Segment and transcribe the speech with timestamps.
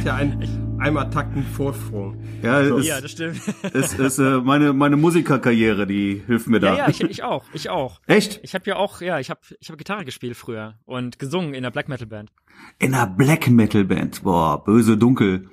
[0.00, 2.18] hat ja einen einmal Takten Vorsprung.
[2.42, 2.78] Ja, So.
[2.78, 3.40] es, Ja, das stimmt.
[3.74, 6.68] es ist äh, meine meine Musikerkarriere, die hilft mir da.
[6.70, 8.00] Ja, ja, ich, ich auch, ich auch.
[8.06, 8.40] Echt?
[8.42, 11.62] Ich habe ja auch, ja, ich habe ich hab Gitarre gespielt früher und gesungen in
[11.62, 12.30] der Black Metal Band.
[12.78, 14.22] In einer Black Metal Band.
[14.22, 15.48] Boah, böse dunkel.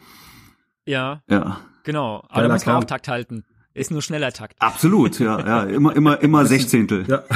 [0.86, 1.60] Ja, Ja.
[1.84, 2.18] genau.
[2.30, 3.44] Aber Geiler da muss man auch Takt halten.
[3.74, 4.56] Ist nur schneller Takt.
[4.62, 7.06] Absolut, ja, ja, immer immer immer Sechzehntel.
[7.08, 7.24] Ja.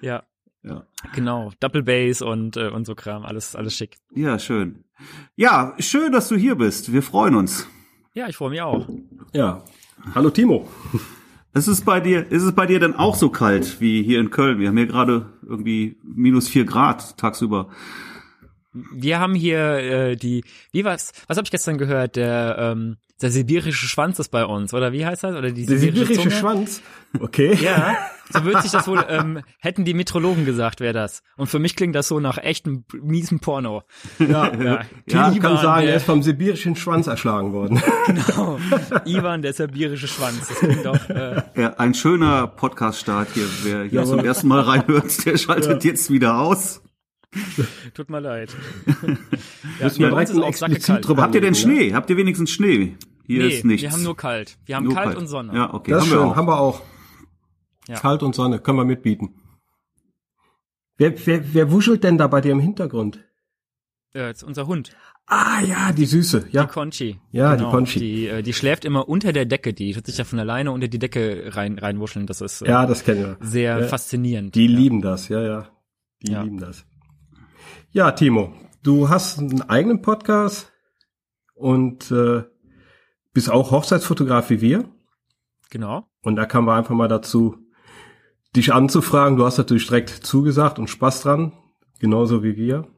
[0.00, 0.22] Ja,
[0.68, 0.84] Ja.
[1.14, 1.50] genau.
[1.60, 3.96] Double Bass und äh, und so Kram, alles alles schick.
[4.14, 4.84] Ja, schön.
[5.36, 6.92] Ja, schön, dass du hier bist.
[6.92, 7.66] Wir freuen uns.
[8.14, 8.88] Ja, ich freue mich auch.
[9.32, 9.62] ja.
[10.14, 10.68] Hallo Timo.
[11.54, 14.30] Ist es bei dir, ist es bei dir denn auch so kalt wie hier in
[14.30, 14.58] Köln?
[14.60, 17.68] Wir haben hier gerade irgendwie minus vier Grad tagsüber.
[18.72, 21.12] Wir haben hier äh, die, wie was?
[21.26, 22.16] Was habe ich gestern gehört?
[22.16, 25.34] Der ähm, der sibirische Schwanz ist bei uns, oder wie heißt das?
[25.34, 26.40] Oder die Der sibirische, sibirische Zunge?
[26.40, 26.82] Schwanz.
[27.18, 27.58] Okay.
[27.60, 27.96] Ja,
[28.32, 31.22] so wird sich das wohl, ähm, hätten die Metrologen gesagt, wäre das.
[31.36, 33.82] Und für mich klingt das so nach echtem miesen Porno.
[34.20, 34.52] Ja.
[34.54, 37.82] Ja, Timo Ivan, kann sagen, der- er ist vom sibirischen Schwanz erschlagen worden.
[38.06, 38.58] Genau.
[39.04, 40.46] Ivan, der sibirische Schwanz.
[40.48, 43.44] Das klingt doch, äh, Ja, ein schöner Podcast-Start hier.
[43.64, 44.18] Wer hier Jawohl.
[44.18, 46.82] zum ersten Mal reinhört, der schaltet jetzt wieder aus.
[47.94, 48.54] tut mir leid.
[49.02, 51.76] ja, Müssen wir bei uns direkt ist auch explizit drüber Habt ihr denn reden, ne?
[51.80, 51.94] Schnee?
[51.94, 52.96] Habt ihr wenigstens Schnee?
[53.26, 53.82] Hier Nee, ist nichts.
[53.82, 54.56] wir haben nur kalt.
[54.64, 55.54] Wir haben Nur kalt, und Sonne.
[55.54, 55.90] Ja, okay.
[55.90, 56.36] Das ist haben schön, wir auch.
[56.36, 56.82] haben wir auch.
[57.88, 57.96] Ja.
[57.96, 59.34] Kalt und Sonne, können wir mitbieten.
[60.96, 63.22] Wer, wer, wer wuschelt denn da bei dir im Hintergrund?
[64.14, 64.90] Äh, ist unser Hund,
[65.30, 66.64] Ah ja, die Süße, ja.
[66.64, 67.20] die Conchi.
[67.32, 67.98] Ja, die Conchi.
[67.98, 69.74] Die, äh, die schläft immer unter der Decke.
[69.74, 72.26] Die tut sich ja von alleine unter die Decke rein reinwuscheln.
[72.26, 73.36] Das ist äh, Ja, das kennen wir.
[73.46, 73.86] sehr Ja.
[73.88, 74.54] faszinierend.
[74.54, 74.72] Die ja.
[74.78, 75.68] lieben das, ja, ja.
[76.22, 76.42] Die Ja.
[76.42, 76.86] lieben das.
[77.90, 78.52] Ja, Timo,
[78.82, 80.72] du hast einen eigenen Podcast
[81.54, 82.44] und äh,
[83.32, 84.84] bist auch Hochzeitsfotograf wie wir.
[85.70, 86.06] Genau.
[86.22, 87.56] Und da kamen wir einfach mal dazu,
[88.56, 89.36] dich anzufragen.
[89.36, 91.52] Du hast natürlich direkt zugesagt und Spaß dran,
[91.98, 92.88] genauso wie wir.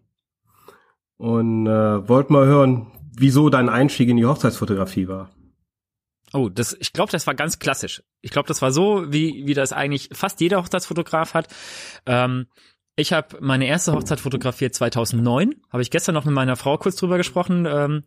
[1.17, 2.87] Und äh, wollten mal hören,
[3.17, 5.31] wieso dein Einstieg in die Hochzeitsfotografie war.
[6.33, 8.03] Oh, das, ich glaube, das war ganz klassisch.
[8.21, 11.49] Ich glaube, das war so, wie, wie das eigentlich fast jeder Hochzeitsfotograf hat.
[12.07, 12.47] Ähm,
[13.01, 15.55] ich habe meine erste Hochzeit fotografiert 2009.
[15.73, 18.03] Habe ich gestern noch mit meiner Frau kurz drüber gesprochen ähm,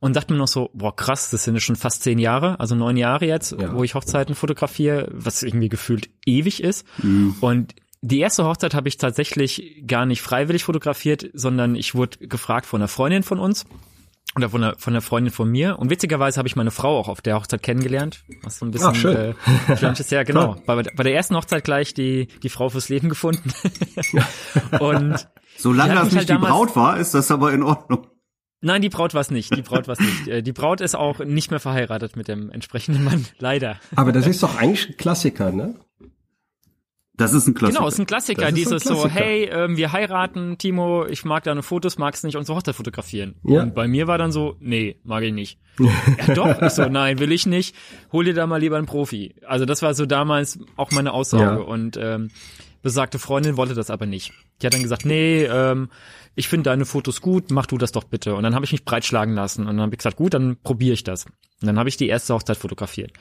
[0.00, 2.74] und dachte mir noch so, boah krass, das sind ja schon fast zehn Jahre, also
[2.74, 3.74] neun Jahre jetzt, Ja.
[3.74, 6.86] wo ich Hochzeiten fotografiere, was irgendwie gefühlt ewig ist.
[7.02, 7.36] Mhm.
[7.40, 12.66] Und die erste Hochzeit habe ich tatsächlich gar nicht freiwillig fotografiert, sondern ich wurde gefragt
[12.66, 13.64] von einer Freundin von uns
[14.36, 15.78] oder von einer, von einer Freundin von mir.
[15.78, 18.24] Und witzigerweise habe ich meine Frau auch auf der Hochzeit kennengelernt.
[18.42, 19.16] Was so ein bisschen Ach, schön.
[19.16, 20.10] Äh, ist.
[20.10, 20.56] Ja, genau.
[20.66, 23.52] Bei, bei der ersten Hochzeit gleich die, die Frau fürs Leben gefunden.
[24.80, 28.08] Und Solange das nicht halt die Braut war, ist das aber in Ordnung.
[28.60, 29.54] nein, die Braut war es nicht.
[29.54, 30.26] Die Braut war nicht.
[30.26, 33.26] Äh, Die Braut ist auch nicht mehr verheiratet mit dem entsprechenden Mann.
[33.38, 33.78] Leider.
[33.94, 35.76] Aber das ist doch eigentlich ein Klassiker, ne?
[37.16, 37.78] Das ist ein Klassiker.
[37.78, 38.42] Genau, ist ein Klassiker.
[38.42, 39.24] Das ist Dieses ein so, Klassiker.
[39.24, 43.36] hey, ähm, wir heiraten, Timo, ich mag deine Fotos, magst nicht unsere Hochzeit fotografieren.
[43.44, 43.62] Ja.
[43.62, 45.58] Und bei mir war dann so, nee, mag ich nicht.
[45.78, 47.76] ja doch, ich so, nein, will ich nicht.
[48.10, 49.36] Hol dir da mal lieber einen Profi.
[49.46, 51.60] Also das war so damals auch meine Aussage.
[51.60, 51.66] Ja.
[51.66, 52.30] Und ähm,
[52.82, 54.32] besagte Freundin wollte das aber nicht.
[54.60, 55.90] Die hat dann gesagt, nee, ähm,
[56.34, 58.34] ich finde deine Fotos gut, mach du das doch bitte.
[58.34, 60.94] Und dann habe ich mich breitschlagen lassen und dann habe ich gesagt, gut, dann probiere
[60.94, 61.26] ich das.
[61.26, 63.12] Und dann habe ich die erste Hochzeit fotografiert.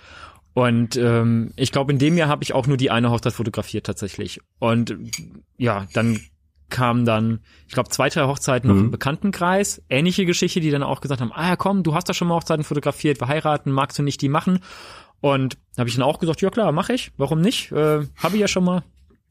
[0.54, 3.86] Und ähm, ich glaube, in dem Jahr habe ich auch nur die eine Hochzeit fotografiert
[3.86, 4.40] tatsächlich.
[4.60, 4.96] Und
[5.58, 6.20] ja, dann
[6.70, 9.82] kamen dann, ich glaube, zwei, drei Hochzeiten noch im Bekanntenkreis.
[9.90, 12.36] Ähnliche Geschichte, die dann auch gesagt haben, ah ja, komm, du hast da schon mal
[12.36, 14.60] Hochzeiten fotografiert, wir heiraten, magst du nicht die machen?
[15.22, 17.72] Und da habe ich dann auch gesagt, ja klar, mache ich, warum nicht?
[17.72, 18.84] Äh, habe ich ja schon mal,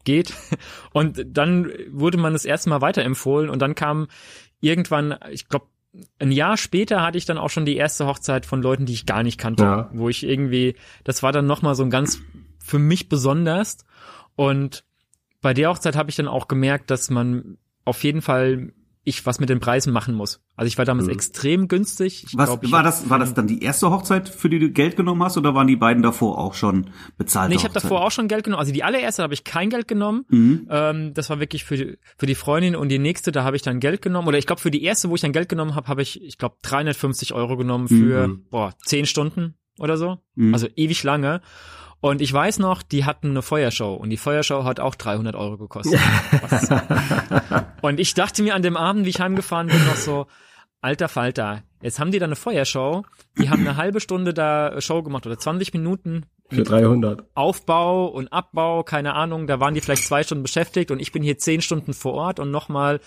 [0.05, 0.33] geht.
[0.93, 4.09] Und dann wurde man das erste Mal weiterempfohlen und dann kam
[4.61, 5.67] irgendwann, ich glaube,
[6.19, 9.05] ein Jahr später hatte ich dann auch schon die erste Hochzeit von Leuten, die ich
[9.07, 9.91] gar nicht kannte, Ja.
[9.93, 12.21] wo ich irgendwie, das war dann nochmal so ein ganz
[12.59, 13.79] für mich besonders
[14.35, 14.85] und
[15.43, 18.73] bei der Hochzeit habe ich dann auch gemerkt, dass man auf jeden Fall
[19.05, 20.41] ich was mit den Preisen machen muss.
[20.55, 22.25] Also ich war damals extrem günstig.
[22.29, 24.71] Ich Was, glaub, ich war das, war das dann die erste Hochzeit, für die du
[24.71, 27.51] Geld genommen hast, oder waren die beiden davor auch schon bezahlt?
[27.51, 28.61] Nee, ich habe davor auch schon Geld genommen.
[28.61, 30.25] Also die allererste habe ich kein Geld genommen.
[30.29, 30.69] Mhm.
[30.71, 33.63] Ähm, das war wirklich für die, für die Freundin und die nächste, da habe ich
[33.63, 34.29] dann Geld genommen.
[34.29, 36.39] Oder ich glaube, für die erste, wo ich dann Geld genommen habe, habe ich, ich
[36.39, 38.45] glaube, 350 Euro genommen für Mhm.
[38.51, 40.19] boah, 10 Stunden oder so.
[40.37, 40.55] Mhm.
[40.55, 41.41] Also ewig lange.
[42.03, 45.57] Und ich weiß noch, die hatten eine Feuershow und die Feuershow hat auch 300 Euro
[45.57, 46.01] gekostet.
[47.81, 50.27] Und ich dachte mir an dem Abend, wie ich heimgefahren bin, noch so,
[50.81, 53.05] alter Falter, jetzt haben die da eine Feuershow,
[53.39, 57.25] die haben eine halbe Stunde da Show gemacht oder 20 Minuten Für 300.
[57.35, 61.23] Aufbau und Abbau, keine Ahnung, da waren die vielleicht zwei Stunden beschäftigt und ich bin
[61.23, 62.99] hier zehn Stunden vor Ort und nochmal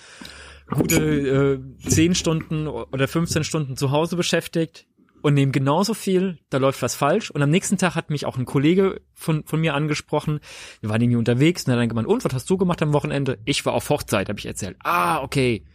[0.69, 4.87] gute äh, zehn Stunden oder 15 Stunden zu Hause beschäftigt
[5.25, 7.31] und nehme genauso viel, da läuft was falsch.
[7.31, 10.39] Und am nächsten Tag hat mich auch ein Kollege von, von mir angesprochen.
[10.81, 12.93] Wir waren irgendwie unterwegs und er hat dann gemeint, und was hast du gemacht am
[12.93, 13.39] Wochenende?
[13.43, 14.77] Ich war auf Hochzeit, habe ich erzählt.
[14.83, 15.65] Ah, okay.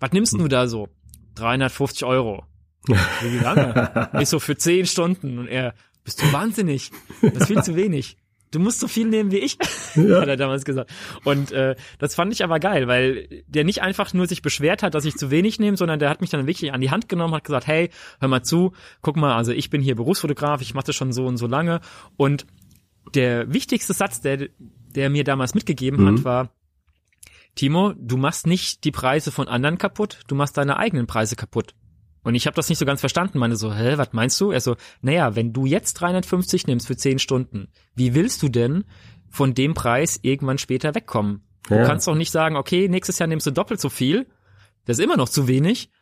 [0.00, 0.88] Was nimmst du da so?
[1.36, 2.46] 350 Euro.
[2.88, 4.10] Wie lange?
[4.20, 5.38] ich so, für 10 Stunden.
[5.38, 6.90] Und er, bist du wahnsinnig?
[7.22, 8.16] Das ist viel zu wenig.
[8.50, 9.58] Du musst so viel nehmen wie ich,
[9.96, 10.20] ja.
[10.20, 10.90] hat er damals gesagt.
[11.24, 14.94] Und äh, das fand ich aber geil, weil der nicht einfach nur sich beschwert hat,
[14.94, 17.34] dass ich zu wenig nehme, sondern der hat mich dann wirklich an die Hand genommen,
[17.34, 17.90] hat gesagt, hey,
[18.20, 18.72] hör mal zu,
[19.02, 21.80] guck mal, also ich bin hier Berufsfotograf, ich mache das schon so und so lange.
[22.16, 22.46] Und
[23.14, 26.18] der wichtigste Satz, der, der mir damals mitgegeben mhm.
[26.18, 26.50] hat, war,
[27.56, 31.74] Timo, du machst nicht die Preise von anderen kaputt, du machst deine eigenen Preise kaputt.
[32.26, 33.38] Und ich habe das nicht so ganz verstanden.
[33.38, 34.50] Meine so, hä, was meinst du?
[34.50, 38.82] Er so, naja, wenn du jetzt 350 nimmst für 10 Stunden, wie willst du denn
[39.28, 41.42] von dem Preis irgendwann später wegkommen?
[41.70, 41.78] Ja.
[41.78, 44.26] Du kannst doch nicht sagen, okay, nächstes Jahr nimmst du doppelt so viel.
[44.86, 45.92] Das ist immer noch zu wenig.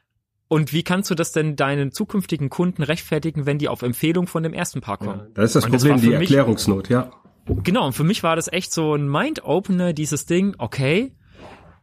[0.49, 4.43] Und wie kannst du das denn deinen zukünftigen Kunden rechtfertigen, wenn die auf Empfehlung von
[4.43, 5.20] dem ersten Paar kommen?
[5.20, 7.11] Ja, das ist das und Problem, das die Erklärungsnot, ja.
[7.44, 11.15] Genau, und für mich war das echt so ein Mind-Opener, dieses Ding, okay,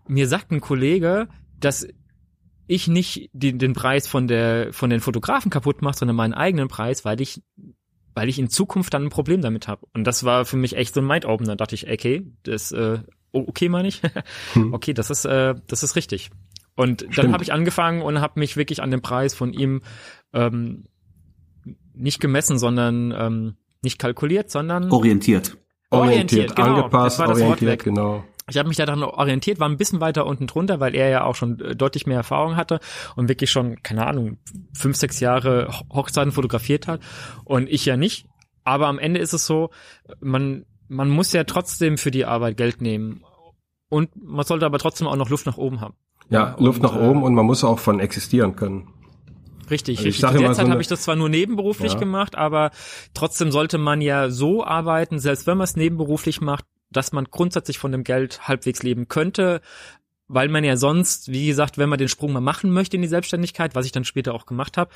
[0.07, 1.27] mir sagt ein Kollege,
[1.59, 1.85] dass
[2.67, 6.67] ich nicht den, den Preis von der von den Fotografen kaputt mache, sondern meinen eigenen
[6.67, 7.41] Preis, weil ich
[8.13, 9.87] weil ich in Zukunft dann ein Problem damit habe.
[9.93, 11.51] Und das war für mich echt so ein Mind-Opener.
[11.51, 12.99] Da dachte ich, okay, das äh,
[13.31, 14.01] okay meine ich.
[14.53, 14.73] Hm.
[14.73, 16.29] okay, das ist äh, das ist richtig.
[16.75, 19.81] Und dann habe ich angefangen und habe mich wirklich an den Preis von ihm
[20.33, 20.85] ähm,
[21.93, 25.57] nicht gemessen, sondern ähm, nicht kalkuliert, sondern orientiert.
[25.89, 26.75] Orientiert, orientiert genau.
[26.75, 28.23] angepasst, orientiert, genau.
[28.51, 31.23] Ich habe mich da daran orientiert, war ein bisschen weiter unten drunter, weil er ja
[31.23, 32.79] auch schon äh, deutlich mehr Erfahrung hatte
[33.15, 34.37] und wirklich schon, keine Ahnung,
[34.73, 37.01] fünf, sechs Jahre Hochzeiten fotografiert hat
[37.45, 38.27] und ich ja nicht.
[38.63, 39.71] Aber am Ende ist es so,
[40.19, 43.23] man, man muss ja trotzdem für die Arbeit Geld nehmen.
[43.89, 45.95] Und man sollte aber trotzdem auch noch Luft nach oben haben.
[46.29, 48.87] Ja, Luft nach äh, oben und man muss auch von existieren können.
[49.69, 50.27] Richtig, also richtig.
[50.27, 51.99] Zu der Zeit so habe ich das zwar nur nebenberuflich ja.
[51.99, 52.71] gemacht, aber
[53.13, 57.79] trotzdem sollte man ja so arbeiten, selbst wenn man es nebenberuflich macht, dass man grundsätzlich
[57.79, 59.61] von dem Geld halbwegs leben könnte,
[60.27, 63.07] weil man ja sonst, wie gesagt, wenn man den Sprung mal machen möchte in die
[63.07, 64.91] Selbstständigkeit, was ich dann später auch gemacht habe,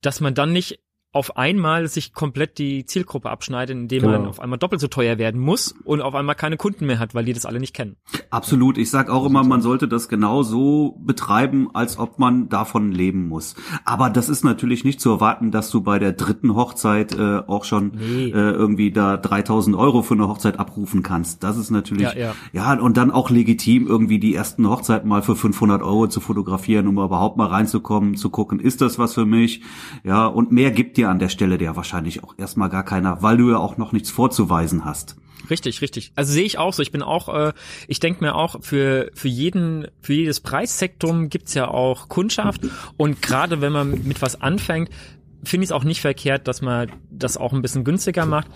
[0.00, 0.80] dass man dann nicht
[1.14, 4.18] auf einmal sich komplett die Zielgruppe abschneidet, indem genau.
[4.18, 7.14] man auf einmal doppelt so teuer werden muss und auf einmal keine Kunden mehr hat,
[7.14, 7.94] weil die das alle nicht kennen.
[8.30, 8.78] Absolut.
[8.78, 13.28] Ich sag auch immer, man sollte das genau so betreiben, als ob man davon leben
[13.28, 13.54] muss.
[13.84, 17.62] Aber das ist natürlich nicht zu erwarten, dass du bei der dritten Hochzeit äh, auch
[17.62, 18.30] schon nee.
[18.30, 21.44] äh, irgendwie da 3000 Euro für eine Hochzeit abrufen kannst.
[21.44, 22.74] Das ist natürlich, ja, ja.
[22.74, 26.88] ja, und dann auch legitim, irgendwie die ersten Hochzeiten mal für 500 Euro zu fotografieren,
[26.88, 29.62] um überhaupt mal reinzukommen, zu gucken, ist das was für mich?
[30.02, 33.22] Ja, und mehr gibt dir dir an der Stelle ja wahrscheinlich auch erstmal gar keiner,
[33.22, 35.16] weil du ja auch noch nichts vorzuweisen hast.
[35.50, 36.12] Richtig, richtig.
[36.14, 36.82] Also sehe ich auch so.
[36.82, 37.52] Ich bin auch, äh,
[37.86, 42.62] ich denke mir auch, für, für jeden, für jedes Preissektum gibt's ja auch Kundschaft.
[42.96, 44.88] Und gerade wenn man mit was anfängt,
[45.44, 48.48] finde ich es auch nicht verkehrt, dass man das auch ein bisschen günstiger macht.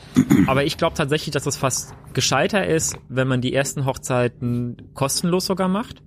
[0.46, 5.44] Aber ich glaube tatsächlich, dass es fast gescheiter ist, wenn man die ersten Hochzeiten kostenlos
[5.44, 6.02] sogar macht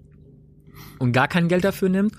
[0.98, 2.16] und gar kein Geld dafür nimmt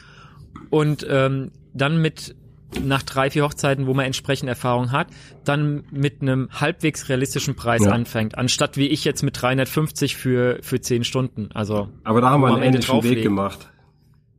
[0.71, 2.37] und ähm, dann mit
[2.81, 5.09] nach drei, vier Hochzeiten, wo man entsprechend Erfahrung hat,
[5.45, 7.93] dann mit einem halbwegs realistischen Preis ja.
[7.93, 11.51] anfängt, anstatt wie ich jetzt mit 350 für, für zehn Stunden.
[11.55, 13.71] Also, Aber da haben wir einen ähnlichen Weg gemacht.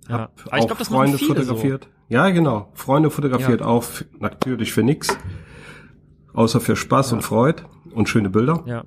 [0.10, 0.30] Ja.
[0.50, 1.86] Hab ich glaube, das Freunde fotografiert.
[1.86, 1.90] So.
[2.10, 2.70] Ja, genau.
[2.74, 3.68] Freunde fotografiert ja.
[3.68, 3.86] auch
[4.20, 5.18] natürlich für nix.
[6.34, 7.18] Außer für Spaß ja.
[7.18, 7.64] und Freude
[7.94, 8.64] und schöne Bilder.
[8.66, 8.84] Ja.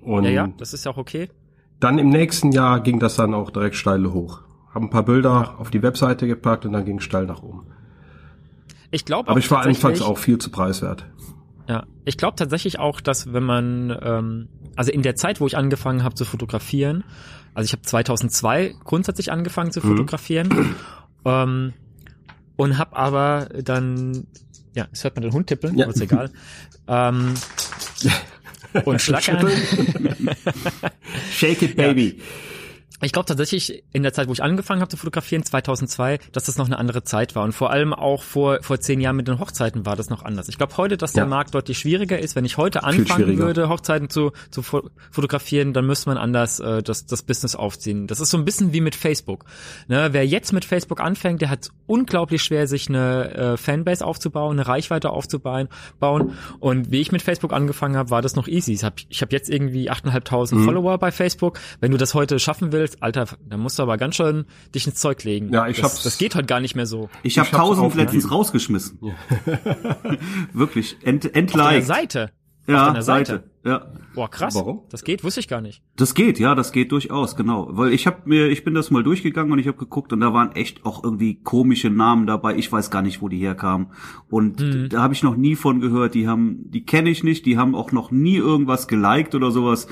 [0.00, 1.28] Und ja, ja, das ist ja auch okay.
[1.80, 4.42] Dann im nächsten Jahr ging das dann auch direkt steil hoch.
[4.72, 7.66] Haben ein paar Bilder auf die Webseite gepackt und dann ging es steil nach oben.
[8.90, 11.04] Ich glaube Aber ich war anfangs auch viel zu preiswert.
[11.68, 15.56] Ja, ich glaube tatsächlich auch, dass wenn man, ähm, also in der Zeit, wo ich
[15.56, 17.04] angefangen habe zu fotografieren,
[17.54, 19.90] also ich habe 2002 grundsätzlich angefangen zu mhm.
[19.90, 20.74] fotografieren mhm.
[21.24, 21.72] ähm,
[22.56, 24.26] und habe aber dann,
[24.74, 25.86] ja, es hört man den Hund tippeln, ja.
[25.86, 26.30] ist egal.
[26.88, 27.34] ähm,
[28.84, 29.48] und schlackern.
[31.32, 32.16] Shake it, baby.
[32.18, 32.24] Ja
[33.02, 36.58] ich glaube tatsächlich in der Zeit, wo ich angefangen habe zu fotografieren, 2002, dass das
[36.58, 37.44] noch eine andere Zeit war.
[37.44, 40.48] Und vor allem auch vor, vor zehn Jahren mit den Hochzeiten war das noch anders.
[40.48, 41.28] Ich glaube heute, dass der ja.
[41.28, 42.36] Markt deutlich schwieriger ist.
[42.36, 44.62] Wenn ich heute anfangen würde, Hochzeiten zu, zu
[45.10, 48.06] fotografieren, dann müsste man anders äh, das, das Business aufziehen.
[48.06, 49.44] Das ist so ein bisschen wie mit Facebook.
[49.88, 50.08] Ne?
[50.12, 54.66] Wer jetzt mit Facebook anfängt, der hat unglaublich schwer, sich eine äh, Fanbase aufzubauen, eine
[54.66, 55.68] Reichweite aufzubauen.
[55.98, 56.34] Bauen.
[56.58, 58.72] Und wie ich mit Facebook angefangen habe, war das noch easy.
[58.72, 60.64] Ich habe ich hab jetzt irgendwie 8.500 mhm.
[60.64, 61.58] Follower bei Facebook.
[61.80, 64.86] Wenn du das heute schaffen willst, sagst, Alter, da musst du aber ganz schön dich
[64.86, 65.52] ins Zeug legen.
[65.52, 66.02] Ja, ich das, hab's.
[66.02, 67.08] Das geht halt gar nicht mehr so.
[67.22, 68.98] Ich habe tausend letztens rausgeschmissen.
[69.02, 69.14] Ja.
[70.52, 71.60] Wirklich, ent, entliked.
[71.60, 72.30] Auf Seite.
[72.66, 73.02] Ja, Seite.
[73.02, 73.44] Seite.
[73.64, 73.86] Ja.
[74.14, 74.54] Boah, krass.
[74.54, 74.80] Warum?
[74.88, 75.82] Das geht, wusste ich gar nicht.
[75.96, 77.68] Das geht, ja, das geht durchaus, genau.
[77.70, 80.32] Weil ich habe mir, ich bin das mal durchgegangen und ich habe geguckt und da
[80.32, 82.56] waren echt auch irgendwie komische Namen dabei.
[82.56, 83.88] Ich weiß gar nicht, wo die herkamen.
[84.30, 84.88] Und mhm.
[84.88, 86.14] da habe ich noch nie von gehört.
[86.14, 89.88] Die haben, die kenne ich nicht, die haben auch noch nie irgendwas geliked oder sowas.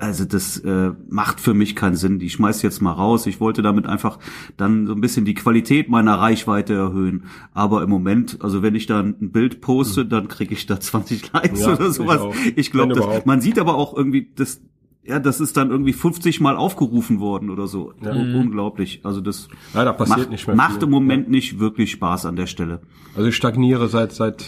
[0.00, 2.18] Also das äh, macht für mich keinen Sinn.
[2.18, 3.26] Die schmeiß jetzt mal raus.
[3.26, 4.18] Ich wollte damit einfach
[4.56, 7.26] dann so ein bisschen die Qualität meiner Reichweite erhöhen.
[7.54, 10.08] Aber im Moment, also wenn ich da ein Bild poste, mhm.
[10.08, 12.36] dann kriege ich da 20 Likes ja, oder sowas.
[12.46, 14.60] Ich, ich glaube, man sieht aber auch irgendwie, das,
[15.04, 17.92] ja, das ist dann irgendwie 50 Mal aufgerufen worden oder so.
[18.02, 18.12] Ja.
[18.12, 19.00] Unglaublich.
[19.04, 21.30] Also das ja, da passiert macht, nicht mehr macht im Moment ja.
[21.30, 22.80] nicht wirklich Spaß an der Stelle.
[23.14, 24.44] Also ich stagniere seit seit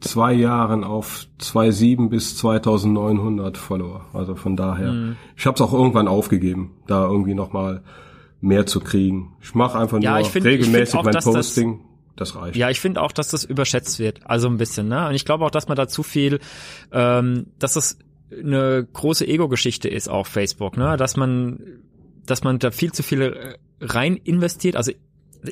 [0.00, 4.06] zwei Jahren auf 2.7 bis 2.900 Follower.
[4.12, 4.92] Also von daher.
[4.92, 5.16] Mhm.
[5.36, 7.82] Ich habe es auch irgendwann aufgegeben, da irgendwie nochmal
[8.40, 9.34] mehr zu kriegen.
[9.40, 11.78] Ich mache einfach ja, nur find, regelmäßig auch, mein Posting.
[11.78, 12.56] Das, das reicht.
[12.56, 14.20] Ja, ich finde auch, dass das überschätzt wird.
[14.24, 15.08] Also ein bisschen, ne?
[15.08, 16.40] Und ich glaube auch, dass man da zu viel,
[16.92, 17.98] ähm, dass das
[18.30, 20.96] eine große Ego-Geschichte ist auch Facebook, ne?
[20.96, 21.60] Dass man,
[22.26, 24.76] dass man da viel zu viel äh, rein investiert.
[24.76, 24.92] Also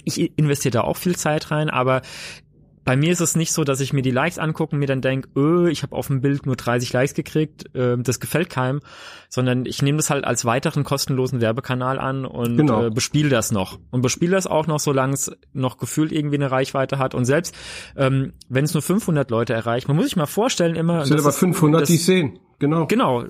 [0.05, 2.02] ich investiere da auch viel Zeit rein, aber
[2.85, 5.01] bei mir ist es nicht so, dass ich mir die Likes angucke und mir dann
[5.01, 8.81] denke, öh, ich habe auf dem Bild nur 30 Likes gekriegt, äh, das gefällt keinem,
[9.29, 12.87] sondern ich nehme das halt als weiteren kostenlosen Werbekanal an und genau.
[12.87, 13.79] äh, bespiele das noch.
[13.91, 17.15] Und bespiele das auch noch, solange es noch gefühlt irgendwie eine Reichweite hat.
[17.15, 17.55] Und selbst
[17.97, 21.03] ähm, wenn es nur 500 Leute erreicht, man muss sich mal vorstellen immer...
[21.03, 22.39] Es sind aber 500, das, die sehen.
[22.59, 22.87] Genau.
[22.87, 23.25] Genau.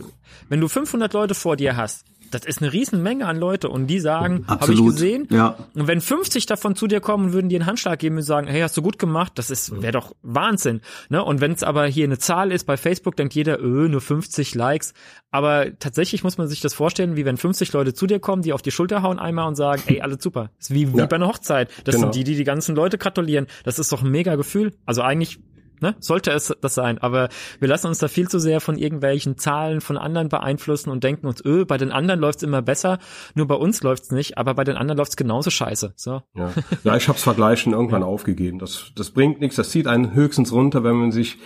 [0.49, 4.00] Wenn du 500 Leute vor dir hast, das ist eine Riesenmenge an Leute und die
[4.00, 5.26] sagen, habe ich gesehen.
[5.30, 5.56] Ja.
[5.75, 8.46] Und wenn 50 davon zu dir kommen und würden dir einen Handschlag geben und sagen,
[8.46, 10.80] hey, hast du gut gemacht, das ist wäre doch Wahnsinn.
[11.08, 11.25] Ne?
[11.25, 14.54] Und wenn es aber hier eine Zahl ist bei Facebook, denkt jeder, öh, nur 50
[14.54, 14.94] Likes.
[15.30, 18.52] Aber tatsächlich muss man sich das vorstellen, wie wenn 50 Leute zu dir kommen, die
[18.52, 20.50] auf die Schulter hauen einmal und sagen, ey, alles super.
[20.58, 21.06] Das ist wie, wie ja.
[21.06, 21.70] bei einer Hochzeit.
[21.84, 22.06] Das genau.
[22.06, 23.46] sind die, die die ganzen Leute gratulieren.
[23.64, 24.72] Das ist doch ein mega Gefühl.
[24.87, 25.38] Also eigentlich
[25.80, 25.94] Ne?
[25.99, 26.99] Sollte es das sein.
[26.99, 31.04] Aber wir lassen uns da viel zu sehr von irgendwelchen Zahlen von anderen beeinflussen und
[31.04, 32.99] denken uns, öh, bei den anderen läuft's immer besser,
[33.34, 35.94] nur bei uns läuft's nicht, aber bei den anderen läuft's genauso scheiße.
[35.96, 36.22] So.
[36.34, 36.52] Ja,
[36.84, 38.06] ja ich hab's Vergleichen irgendwann ja.
[38.06, 38.58] aufgegeben.
[38.58, 41.38] Das, das bringt nichts, das zieht einen höchstens runter, wenn man sich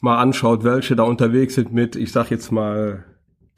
[0.00, 3.04] mal anschaut, welche da unterwegs sind mit, ich sag jetzt mal,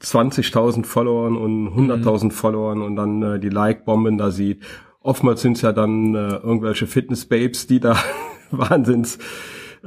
[0.01, 2.31] 20.000 Followern und 100.000 mhm.
[2.31, 4.63] Followern und dann äh, die Like-Bomben da sieht.
[5.01, 7.97] Oftmals sind's ja dann äh, irgendwelche Fitness-Babes, die da
[8.51, 9.17] Wahnsinns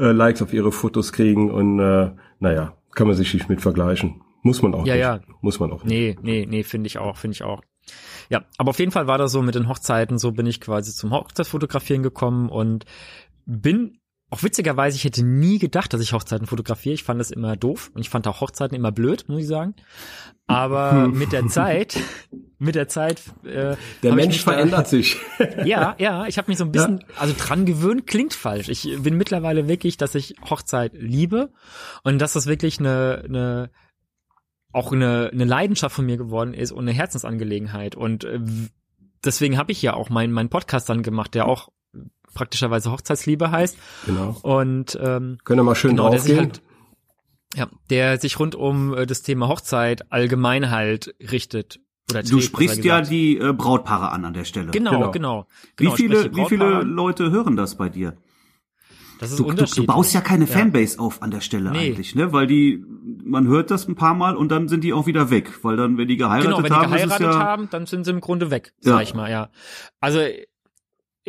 [0.01, 4.23] äh, Likes auf ihre Fotos kriegen und äh, naja, kann man sich nicht mit vergleichen.
[4.43, 5.03] Muss man auch ja, nicht.
[5.03, 5.93] Ja, Muss man auch nicht.
[5.93, 7.63] Nee, nee, nee, finde ich auch, finde ich auch.
[8.31, 10.93] Ja, aber auf jeden Fall war das so mit den Hochzeiten, so bin ich quasi
[10.93, 12.85] zum Hochzeitsfotografieren gekommen und
[13.45, 14.00] bin
[14.31, 16.95] auch witzigerweise, ich hätte nie gedacht, dass ich Hochzeiten fotografiere.
[16.95, 19.75] Ich fand das immer doof und ich fand auch Hochzeiten immer blöd, muss ich sagen.
[20.47, 21.99] Aber mit der Zeit,
[22.59, 23.23] mit der Zeit.
[23.45, 25.17] Äh, der Mensch verändert da, sich.
[25.65, 27.07] ja, ja, ich habe mich so ein bisschen, ja.
[27.17, 28.69] also dran gewöhnt, klingt falsch.
[28.69, 31.53] Ich bin mittlerweile wirklich, dass ich Hochzeit liebe
[32.05, 33.71] und dass das wirklich eine, eine
[34.73, 37.97] auch eine, eine Leidenschaft von mir geworden ist und eine Herzensangelegenheit.
[37.97, 38.39] Und äh,
[39.25, 41.71] deswegen habe ich ja auch meinen mein Podcast dann gemacht, der auch
[42.35, 43.77] praktischerweise Hochzeitsliebe heißt.
[44.07, 44.37] Genau.
[44.43, 46.39] Und ähm, können wir mal schön genau, draufgehen.
[46.39, 46.63] Halt,
[47.55, 51.81] ja, der sich rund um äh, das Thema Hochzeit allgemein halt richtet.
[52.11, 54.71] Oder du sprichst ja die äh, Brautpaare an an der Stelle.
[54.71, 55.11] Genau, genau.
[55.11, 58.17] genau, genau wie viele, wie viele Leute hören das bei dir?
[59.21, 59.53] Das ist du.
[59.53, 61.03] Du, du baust ja keine Fanbase ja.
[61.03, 61.91] auf an der Stelle nee.
[61.91, 62.33] eigentlich, ne?
[62.33, 62.83] Weil die,
[63.23, 65.99] man hört das ein paar Mal und dann sind die auch wieder weg, weil dann,
[65.99, 68.51] wenn die geheiratet haben, genau, wenn die geheiratet ja haben, dann sind sie im Grunde
[68.51, 69.03] weg, sag ja.
[69.03, 69.51] ich mal, ja.
[70.01, 70.21] Also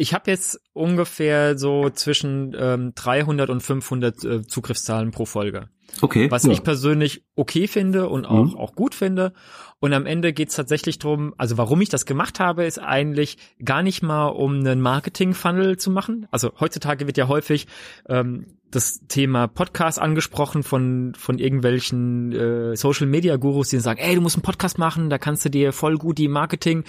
[0.01, 5.69] ich habe jetzt ungefähr so zwischen ähm, 300 und 500 äh, Zugriffszahlen pro Folge.
[6.01, 6.31] Okay.
[6.31, 6.51] Was ja.
[6.51, 8.57] ich persönlich okay finde und auch, mhm.
[8.57, 9.31] auch gut finde.
[9.79, 13.83] Und am Ende geht's tatsächlich drum, also warum ich das gemacht habe, ist eigentlich gar
[13.83, 16.27] nicht mal, um einen Marketing-Funnel zu machen.
[16.31, 17.67] Also heutzutage wird ja häufig
[18.09, 24.15] ähm, das Thema Podcast angesprochen von von irgendwelchen äh, Social Media Gurus, die sagen, ey,
[24.15, 26.83] du musst einen Podcast machen, da kannst du dir voll gut die Marketing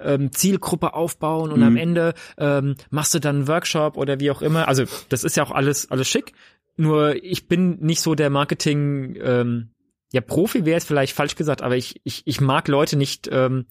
[0.00, 1.66] ähm, Zielgruppe aufbauen und mhm.
[1.66, 4.68] am Ende ähm, machst du dann einen Workshop oder wie auch immer.
[4.68, 6.32] Also das ist ja auch alles alles schick.
[6.76, 9.70] Nur ich bin nicht so der Marketing ähm,
[10.12, 13.66] ja Profi wäre es vielleicht falsch gesagt, aber ich ich ich mag Leute nicht ähm,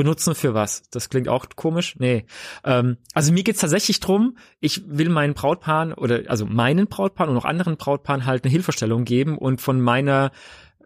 [0.00, 0.82] benutzen für was?
[0.90, 1.96] Das klingt auch komisch.
[1.98, 2.24] Nee.
[2.64, 7.38] Ähm, also mir geht's tatsächlich drum, ich will meinen Brautpaaren oder also meinen Brautpaaren und
[7.38, 10.30] auch anderen Brautpaaren halt eine Hilfestellung geben und von meiner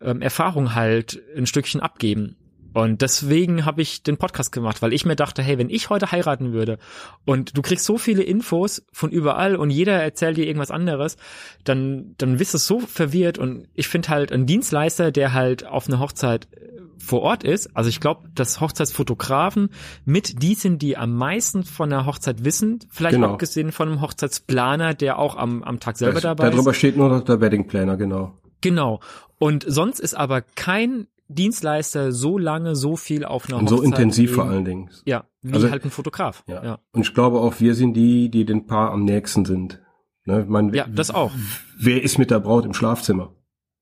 [0.01, 2.37] ähm, Erfahrung halt ein Stückchen abgeben.
[2.75, 6.11] Und deswegen habe ich den Podcast gemacht, weil ich mir dachte, hey, wenn ich heute
[6.11, 6.79] heiraten würde
[7.25, 11.17] und du kriegst so viele Infos von überall und jeder erzählt dir irgendwas anderes,
[11.63, 15.87] dann, dann bist du so verwirrt und ich finde halt ein Dienstleister, der halt auf
[15.87, 16.74] eine Hochzeit äh,
[17.05, 19.71] vor Ort ist, also ich glaube, dass Hochzeitsfotografen
[20.05, 23.33] mit die sind, die am meisten von der Hochzeit wissen, vielleicht genau.
[23.33, 26.57] abgesehen von einem Hochzeitsplaner, der auch am, am Tag selber das, dabei darüber ist.
[26.59, 28.39] Darüber steht nur noch der Wedding Planner, genau.
[28.61, 29.01] Genau.
[29.39, 33.87] Und sonst ist aber kein Dienstleister so lange so viel auf einer Und so Hochzeit
[33.93, 34.91] intensiv wie- vor allen Dingen.
[35.05, 36.45] Ja, wie Also- halt ein Fotograf.
[36.47, 36.65] Ja.
[36.65, 36.79] ja.
[36.93, 39.81] Und ich glaube auch, wir sind die, die den Paar am nächsten sind.
[40.27, 40.45] Ne?
[40.49, 41.33] Man, Ja, das auch.
[41.79, 43.35] Wer ist mit der Braut im Schlafzimmer?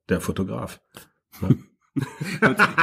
[0.08, 0.80] Der Fotograf.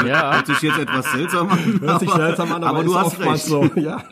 [0.05, 0.35] Ja.
[0.35, 1.79] Hört sich jetzt etwas seltsam an.
[1.81, 3.73] Hört sich aber, seltsam an, aber, du ist hast oftmals recht.
[3.75, 4.03] So, ja.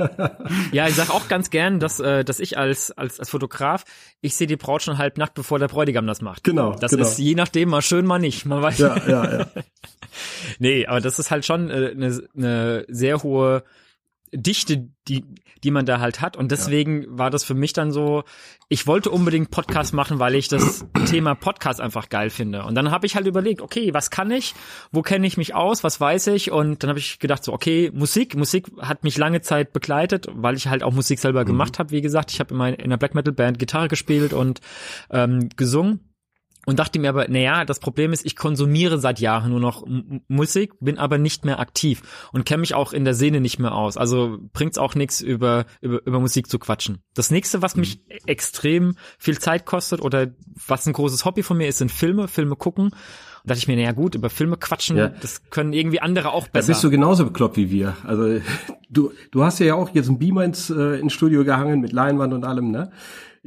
[0.71, 3.83] Ja, ich sag auch ganz gern, dass, äh, dass ich als, als, als Fotograf,
[4.21, 6.43] ich sehe die Braut schon halb nackt, bevor der Bräutigam das macht.
[6.43, 7.03] Genau, Das genau.
[7.03, 8.45] ist je nachdem mal schön, mal nicht.
[8.45, 8.77] Man weiß.
[8.79, 9.47] ja, ja, ja.
[10.59, 13.63] Nee, aber das ist halt schon äh, eine, eine sehr hohe
[14.41, 15.23] Dichte, die,
[15.63, 16.37] die man da halt hat.
[16.37, 18.23] Und deswegen war das für mich dann so,
[18.69, 22.63] ich wollte unbedingt Podcast machen, weil ich das Thema Podcast einfach geil finde.
[22.63, 24.53] Und dann habe ich halt überlegt, okay, was kann ich?
[24.91, 25.83] Wo kenne ich mich aus?
[25.83, 26.51] Was weiß ich?
[26.51, 28.35] Und dann habe ich gedacht, so, okay, Musik.
[28.35, 31.91] Musik hat mich lange Zeit begleitet, weil ich halt auch Musik selber gemacht habe.
[31.91, 34.61] Wie gesagt, ich habe in, mein- in einer Black Metal Band Gitarre gespielt und
[35.09, 36.06] ähm, gesungen.
[36.69, 39.85] Und dachte mir aber, naja, das Problem ist, ich konsumiere seit Jahren nur noch
[40.27, 42.01] Musik, bin aber nicht mehr aktiv
[42.33, 43.95] und kenne mich auch in der Szene nicht mehr aus.
[43.95, 46.97] Also bringt's auch nichts über, über, über Musik zu quatschen.
[47.15, 50.27] Das nächste, was mich extrem viel Zeit kostet oder
[50.67, 52.87] was ein großes Hobby von mir ist, sind Filme, Filme gucken.
[52.87, 55.07] Und dachte ich mir, naja gut, über Filme quatschen, Ja.
[55.07, 56.67] das können irgendwie andere auch Da besser.
[56.73, 57.95] bist du genauso bekloppt wie wir.
[58.03, 58.41] Also
[58.89, 62.33] du, du hast ja auch jetzt ein Beamer ins, äh, ins Studio gehangen mit Leinwand
[62.33, 62.91] und allem, ne?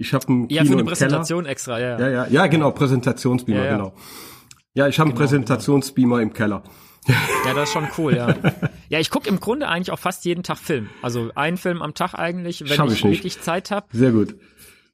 [0.00, 1.96] Ich habe ein ja, Kino für eine Präsentation extra, ja.
[1.96, 2.10] Keller.
[2.10, 3.72] Ja, ja, ja, genau, Präsentationsbeamer, Ja, ja.
[3.76, 3.94] genau.
[4.72, 6.62] Ja, ich habe einen Präsentationsbeamer im Keller.
[7.46, 8.34] Ja, das ist schon cool, ja.
[8.90, 10.90] Ja, ich gucke im Grunde eigentlich auch fast jeden Tag Film.
[11.02, 13.86] Also einen Film am Tag eigentlich, wenn Schaff ich, ich wirklich Zeit habe.
[13.92, 14.36] Sehr gut.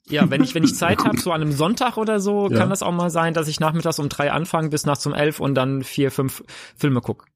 [0.09, 2.59] Ja, wenn ich, wenn ich Zeit habe, so an einem Sonntag oder so, Ja.
[2.59, 5.41] kann das auch mal sein, dass ich nachmittags um drei anfange bis nachts um elf
[5.41, 6.45] und dann vier, fünf
[6.77, 7.27] Filme guck.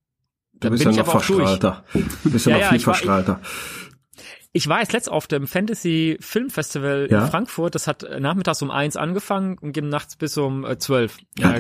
[0.61, 1.85] Du bist ja noch verstrahlter.
[2.25, 3.41] Du bist ja, noch viel ich- verstrahlter.
[4.53, 7.25] Ich war jetzt letzt auf dem Fantasy Filmfestival Ja.
[7.25, 7.75] in Frankfurt.
[7.77, 11.19] Das hat äh, nachmittags um eins angefangen und ging nachts bis um äh, zwölf.
[11.39, 11.55] Ja,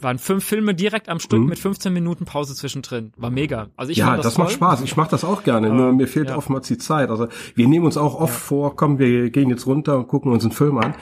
[0.00, 1.46] waren fünf Filme direkt am Stück Mhm.
[1.48, 3.12] mit 15 Minuten Pause zwischendrin.
[3.16, 3.68] War mega.
[3.76, 4.52] Also ich Ja, fand das, das, macht.
[4.52, 4.82] Spaß.
[4.82, 5.68] Ich mache das auch gerne.
[5.70, 6.36] Nur mir fehlt ja.
[6.36, 7.10] oftmals die Zeit.
[7.10, 10.44] Also wir nehmen uns auch oft vor, komm, wir gehen jetzt runter und gucken uns
[10.44, 10.94] einen Film an.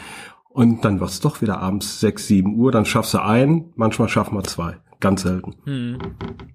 [0.48, 2.72] Und dann wird's doch wieder abends sechs, sieben Uhr.
[2.72, 4.78] Dann schaffst du einen, manchmal schaffen wir zwei.
[5.00, 5.54] Ganz selten.
[5.64, 5.98] Hm.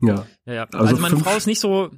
[0.01, 0.25] Ja.
[0.45, 0.63] Ja, ja.
[0.71, 1.89] Also Also, meine Frau ist nicht so,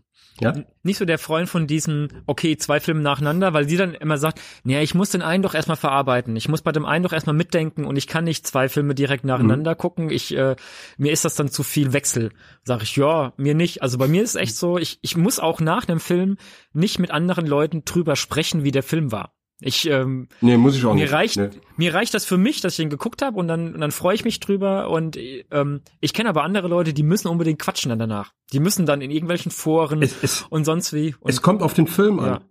[0.42, 0.54] Ja.
[0.84, 4.42] nicht so der Freund von diesem, okay, zwei Filme nacheinander, weil sie dann immer sagt,
[4.64, 6.36] naja, ich muss den einen doch erstmal verarbeiten.
[6.36, 9.26] Ich muss bei dem einen doch erstmal mitdenken und ich kann nicht zwei Filme direkt
[9.26, 10.10] nacheinander gucken.
[10.10, 10.56] Ich, äh,
[10.98, 12.32] mir ist das dann zu viel Wechsel.
[12.64, 13.82] Sag ich, ja, mir nicht.
[13.82, 16.38] Also bei mir ist es echt so, ich, ich muss auch nach einem Film
[16.74, 19.34] nicht mit anderen Leuten drüber sprechen, wie der Film war.
[19.62, 21.12] Ich, ähm, Nee, muss ich auch mir nicht.
[21.14, 21.50] reicht, Nee.
[21.76, 24.16] mir reicht das für mich, dass ich ihn geguckt habe und dann, und dann freue
[24.16, 25.18] ich mich drüber und
[25.52, 28.32] ähm, ich kenne aber andere Leute, die müssen unbedingt quatschen dann danach.
[28.54, 31.14] Die müssen dann in irgendwelchen Foren Es, es, und sonst wie.
[31.20, 32.26] Und, es kommt auf den Film an.
[32.26, 32.42] ja.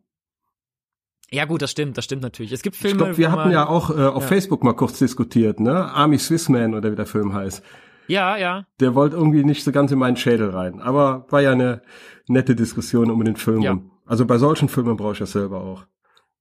[1.30, 2.52] ja gut, das stimmt, das stimmt natürlich.
[2.52, 4.28] Es gibt Ich Filme, glaube, wir wo hatten man, ja auch äh, auf ja.
[4.28, 5.86] Facebook mal kurz diskutiert, ne?
[5.92, 7.62] Army Swissman oder wie der Film heißt.
[8.08, 10.80] ja, ja, Der wollte irgendwie nicht so ganz in meinen Schädel rein.
[10.80, 11.80] Aber war ja eine
[12.26, 13.78] nette Diskussion um den Film Ja.
[14.04, 15.86] Also bei solchen Filmen brauche ich das selber auch.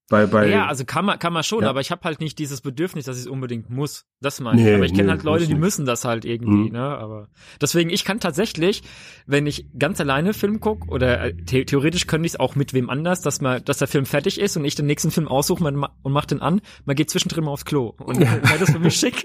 [0.09, 1.69] Bei, bei, ja, also kann man, kann man schon, Ja.
[1.69, 4.05] aber ich habe halt nicht dieses Bedürfnis, dass ich es unbedingt muss.
[4.21, 4.75] Das meine Nee, ich.
[4.75, 6.71] Aber ich kenne nee, halt Leute, die müssen das halt irgendwie, Mhm.
[6.71, 6.79] ne?
[6.97, 7.27] Aber
[7.61, 8.83] deswegen, ich kann tatsächlich,
[9.25, 12.73] wenn ich ganz alleine Film guck oder äh, the theoretisch könnte ich es auch mit
[12.73, 15.63] wem anders, dass man, dass der Film fertig ist und ich den nächsten Film aussuche
[15.65, 17.93] und mach den an, man geht zwischendrin mal aufs Klo.
[17.99, 18.39] Und ja.
[18.59, 19.23] das für mich schick.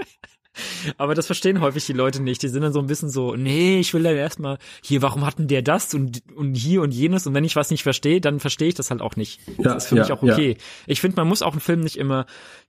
[0.99, 2.43] Aber das verstehen häufig die Leute nicht.
[2.43, 5.49] Die sind dann so ein bisschen so, nee, ich will dann erstmal, hier, warum hatten
[5.49, 7.27] der das und, und hier und jenes?
[7.27, 9.41] Und wenn ich was nicht verstehe, dann verstehe ich das halt auch nicht.
[9.59, 10.33] Das Ja, ist für ja, mich auch ja.
[10.35, 10.57] okay.
[10.87, 12.27] Ich finde, man muss auch einen Film nicht immer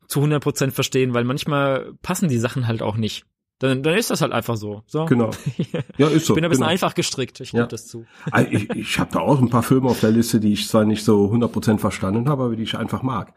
[0.07, 3.25] zu 100% verstehen, weil manchmal passen die Sachen halt auch nicht.
[3.59, 4.83] Dann, dann ist das halt einfach so.
[4.87, 5.05] so.
[5.05, 5.29] Genau.
[5.97, 6.33] Ja, ist so.
[6.33, 6.71] Ich bin ein bisschen genau.
[6.71, 7.61] einfach gestrickt, ich Ja.
[7.61, 8.05] gebe das zu.
[8.31, 10.85] Also Ich, ich habe da auch ein paar Filme auf der Liste, die ich zwar
[10.85, 13.33] nicht so 100% verstanden habe, aber die ich einfach mag.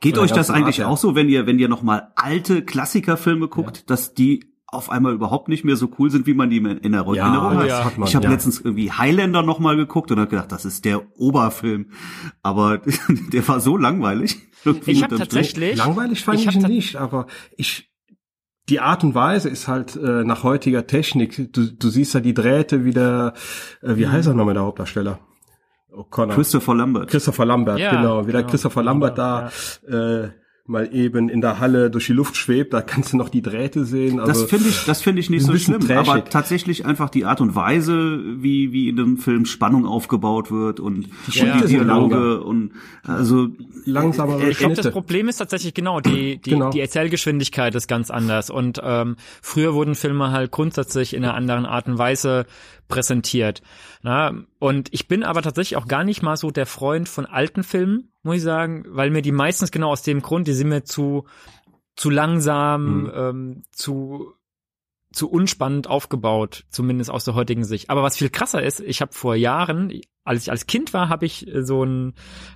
[0.00, 3.48] Geht euch der das eigentlich Art auch so, wenn ihr, wenn ihr nochmal alte Klassikerfilme
[3.48, 6.66] guckt, dass die auf einmal überhaupt nicht mehr so cool sind, wie man die in
[6.66, 7.98] Erinnerung Ja, Erinnerung hat?
[7.98, 8.32] man, ich habe ja.
[8.32, 11.90] letztens irgendwie Highlander nochmal geguckt und habe gedacht, das ist der Oberfilm.
[12.42, 12.78] Aber
[13.32, 14.38] der war so langweilig.
[14.86, 17.90] Ich habe tatsächlich, Langweilig fand ich ich, nicht, aber ich
[18.70, 21.52] die Art und Weise ist halt äh, nach heutiger Technik.
[21.52, 23.34] Du, du siehst ja die Drähte wieder.
[23.82, 25.18] Äh, wie heißt er nochmal der Hauptdarsteller?
[25.96, 26.34] O'Connor.
[26.34, 27.08] Christopher Lambert.
[27.10, 28.26] Christopher Lambert, Ja, genau.
[28.26, 28.50] Wie der genau.
[28.50, 29.50] Christopher Lambert da
[29.88, 30.28] äh,
[30.66, 33.84] mal eben in der Halle durch die Luft schwebt, da kannst du noch die Drähte
[33.84, 34.18] sehen.
[34.18, 35.98] Also, das finde ich, das finde ich nicht ein so bisschen schlimm.
[35.98, 36.30] Aber trashig.
[36.30, 41.08] tatsächlich einfach die Art und Weise, wie wie in dem Film Spannung aufgebaut wird und
[41.26, 43.48] die, Schnitte sind Dialoge und also
[43.84, 44.90] langsamer Ich glaube, das.
[44.90, 46.70] Problem ist tatsächlich genau, die, die, Genau.
[46.70, 48.48] die Erzählgeschwindigkeit ist ganz anders.
[48.48, 52.46] Und ähm, früher wurden Filme halt grundsätzlich in einer anderen Art und Weise
[52.88, 53.62] präsentiert.
[54.02, 54.32] Na?
[54.58, 58.12] Und ich bin aber tatsächlich auch gar nicht mal so der Freund von alten Filmen,
[58.22, 61.26] muss ich sagen, weil mir die meistens genau aus dem Grund, die sind mir zu,
[61.96, 63.12] zu langsam, Mhm.
[63.14, 64.34] ähm, zu
[65.12, 67.88] zu unspannend aufgebaut, zumindest aus der heutigen Sicht.
[67.88, 71.24] Aber was viel krasser ist, ich habe vor Jahren, als ich als Kind war, habe
[71.24, 72.14] ich so einen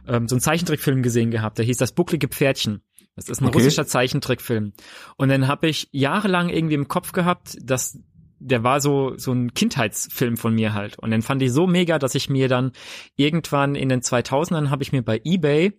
[0.08, 1.58] ähm, so einen Zeichentrickfilm gesehen gehabt.
[1.58, 2.82] Der hieß das bucklige Pferdchen.
[3.14, 3.58] Das ist ein Okay.
[3.58, 4.72] russischer Zeichentrickfilm.
[5.16, 8.00] Und dann habe ich jahrelang irgendwie im Kopf gehabt, dass
[8.40, 10.98] der war so so ein Kindheitsfilm von mir halt.
[10.98, 12.72] Und den fand ich so mega, dass ich mir dann
[13.16, 15.72] irgendwann in den 2000ern habe ich mir bei eBay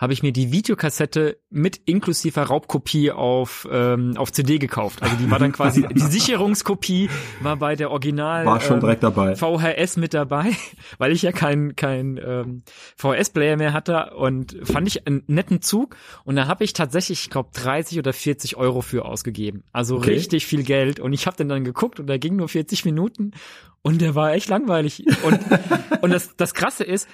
[0.00, 5.02] habe ich mir die Videokassette mit inklusiver Raubkopie auf ähm, auf CD gekauft.
[5.02, 7.10] Also die war dann quasi die Sicherungskopie
[7.42, 9.36] war bei der Original War schon ähm, direkt dabei.
[9.36, 10.52] VHS mit dabei,
[10.98, 12.62] weil ich ja kein kein ähm,
[12.96, 17.30] VHS-Player mehr hatte und fand ich einen netten Zug und da habe ich tatsächlich, ich
[17.30, 19.64] glaube, 30 oder 40 Euro für ausgegeben.
[19.72, 20.12] Also Okay.
[20.12, 23.32] richtig viel Geld und ich habe den dann geguckt und der ging nur 40 Minuten
[23.82, 25.38] und der war echt langweilig und
[26.00, 27.06] und das das Krasse ist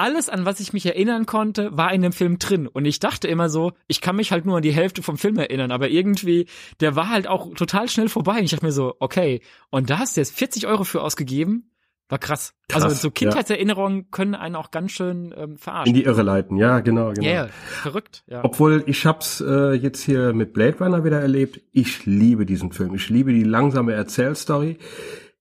[0.00, 2.66] alles, an was ich mich erinnern konnte, war in dem Film drin.
[2.66, 5.36] Und ich dachte immer so, ich kann mich halt nur an die Hälfte vom Film
[5.36, 6.46] erinnern, aber irgendwie,
[6.80, 8.38] der war halt auch total schnell vorbei.
[8.38, 11.70] Und ich dachte mir so, okay, und da hast du jetzt 40 Euro für ausgegeben?
[12.08, 12.54] War krass.
[12.68, 13.12] Krass, also so ja.
[13.12, 15.94] Kindheitserinnerungen können einen auch ganz schön ähm, In verarschen.
[15.94, 17.26] die Irre leiten, ja, genau, genau.
[17.26, 18.24] Ja, ja, verrückt.
[18.26, 18.42] Ja.
[18.42, 21.60] Obwohl ich hab's äh, jetzt hier mit Blade Runner wieder erlebt.
[21.72, 22.94] Ich liebe diesen Film.
[22.94, 24.78] Ich liebe die langsame Erzählstory,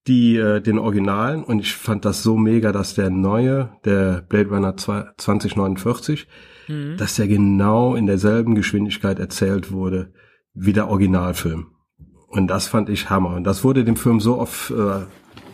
[0.10, 4.50] die äh, den Originalen und ich fand das so mega, dass der neue, der Blade
[4.50, 6.28] Runner 2 2049,
[6.70, 6.98] Mhm.
[6.98, 10.14] dass der genau in derselben Geschwindigkeit erzählt wurde
[10.54, 11.68] wie der Originalfilm.
[12.28, 13.36] Und das fand ich Hammer.
[13.36, 15.02] Und das wurde dem Film so oft äh,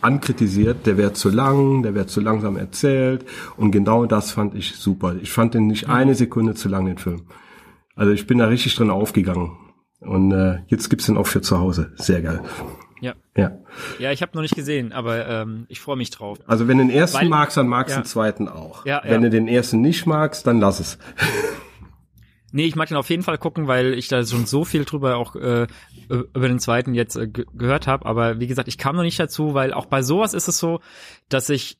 [0.02, 3.24] ankritisiert, der wäre zu lang, der wäre zu langsam erzählt.
[3.56, 5.14] Und genau das fand ich super.
[5.22, 7.22] Ich fand den nicht eine Sekunde zu lang, den Film.
[7.94, 9.52] Also ich bin da richtig drin aufgegangen.
[10.00, 11.92] Und äh, jetzt gibt's den auch für zu Hause.
[11.96, 12.42] Sehr geil.
[13.00, 13.14] Ja.
[13.36, 13.58] Ja.
[13.98, 16.38] ja, ich habe noch nicht gesehen, aber ähm, ich freue mich drauf.
[16.46, 18.02] Also wenn du den ersten Weil- magst, dann magst du ja.
[18.02, 18.86] den zweiten auch.
[18.86, 19.28] Ja, wenn ja.
[19.28, 20.98] du den ersten nicht magst, dann lass es.
[22.52, 25.16] Nee, ich mag den auf jeden Fall gucken, weil ich da schon so viel drüber
[25.16, 25.66] auch äh,
[26.08, 28.06] über den zweiten jetzt äh, ge gehört habe.
[28.06, 30.80] Aber wie gesagt, ich kam noch nicht dazu, weil auch bei sowas ist es so,
[31.28, 31.78] dass ich,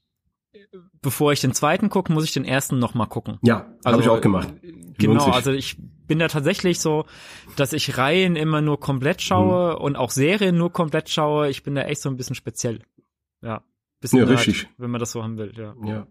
[0.53, 0.59] äh,
[1.01, 3.39] bevor ich den zweiten gucke, muss ich den ersten noch mal gucken.
[3.43, 4.53] Ja, habe ich auch gemacht.
[4.99, 7.05] Genau, also ich bin da tatsächlich so,
[7.57, 9.81] dass ich Reihen immer nur komplett schaue Mhm.
[9.83, 11.49] und auch Serien nur komplett schaue.
[11.51, 12.81] Ich bin da echt so ein bisschen speziell.
[13.43, 13.63] Ja,
[14.01, 14.69] bisschen Ja, Nerd, richtig.
[14.79, 15.53] wenn man das so haben will.
[15.57, 15.75] Ja.
[15.85, 16.07] Ja.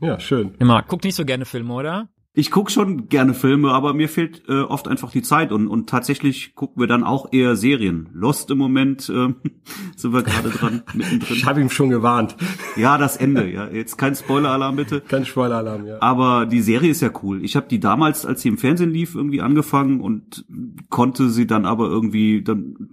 [0.00, 0.54] Ja, schön.
[0.58, 2.08] Immer, guckt nicht so gerne Filme, oder?
[2.32, 5.90] Ich guck schon gerne Filme, aber mir fehlt äh, oft einfach die Zeit und, und
[5.90, 8.08] tatsächlich gucken wir dann auch eher Serien.
[8.12, 9.34] Lost im Moment äh,
[9.96, 11.44] sind wir gerade dran, Ich mittendrin.
[11.44, 12.36] habe ihm schon gewarnt.
[12.76, 13.68] Ja, das Ende, ja.
[13.68, 15.00] Jetzt kein Spoiler-Alarm bitte.
[15.00, 16.00] Kein Spoiler-Alarm, ja.
[16.00, 17.44] Aber die Serie ist ja cool.
[17.44, 20.44] Ich habe die damals, als sie im Fernsehen lief, irgendwie angefangen und
[20.88, 22.90] konnte sie dann aber irgendwie, dann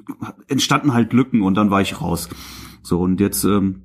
[0.47, 2.28] entstanden halt Lücken und dann war ich raus.
[2.82, 3.84] So, und jetzt ähm,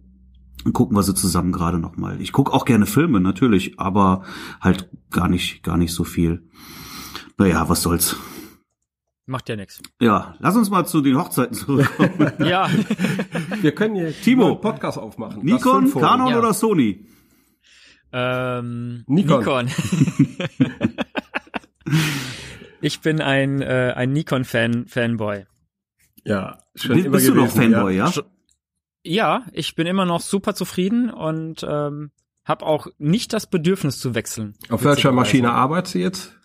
[0.73, 2.21] gucken wir sie zusammen gerade nochmal.
[2.21, 4.25] Ich gucke auch gerne Filme, natürlich, aber
[4.61, 6.49] halt gar nicht, gar nicht so viel.
[7.39, 8.17] Naja, was soll's.
[9.27, 9.81] Macht ja nichts.
[10.01, 12.33] Ja, lass uns mal zu den Hochzeiten zurückkommen.
[12.47, 12.69] Ja,
[13.61, 14.47] Wir können hier Timo.
[14.49, 15.45] einen Podcast aufmachen.
[15.45, 15.93] Nikon.
[15.93, 16.39] Canon ja.
[16.39, 17.07] oder Sony?
[18.13, 19.39] ähm, Nikon.
[19.39, 19.71] Nikon.
[22.81, 25.47] ich bin ein, äh, ein Nikon-Fan, Fanboy.
[26.25, 28.09] Ja, schon Bist, immer bist du noch gewesen, Fanboy, ja?
[28.11, 28.23] Ja,
[29.05, 32.11] ich bin immer noch super zufrieden und ähm,
[32.45, 34.55] habe auch nicht das Bedürfnis zu wechseln.
[34.69, 35.13] Auf welcher.
[35.13, 36.37] Maschine arbeitest du jetzt?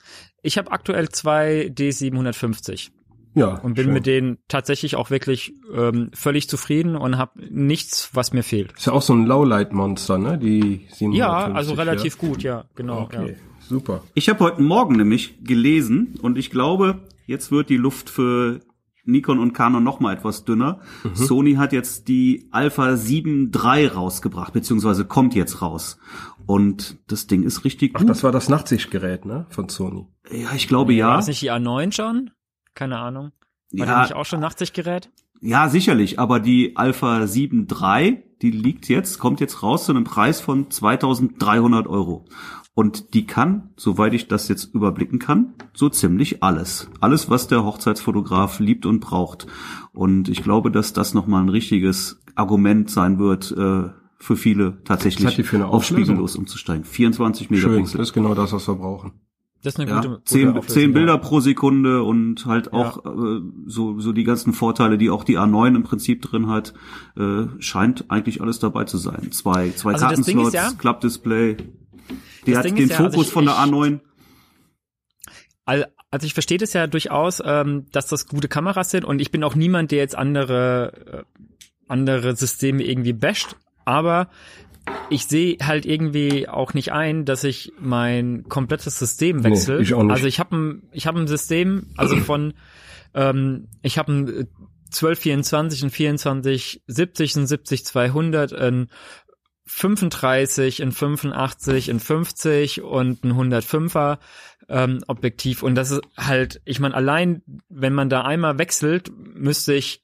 [0.43, 2.91] Ich habe aktuell zwei D750
[3.36, 3.56] Ja.
[3.60, 3.93] und bin schön.
[3.93, 8.74] mit denen tatsächlich auch wirklich ähm, völlig zufrieden und habe nichts, was mir fehlt.
[8.74, 10.38] Ist ja auch so ein Lowlight-Monster, ne?
[10.38, 11.17] Die 750.
[11.17, 13.02] Ja, also relativ gut, ja, genau.
[13.02, 13.36] Okay, Ja.
[13.67, 14.04] super.
[14.13, 18.60] Ich habe heute Morgen nämlich gelesen und ich glaube, jetzt wird die Luft für
[19.08, 20.80] Nikon und Canon noch mal etwas dünner.
[21.04, 21.15] Mhm.
[21.15, 25.98] Sony hat jetzt die Alpha 7 III rausgebracht, beziehungsweise kommt jetzt raus.
[26.46, 28.10] Und das Ding ist richtig Ach, gut.
[28.10, 29.46] das war das Nachtsichtgerät, ne?
[29.50, 30.08] Von Sony.
[30.32, 31.15] ja, ich glaube War ja.
[31.17, 32.32] das nicht die A9 schon?
[32.74, 33.32] Keine Ahnung.
[33.72, 35.10] War Ja, nicht auch schon Nachtsichtgerät?
[35.41, 36.20] ja, sicherlich.
[36.20, 40.70] Aber die Alpha 7 III, die liegt jetzt, kommt jetzt raus zu einem Preis von
[40.72, 42.26] 2300 Euro.
[42.80, 46.88] Und die kann, soweit ich das jetzt überblicken kann, so ziemlich alles.
[47.00, 49.48] Alles, was der Hochzeitsfotograf liebt und braucht.
[49.94, 55.44] Und ich glaube, dass das nochmal ein richtiges Argument sein wird, äh, für viele tatsächlich
[55.48, 56.84] für eine auf spiegellos umzusteigen.
[56.84, 57.98] 24 Schön, Megapixel.
[57.98, 59.12] das ist genau das, was wir brauchen.
[59.63, 60.94] Das ist eine Ja, gute, gute zehn, zehn ja.
[60.94, 65.40] Bilder pro Sekunde und halt auch äh, so, so die ganzen Vorteile, die auch die
[65.40, 66.76] A9 im Prinzip drin hat,
[67.16, 69.32] äh, scheint eigentlich alles dabei zu sein.
[69.32, 71.58] Zwei, zwei Also Kartenslots, ja- Klappdisplay.
[72.47, 73.99] Die Das hat Ding den ist ja, also Fokus ich- von der ich- A9.
[75.65, 79.29] Al- Also ich verstehe das ja durchaus, ähm, dass das gute Kameras sind und ich
[79.29, 81.41] bin auch niemand, der jetzt andere äh,
[81.89, 83.55] andere Systeme irgendwie basht,
[83.86, 84.29] aber
[85.10, 89.81] ich sehe halt irgendwie auch nicht ein, dass ich mein komplettes System wechsle.
[89.81, 90.12] ich auch nicht.
[90.13, 92.53] Also ich habe ein ich habe ein System, also von
[93.13, 94.47] ähm, ich habe ein
[94.93, 98.88] 1224, ein 2470, ein 70 200, ein
[99.67, 104.17] 35, ein 85, ein 50 und ein 105er
[104.69, 105.63] ähm, Objektiv.
[105.63, 110.03] Und das ist halt, ich meine, allein wenn man da einmal wechselt, müsste ich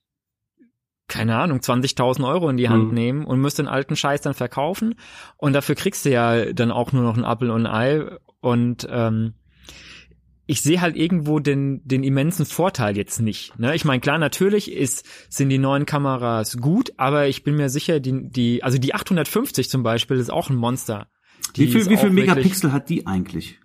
[1.07, 2.93] keine Ahnung, 20.000 Euro in die Hand mhm.
[2.93, 4.95] nehmen und müsste den alten Scheiß dann verkaufen.
[5.37, 8.17] Und dafür kriegst du ja dann auch nur noch ein Apple und ein Ei.
[8.39, 9.33] Und ähm,
[10.53, 13.57] ich sehe halt irgendwo den, den immensen Vorteil jetzt nicht.
[13.57, 13.73] Ne?
[13.73, 17.99] Ich meine, klar, natürlich ist, sind die neuen Kameras gut, aber ich bin mir sicher,
[17.99, 21.07] die, die, also die 850 zum Beispiel ist auch ein Monster.
[21.55, 23.59] Die wie viel, wie viel Megapixel hat die eigentlich?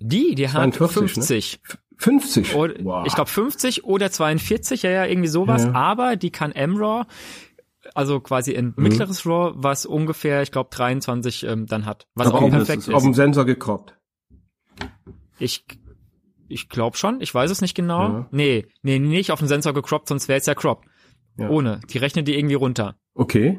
[0.00, 1.60] Die, die hat 50.
[1.62, 1.78] Ne?
[1.98, 2.54] 50.
[2.56, 3.06] Oder, wow.
[3.06, 5.66] Ich glaube 50 oder 42, ja, ja, irgendwie sowas.
[5.66, 5.74] Ja.
[5.74, 7.06] Aber die kann MRAW,
[7.94, 8.82] also quasi ein mhm.
[8.82, 12.08] mittleres RAW, was ungefähr, ich glaube 23 ähm, dann hat.
[12.16, 12.90] Was okay, auch perfekt ist.
[12.92, 13.94] Auf dem Sensor gekroppt.
[15.38, 15.64] Ich
[16.48, 18.00] ich glaube schon, ich weiß es nicht genau.
[18.00, 18.28] Ja.
[18.30, 20.84] Nee, nee, nicht auf dem Sensor gecroppt, sonst wäre es ja crop.
[21.36, 21.48] Ja.
[21.48, 21.80] Ohne.
[21.88, 22.96] Die rechnet die irgendwie runter.
[23.14, 23.58] Okay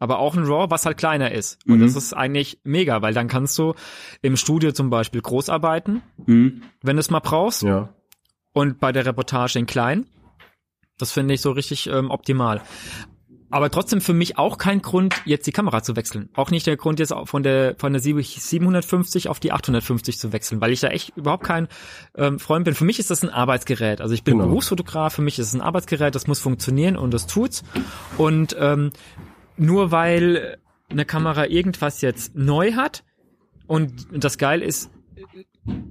[0.00, 1.58] aber auch ein RAW, was halt kleiner ist.
[1.68, 1.82] Und mhm.
[1.82, 3.74] das ist eigentlich mega, weil dann kannst du
[4.22, 6.62] im Studio zum Beispiel groß arbeiten, mhm.
[6.82, 7.62] wenn du es mal brauchst.
[7.62, 7.94] Ja.
[8.52, 10.06] Und bei der Reportage in klein.
[10.98, 12.62] Das finde ich so richtig ähm, optimal.
[13.50, 16.28] Aber trotzdem für mich auch kein Grund, jetzt die Kamera zu wechseln.
[16.34, 20.60] Auch nicht der Grund, jetzt von der von der 750 auf die 850 zu wechseln,
[20.60, 21.68] weil ich da echt überhaupt kein
[22.14, 22.74] ähm, Freund bin.
[22.74, 24.00] Für mich ist das ein Arbeitsgerät.
[24.00, 24.48] Also ich bin genau.
[24.48, 27.64] Berufsfotograf, für mich ist es ein Arbeitsgerät, das muss funktionieren und das tut's.
[28.16, 28.90] Und ähm,
[29.56, 30.58] nur weil
[30.88, 33.04] eine Kamera irgendwas jetzt neu hat
[33.66, 34.90] und das geil ist,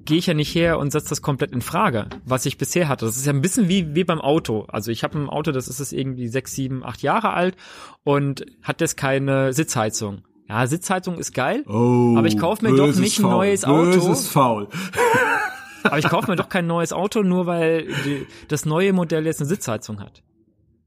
[0.06, 3.06] gehe ich ja nicht her und setze das komplett in Frage, was ich bisher hatte.
[3.06, 4.66] Das ist ja ein bisschen wie, wie beim Auto.
[4.68, 7.56] Also ich habe ein Auto, das ist es irgendwie sechs, sieben, acht Jahre alt
[8.04, 10.24] und hat jetzt keine Sitzheizung.
[10.48, 13.92] Ja, Sitzheizung ist geil, oh, aber ich kaufe mir doch nicht ein neues Auto.
[13.92, 14.68] Böses faul.
[15.84, 19.42] aber ich kaufe mir doch kein neues Auto, nur weil die, das neue Modell jetzt
[19.42, 20.24] eine Sitzheizung hat.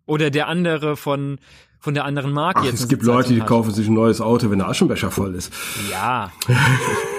[0.05, 1.39] Oder der andere von
[1.79, 2.81] von der anderen Marke Ach, jetzt.
[2.81, 3.49] Es gibt Leute, die hat.
[3.49, 5.53] kaufen sich ein neues Auto, wenn der Aschenbecher voll ist.
[5.91, 6.33] Ja.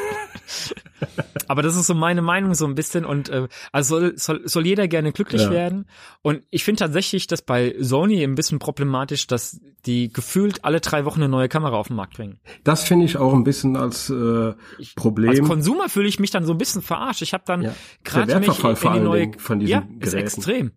[1.47, 4.65] Aber das ist so meine Meinung so ein bisschen und äh, also soll, soll, soll
[4.65, 5.51] jeder gerne glücklich ja.
[5.51, 5.85] werden.
[6.21, 11.05] Und ich finde tatsächlich, dass bei Sony ein bisschen problematisch, dass die gefühlt alle drei
[11.05, 12.39] Wochen eine neue Kamera auf den Markt bringen.
[12.63, 14.53] Das finde ich auch ein bisschen als äh,
[14.95, 15.29] Problem.
[15.29, 17.21] Als Konsumer fühle ich mich dann so ein bisschen verarscht.
[17.21, 17.75] Ich habe dann ja.
[18.03, 20.03] gerade mich in die neue von diesen ja, Geräten.
[20.03, 20.71] ist extrem.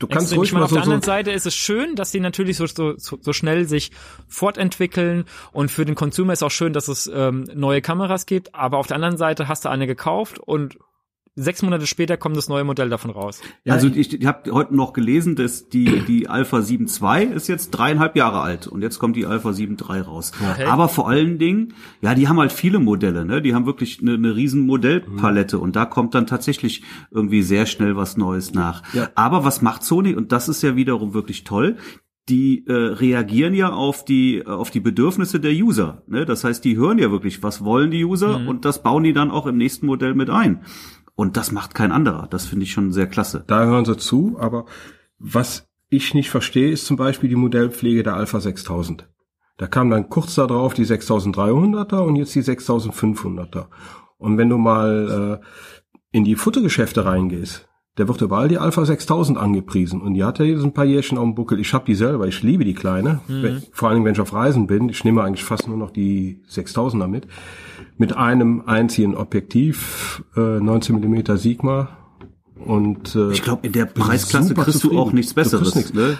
[0.00, 0.38] Du kannst Extrem.
[0.38, 2.56] ruhig ich meine, mal auf so, der anderen Seite ist es schön, dass sie natürlich
[2.56, 3.92] so, so, so schnell sich
[4.26, 8.78] fortentwickeln und für den Consumer ist auch schön, dass es ähm, neue Kameras gibt, aber
[8.78, 10.78] auf der anderen Seite hast du eine gekauft und
[11.36, 13.40] sechs Monate später kommt das neue Modell davon raus.
[13.64, 17.48] Ja, also ich, ich habe heute noch gelesen, dass die die Alpha 7 II ist
[17.48, 20.32] jetzt dreieinhalb Jahre alt und jetzt kommt die Alpha 7 III raus.
[20.52, 20.64] Okay.
[20.64, 23.42] Aber vor allen Dingen, ja, die haben halt viele Modelle, ne?
[23.42, 25.62] Die haben wirklich eine, eine riesen Modellpalette mhm.
[25.62, 28.82] und da kommt dann tatsächlich irgendwie sehr schnell was Neues nach.
[28.94, 29.10] Ja.
[29.14, 31.76] Aber was macht Sony und das ist ja wiederum wirklich toll?
[32.28, 36.02] die äh, reagieren ja auf die auf die Bedürfnisse der User.
[36.06, 36.24] Ne?
[36.24, 38.48] Das heißt, die hören ja wirklich, was wollen die User mhm.
[38.48, 40.62] und das bauen die dann auch im nächsten Modell mit ein.
[41.16, 42.26] Und das macht kein anderer.
[42.28, 43.44] Das finde ich schon sehr klasse.
[43.46, 44.66] Da hören sie zu, aber
[45.18, 49.08] was ich nicht verstehe, ist zum Beispiel die Modellpflege der Alpha 6000.
[49.56, 53.66] Da kam dann kurz darauf die 6300er und jetzt die 6500er.
[54.18, 59.38] Und wenn du mal äh, in die Futtergeschäfte reingehst, der wird überall die Alpha 6000
[59.38, 61.60] angepriesen und die hat ja jetzt ein paar Jährchen auf dem Buckel.
[61.60, 63.62] Ich habe die selber, ich liebe die kleine, mhm.
[63.70, 64.88] vor allem wenn ich auf Reisen bin.
[64.88, 67.28] Ich nehme eigentlich fast nur noch die 6000er mit
[67.96, 71.88] mit einem einzigen Objektiv, äh, 19 mm Sigma.
[72.56, 74.96] Und äh, ich glaube, in der Preisklasse kriegst zufrieden.
[74.96, 75.74] du auch nichts Besseres.
[75.74, 75.92] Nichts.
[75.92, 76.18] Ne?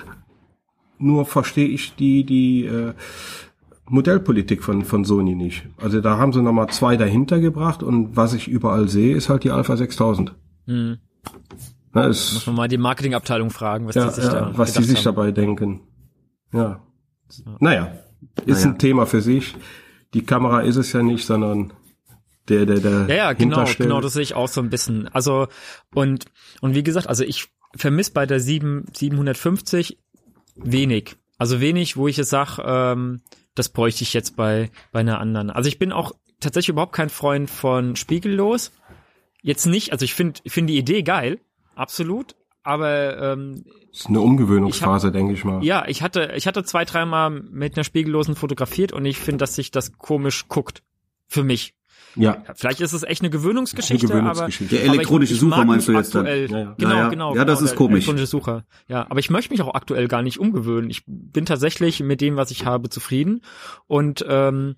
[0.99, 2.93] Nur verstehe ich die die äh,
[3.88, 5.67] Modellpolitik von von Sony nicht.
[5.81, 9.29] Also da haben sie noch mal zwei dahinter gebracht und was ich überall sehe, ist
[9.29, 10.35] halt die Alpha 6000.
[10.67, 10.99] Mhm.
[11.93, 14.73] Na, es, Muss man mal die Marketingabteilung fragen, was ja, die sich, ja, da was
[14.73, 15.81] die sich dabei denken.
[16.53, 16.81] Ja.
[17.47, 17.57] ja.
[17.61, 17.93] Naja,
[18.47, 18.73] ist naja.
[18.73, 19.55] ein Thema für sich
[20.14, 21.72] die Kamera ist es ja nicht, sondern
[22.48, 23.07] der, der, der.
[23.09, 25.09] Ja, ja, genau, genau, das sehe ich auch so ein bisschen.
[25.09, 25.48] Also,
[25.94, 26.27] und,
[26.61, 29.98] und wie gesagt, also ich vermisse bei der 7, 750
[30.57, 31.16] wenig.
[31.38, 33.22] Also wenig, wo ich es sag, ähm,
[33.55, 35.50] das bräuchte ich jetzt bei, bei einer anderen.
[35.50, 38.72] Also ich bin auch tatsächlich überhaupt kein Freund von Spiegellos.
[39.42, 41.40] Jetzt nicht, also ich finde, ich finde die Idee geil,
[41.74, 45.62] absolut, aber ähm, das ist eine Umgewöhnungsphase, denke ich mal.
[45.64, 49.55] Ja, ich hatte, ich hatte zwei, dreimal mit einer Spiegellosen fotografiert und ich finde, dass
[49.55, 50.83] sich das komisch guckt.
[51.27, 51.74] Für mich.
[52.16, 52.44] Ja.
[52.55, 54.77] Vielleicht ist es echt eine Gewöhnungsgeschichte, eine Gewöhnungsgeschichte.
[54.77, 56.59] aber der elektronische Sucher meinst du jetzt aktuell, dann?
[56.59, 56.74] Ja, ja.
[56.79, 57.09] Genau, ja, ja.
[57.09, 57.35] genau.
[57.35, 57.94] Ja, das genau, ist komisch.
[57.94, 58.64] Elektronische Sucher.
[58.88, 60.90] Ja, aber ich möchte mich auch aktuell gar nicht umgewöhnen.
[60.90, 63.40] Ich bin tatsächlich mit dem, was ich habe, zufrieden
[63.87, 64.77] und ähm,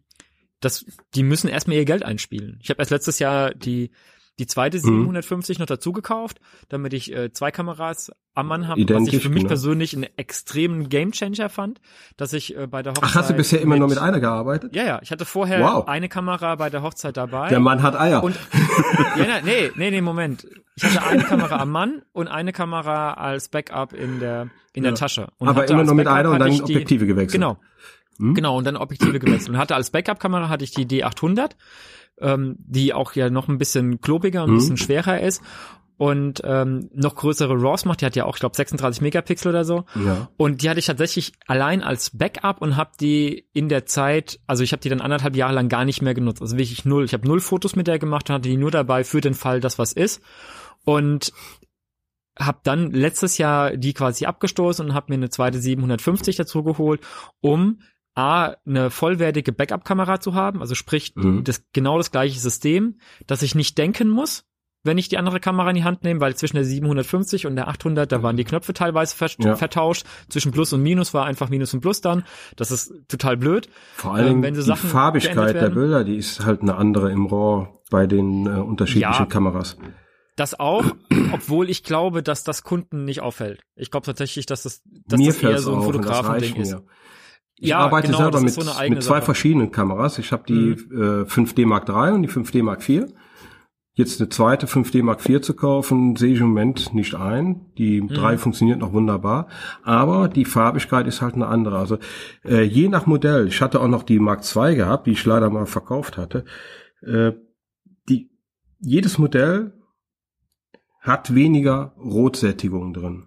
[0.60, 2.58] das, die müssen erstmal ihr Geld einspielen.
[2.62, 3.90] Ich habe erst letztes Jahr die
[4.38, 5.62] die zweite 750 mhm.
[5.62, 9.38] noch dazu gekauft, damit ich äh, zwei Kameras am Mann habe, was ich für mich
[9.38, 9.48] genau.
[9.48, 11.80] persönlich einen extremen Gamechanger fand,
[12.16, 14.74] dass ich äh, bei der Hochzeit Ach, hast du bisher immer nur mit einer gearbeitet?
[14.74, 15.88] Ja, ja, ich hatte vorher wow.
[15.88, 17.48] eine Kamera bei der Hochzeit dabei.
[17.48, 18.22] Der Mann hat Eier.
[18.22, 18.36] Und,
[19.16, 20.46] ja, nee, nee, nee, Moment.
[20.74, 24.90] Ich hatte eine Kamera am Mann und eine Kamera als Backup in der in ja.
[24.90, 25.28] der Tasche.
[25.38, 27.40] Und Aber immer nur mit einer und dann Objektive gewechselt.
[27.40, 27.58] Genau.
[28.18, 28.34] Hm?
[28.34, 29.50] Genau, und dann Objektive gewechselt.
[29.50, 31.52] Und hatte als Backup-Kamera hatte ich die D800,
[32.20, 34.58] ähm, die auch ja noch ein bisschen klobiger und ein hm?
[34.58, 35.42] bisschen schwerer ist
[35.98, 38.00] und ähm, noch größere RAWs macht.
[38.00, 39.84] Die hat ja auch, ich glaube, 36 Megapixel oder so.
[39.94, 40.28] Ja.
[40.36, 44.62] Und die hatte ich tatsächlich allein als Backup und habe die in der Zeit, also
[44.62, 46.42] ich habe die dann anderthalb Jahre lang gar nicht mehr genutzt.
[46.42, 47.04] Also wirklich null.
[47.04, 49.60] Ich habe null Fotos mit der gemacht und hatte die nur dabei für den Fall,
[49.60, 50.20] dass was ist.
[50.84, 51.32] Und
[52.38, 57.00] habe dann letztes Jahr die quasi abgestoßen und habe mir eine zweite 750 dazu geholt,
[57.40, 57.80] um
[58.16, 61.44] A, eine vollwertige Backup-Kamera zu haben, also sprich mhm.
[61.44, 64.46] das genau das gleiche System, dass ich nicht denken muss,
[64.86, 67.68] wenn ich die andere Kamera in die Hand nehme, weil zwischen der 750 und der
[67.68, 69.56] 800, da waren die Knöpfe teilweise ver ja.
[69.56, 70.06] vertauscht.
[70.28, 72.24] Zwischen Plus und Minus war einfach Minus und Plus dann.
[72.54, 73.68] Das ist total blöd.
[73.94, 77.68] Vor allem ähm, die Sachen Farbigkeit der Bilder, die ist halt eine andere im RAW
[77.90, 79.76] bei den äh, unterschiedlichen ja, Kameras.
[80.36, 80.84] Das auch,
[81.32, 83.62] obwohl ich glaube, dass das Kunden nicht auffällt.
[83.74, 86.76] Ich glaube tatsächlich, dass das, dass mir das eher so ein Fotografending ist.
[87.58, 89.22] Ich ja, arbeite genau, selber mit, so mit zwei Sache.
[89.22, 90.18] verschiedenen Kameras.
[90.18, 91.22] Ich habe die mhm.
[91.22, 93.06] äh, 5D Mark III und die 5D Mark IV.
[93.94, 97.72] Jetzt eine zweite 5D Mark IV zu kaufen, sehe ich im Moment nicht ein.
[97.78, 98.08] Die mhm.
[98.08, 99.48] 3 funktioniert noch wunderbar,
[99.82, 101.78] aber die Farbigkeit ist halt eine andere.
[101.78, 101.96] Also
[102.44, 105.48] äh, je nach Modell, ich hatte auch noch die Mark II gehabt, die ich leider
[105.48, 106.44] mal verkauft hatte.
[107.00, 107.32] Äh,
[108.10, 108.30] die,
[108.80, 109.72] jedes Modell
[111.00, 113.24] hat weniger Rotsättigung drin.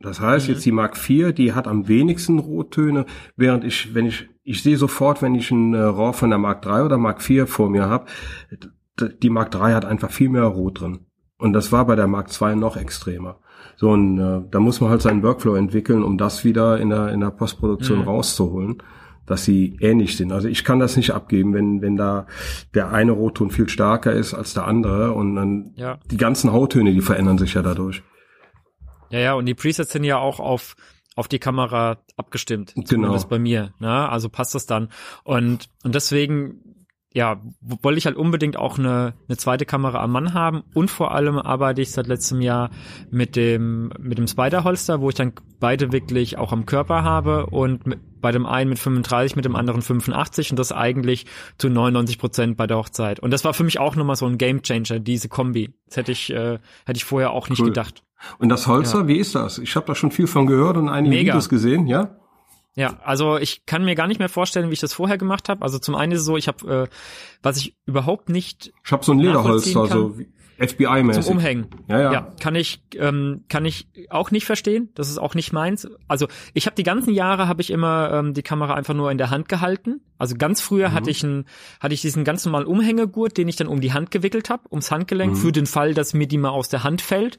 [0.00, 0.54] Das heißt, mhm.
[0.54, 3.06] jetzt die Mark IV, die hat am wenigsten Rottöne,
[3.36, 6.64] während ich, wenn ich, ich sehe sofort, wenn ich ein äh, RAW von der Mark
[6.66, 8.06] III oder Mark IV vor mir habe,
[8.98, 11.00] die Mark III hat einfach viel mehr Rot drin.
[11.38, 13.40] Und das war bei der Mark II noch extremer.
[13.76, 17.10] So, und äh, da muss man halt seinen Workflow entwickeln, um das wieder in der,
[17.12, 18.04] in der Postproduktion mhm.
[18.04, 18.82] rauszuholen,
[19.26, 20.32] dass sie ähnlich sind.
[20.32, 22.26] Also ich kann das nicht abgeben, wenn, wenn da
[22.74, 25.98] der eine Rotton viel stärker ist als der andere und dann ja.
[26.10, 28.02] die ganzen Hauttöne, die verändern sich ja dadurch.
[29.10, 30.76] Ja, ja, und die Presets sind ja auch auf
[31.16, 32.74] auf die Kamera abgestimmt.
[32.74, 32.86] Genau.
[32.86, 33.72] Zumindest bei mir.
[33.80, 34.08] Ne?
[34.08, 34.90] Also passt das dann.
[35.24, 40.34] Und, und deswegen, ja, wollte ich halt unbedingt auch eine, eine zweite Kamera am Mann
[40.34, 40.62] haben.
[40.74, 42.70] Und vor allem arbeite ich seit letztem Jahr
[43.10, 47.86] mit dem, mit dem Spider-Holster, wo ich dann beide wirklich auch am Körper habe und
[47.86, 51.24] mit, bei dem einen mit 35, mit dem anderen 85 und das eigentlich
[51.56, 53.20] zu 99 Prozent bei der Hochzeit.
[53.20, 55.72] Und das war für mich auch nochmal so ein Gamechanger, diese Kombi.
[55.86, 57.68] Das hätte ich, äh, hätte ich vorher auch nicht cool.
[57.68, 58.02] gedacht.
[58.38, 59.08] Und das Holzer, ja.
[59.08, 59.58] wie ist das?
[59.58, 61.32] Ich habe da schon viel von gehört und einige Mega.
[61.32, 62.16] Videos gesehen, ja?
[62.74, 65.62] Ja, also ich kann mir gar nicht mehr vorstellen, wie ich das vorher gemacht habe.
[65.62, 66.96] Also zum einen ist es so, ich habe, äh,
[67.42, 68.72] was ich überhaupt nicht.
[68.84, 70.14] Ich habe so ein Lederholster, so
[70.58, 71.22] FBI-mäßig.
[71.22, 71.66] Zum Umhängen.
[71.88, 72.12] Ja, ja.
[72.12, 74.90] ja kann ich, ähm, kann ich auch nicht verstehen.
[74.94, 75.88] Das ist auch nicht meins.
[76.08, 79.18] Also ich habe die ganzen Jahre habe ich immer ähm, die Kamera einfach nur in
[79.18, 80.00] der Hand gehalten.
[80.18, 80.92] Also ganz früher mhm.
[80.92, 81.44] hatte ich einen,
[81.80, 84.90] hatte ich diesen ganz normalen Umhängegurt, den ich dann um die Hand gewickelt habe, ums
[84.90, 85.36] Handgelenk, mhm.
[85.36, 87.36] für den Fall, dass mir die mal aus der Hand fällt.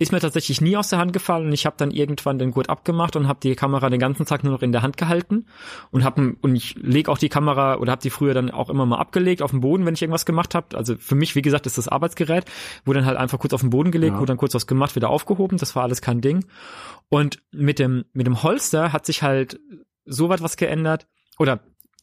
[0.00, 2.70] Ist mir tatsächlich nie aus der Hand gefallen und ich habe dann irgendwann den Gurt
[2.70, 5.46] abgemacht und habe die Kamera den ganzen Tag nur noch in der Hand gehalten
[5.90, 8.86] und habe und ich lege auch die Kamera oder habe die früher dann auch immer
[8.86, 10.76] mal abgelegt auf den Boden, wenn ich irgendwas gemacht habe.
[10.76, 12.44] Also für mich, wie gesagt, ist das Arbeitsgerät,
[12.84, 14.20] wo dann halt einfach kurz auf den Boden gelegt, ja.
[14.20, 15.58] wo dann kurz was gemacht, wieder aufgehoben.
[15.58, 16.44] Das war alles kein Ding.
[17.08, 19.58] Und mit dem mit dem Holster hat sich halt
[20.04, 21.08] so was geändert
[21.38, 21.60] oder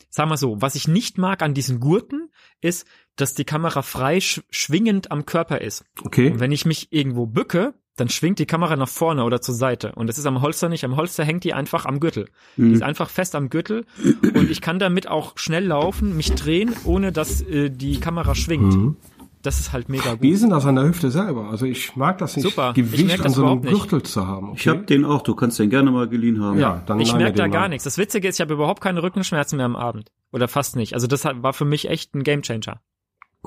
[0.10, 2.29] sagen wir so, was ich nicht mag an diesen Gurten
[2.62, 5.86] ist, dass die Kamera frei sch schwingend am Körper ist.
[6.03, 6.31] Okay.
[6.31, 9.93] Und wenn ich mich irgendwo bücke, dann schwingt die Kamera nach vorne oder zur Seite.
[9.95, 10.84] Und das ist am Holster nicht.
[10.84, 12.27] Am Holster hängt die einfach am Gürtel.
[12.58, 12.69] Mhm.
[12.69, 13.86] Die ist einfach fest am Gürtel.
[14.34, 18.75] Und ich kann damit auch schnell laufen, mich drehen, ohne dass äh, die Kamera schwingt.
[18.75, 18.97] Mhm.
[19.41, 20.21] Das ist halt mega gut.
[20.21, 21.49] Wie ist denn das an der Hüfte selber?
[21.51, 22.73] Also ich mag das nicht, Super.
[22.73, 24.49] Gewicht an so einem Gürtel zu haben.
[24.49, 24.58] Okay?
[24.60, 26.60] Ich habe den auch, du kannst den gerne mal geliehen haben.
[26.60, 27.84] Ja, dann Ich merke da gar nichts.
[27.84, 30.12] Das Witzige ist, ich habe überhaupt keine Rückenschmerzen mehr am Abend.
[30.31, 30.95] Oder fast nicht.
[30.95, 32.81] Also das war für mich echt ein Gamechanger.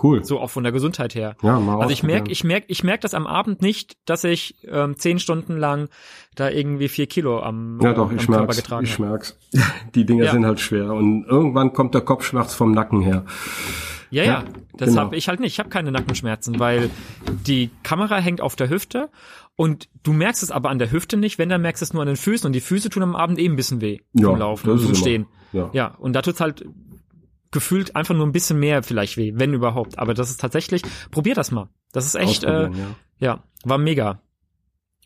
[0.03, 0.25] Cool.
[0.25, 1.37] So auch von der Gesundheit her.
[1.43, 4.57] Ja, mal also ich merke, ich merke, ich merke das am Abend nicht, dass ich
[4.67, 5.89] ähm, zehn Stunden lang
[6.35, 9.39] da irgendwie vier Kilo am, ja, doch, am ich Körper merk's, getragen Ich merk's.
[9.95, 10.33] Die Dinger ja.
[10.33, 13.25] sind halt schwer und irgendwann kommt der Kopfschmerz vom Nacken her.
[14.11, 14.45] Ja, ja,
[14.77, 15.03] das genau.
[15.03, 15.53] habe ich halt nicht.
[15.53, 16.91] Ich habe keine Nackenschmerzen, weil
[17.47, 19.11] die Kamera hängt auf der Hüfte
[19.57, 22.03] und du merkst es aber an der Hüfte nicht, wenn dann merkst du es nur
[22.03, 24.39] an den Füßen und die Füße tun am Abend eben ein bisschen weh ja, vom
[24.39, 25.27] Laufen und Stehen.
[25.53, 25.71] Ja.
[25.73, 26.65] ja, und da tut's halt
[27.51, 29.99] gefühlt einfach nur ein bisschen mehr vielleicht weh, wenn überhaupt.
[29.99, 31.69] Aber das ist tatsächlich, probier das mal.
[31.93, 32.97] Das ist echt, äh, ja.
[33.19, 34.21] ja, war mega.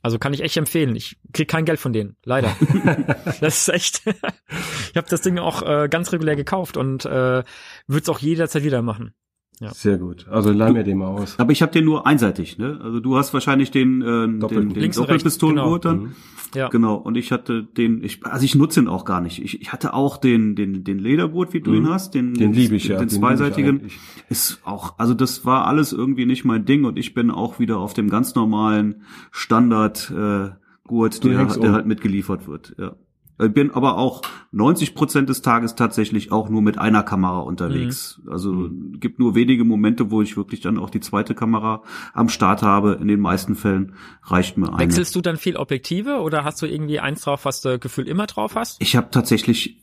[0.03, 0.97] Also kann ich echt empfehlen.
[0.97, 2.55] Ich krieg kein Geld von denen, leider.
[3.41, 4.03] das ist echt.
[4.07, 7.45] ich habe das Ding auch äh, ganz regulär gekauft und äh,
[7.87, 9.15] würde es auch jederzeit wieder machen.
[9.61, 9.73] Ja.
[9.73, 10.27] Sehr gut.
[10.29, 11.39] Also leih mir den mal aus.
[11.39, 12.81] Aber ich habe den nur einseitig, ne?
[12.83, 15.95] Also du hast wahrscheinlich den, äh, Doppel den, den Doppelpistolengurt genau.
[15.95, 16.03] dann.
[16.05, 16.17] Mhm.
[16.55, 16.69] Ja.
[16.69, 16.97] Genau.
[16.97, 19.43] Und ich hatte den, ich, also ich nutze ihn auch gar nicht.
[19.43, 21.77] Ich, ich hatte auch den, den, den Ledergurt, wie du mhm.
[21.79, 23.91] ihn hast, den, den liebe ich ja, den, den zweiseitigen.
[24.29, 27.79] Ist auch, also das war alles irgendwie nicht mein Ding und ich bin auch wieder
[27.79, 30.51] auf dem ganz normalen Standard äh,
[30.85, 31.73] Gurt, der, der um.
[31.73, 32.75] halt mitgeliefert wird.
[32.79, 32.97] Ja.
[33.43, 34.23] Ich äh, bin aber auch
[34.53, 38.21] 90 Prozent des Tages tatsächlich auch nur mit einer Kamera unterwegs.
[38.23, 38.33] Mhm.
[38.33, 39.01] Also mhm.
[39.01, 41.83] gibt nur wenige Momente, wo ich wirklich dann auch die zweite Kamera
[42.15, 42.99] am Start habe.
[43.01, 44.79] In den meisten Fällen reicht mir eine.
[44.79, 48.27] Wechselst du dann viel Objektive oder hast du irgendwie eins drauf, was du Gefühl immer
[48.27, 48.81] drauf hast?
[48.81, 49.83] Ich habe tatsächlich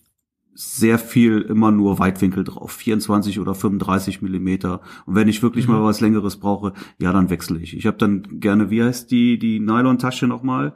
[0.62, 4.82] sehr viel immer nur Weitwinkel drauf, 24 oder 35 Millimeter.
[5.06, 5.76] Und wenn ich wirklich mhm.
[5.76, 7.78] mal was Längeres brauche, ja, dann wechsle ich.
[7.78, 10.76] Ich habe dann gerne, wie heißt die die Nylon-Tasche nochmal?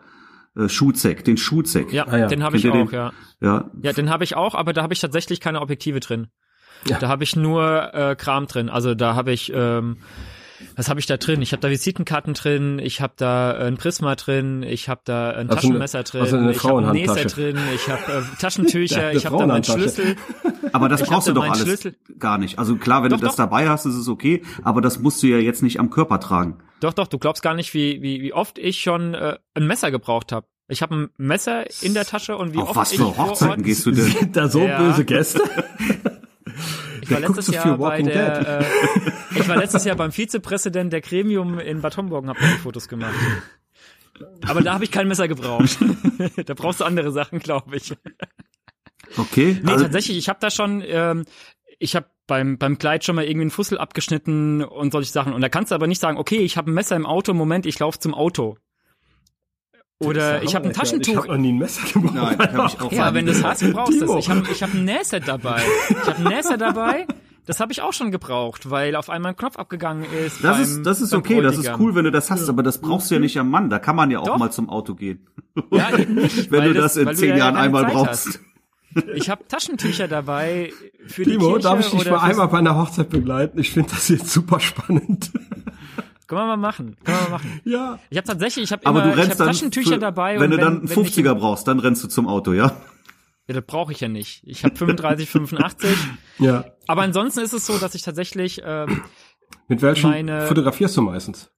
[0.56, 1.92] Äh, Schuhzeck, den Schuhzeck.
[1.92, 2.28] Ja, ja.
[2.28, 2.90] den habe ich auch, den?
[2.90, 3.12] ja.
[3.42, 6.28] Ja, ja den habe ich auch, aber da habe ich tatsächlich keine Objektive drin.
[6.88, 7.00] Ja.
[7.00, 8.70] Da habe ich nur äh, Kram drin.
[8.70, 9.98] Also da habe ich ähm,
[10.76, 11.42] was habe ich da drin?
[11.42, 15.50] Ich habe da Visitenkarten drin, ich habe da ein Prisma drin, ich habe da ein
[15.50, 19.14] also Taschenmesser eine, drin, also eine ich habe ein Näser drin, ich habe äh, Taschentücher,
[19.14, 20.16] ich habe da meinen Schlüssel.
[20.72, 21.96] Aber das brauchst du doch alles Schlüssel.
[22.18, 22.58] gar nicht.
[22.60, 23.44] Also klar, wenn doch, du das doch.
[23.44, 26.58] dabei hast, ist es okay, aber das musst du ja jetzt nicht am Körper tragen.
[26.80, 29.92] Doch, doch, du glaubst gar nicht, wie, wie, wie oft ich schon äh, ein Messer
[29.92, 30.48] gebraucht habe.
[30.70, 33.86] Ich habe ein Messer in der Tasche und wie Auf oft was für Hochzeiten gehst
[33.86, 34.06] du denn?
[34.20, 34.80] Sind da so ja.
[34.80, 35.42] böse Gäste?
[37.18, 41.60] Ich war letztes Jahr bei der, äh, ich war letztes Jahr beim Vizepräsident der Gremium
[41.60, 43.14] in Bad Homburg und habe die Fotos gemacht.
[44.46, 45.78] Aber da habe ich kein Messer gebraucht.
[46.46, 47.94] da brauchst du andere Sachen, glaube ich.
[49.18, 49.60] Okay.
[49.62, 51.26] Nee, also, tatsächlich, ich habe da schon, ähm,
[51.80, 55.34] ich habe beim beim Kleid schon mal irgendwie einen Fussel abgeschnitten und solche Sachen.
[55.34, 57.66] Und da kannst du aber nicht sagen, okay, ich habe ein Messer im Auto, Moment,
[57.66, 58.58] ich laufe zum Auto.
[60.04, 61.12] Oder ich habe ein Taschentuch.
[61.12, 62.14] Ich habe noch nie ein Messer gebraucht.
[62.16, 64.26] Nein, hab ich auch Ja, wenn du es hast, brauchst du es.
[64.26, 65.62] Ich habe ich hab ein Nähset dabei.
[65.90, 67.08] Ich habe ein Nähset dabei.
[67.46, 70.44] Das habe ich auch schon gebraucht, weil auf einmal ein Knopf abgegangen ist.
[70.44, 72.80] Das beim, ist das ist okay, das ist cool, wenn du das hast, aber das
[72.80, 73.70] brauchst du ja nicht am Mann.
[73.70, 74.38] Da kann man ja auch Doch.
[74.38, 75.28] mal zum Auto gehen.
[75.72, 78.28] Ja, eben nicht, wenn du das, das in zehn ja Jahren einmal Zeit brauchst.
[78.28, 78.40] Hast.
[79.16, 80.72] Ich habe Taschentücher dabei
[81.08, 83.60] für die Timo, Kirche darf ich dich mal einmal bei einer Hochzeit begleiten?
[83.60, 85.32] Ich finde das jetzt super spannend.
[86.28, 86.96] Können wir mal machen.
[87.04, 87.62] Können wir mal machen.
[87.66, 88.00] Ja.
[88.10, 90.40] Ich habe tatsächlich, ich habe immer, ich hab Taschentücher für, dabei.
[90.40, 92.76] Wenn du dann einen 50er brauchst, dann rennst du zum Auto, ja?
[93.46, 94.42] Ja, das brauche ich ja nicht.
[94.46, 95.98] Ich habe 35, 85.
[96.40, 96.64] Ja.
[96.88, 99.02] Aber ansonsten ist es so, dass ich tatsächlich ähm,
[99.68, 100.48] Mit welchen meine...
[100.48, 101.52] fotografierst du meistens?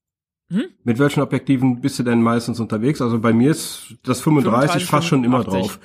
[0.49, 0.66] Hm?
[0.84, 3.01] Mit welchen Objektiven bist du denn meistens unterwegs?
[3.01, 5.80] Also bei mir ist das 35, 35 fast schon immer drauf.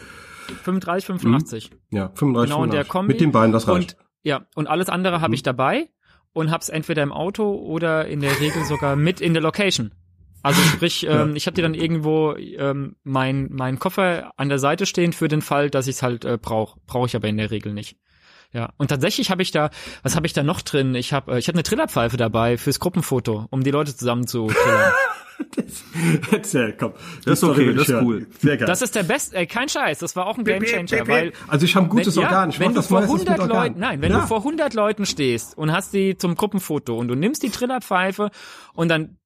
[0.65, 1.71] 35, 85.
[1.71, 1.79] Hm?
[1.91, 2.71] Ja, 35, genau, 85.
[2.71, 3.13] der Kombi.
[3.13, 3.95] Mit den beiden, das reicht.
[3.95, 5.35] Und, ja, und alles andere habe hm.
[5.35, 5.91] ich dabei
[6.33, 9.93] und hab's entweder im Auto oder in der Regel sogar mit in der Location.
[10.43, 14.87] Also sprich, ähm, ich habe dir dann irgendwo ähm, mein mein Koffer an der Seite
[14.87, 16.81] stehen für den Fall, dass ich es halt äh, brauche.
[16.87, 17.97] Brauche ich aber in der Regel nicht.
[18.53, 19.71] Ja, und tatsächlich habe ich da,
[20.03, 20.95] was habe ich da noch drin?
[20.95, 24.47] Ich habe äh, ich hab eine Trillerpfeife dabei fürs Gruppenfoto, um die Leute zusammen zu
[24.47, 24.93] trillern.
[26.31, 26.93] Erzähl, komm.
[27.25, 28.27] Das ist okay, das ist cool.
[28.39, 28.67] Sehr geil.
[28.67, 31.75] Das ist der beste, ey, kein Scheiß, das war auch ein Gamechanger, weil also ich
[31.77, 34.21] habe ein gutes wenn, Organ, ich wenn du vor 100 Leuten, nein, wenn ja.
[34.21, 38.31] du vor 100 Leuten stehst und hast die zum Gruppenfoto und du nimmst die Trillerpfeife
[38.75, 39.17] und dann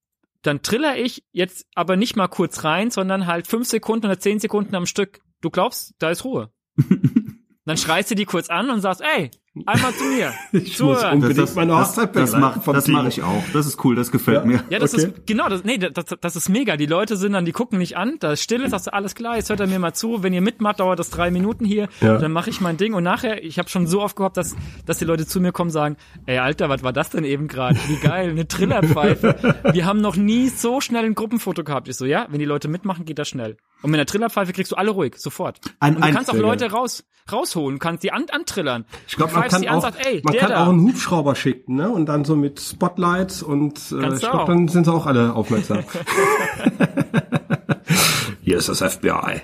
[0.42, 4.38] dann triller ich jetzt aber nicht mal kurz rein, sondern halt fünf Sekunden oder zehn
[4.38, 5.20] Sekunden am Stück.
[5.40, 6.50] Du glaubst, da ist Ruhe.
[7.64, 9.30] dann schreist du die kurz an und sagst, ey,
[9.66, 10.32] Einmal zu mir.
[10.52, 10.94] Ich Zuhören.
[10.96, 13.42] muss unbedingt das, meine Hochzeit Das, das mache mach ich auch.
[13.52, 14.44] Das ist cool, das gefällt ja.
[14.44, 14.64] mir.
[14.68, 15.04] Ja, das okay.
[15.04, 16.76] ist, genau, das, nee, das, das ist mega.
[16.76, 19.36] Die Leute sind dann, die gucken nicht an, da ist still, sagst du, alles klar,
[19.36, 20.22] jetzt hört er mir mal zu.
[20.22, 21.88] Wenn ihr mitmacht, dauert das drei Minuten hier.
[22.00, 22.18] Ja.
[22.18, 24.98] Dann mache ich mein Ding und nachher, ich habe schon so oft gehofft, dass, dass
[24.98, 25.96] die Leute zu mir kommen sagen,
[26.26, 27.78] ey Alter, was war das denn eben gerade?
[27.86, 29.62] Wie geil, eine Trillerpfeife.
[29.72, 31.88] Wir haben noch nie so schnell ein Gruppenfoto gehabt.
[31.88, 33.56] Ich so, ja, wenn die Leute mitmachen, geht das schnell.
[33.82, 35.60] Und mit einer Trillerpfeife kriegst du alle ruhig, sofort.
[35.78, 38.86] Ein, und du kannst auch Leute raus, rausholen, kannst die an, antrillern.
[39.06, 40.64] Ich glaube, man kann auch, sagt, ey, man kann da.
[40.64, 41.90] auch einen Hubschrauber schicken, ne?
[41.90, 45.84] Und dann so mit Spotlights und äh, ich glaube, dann sind sie auch alle aufmerksam.
[48.42, 49.42] Hier ist das FBI.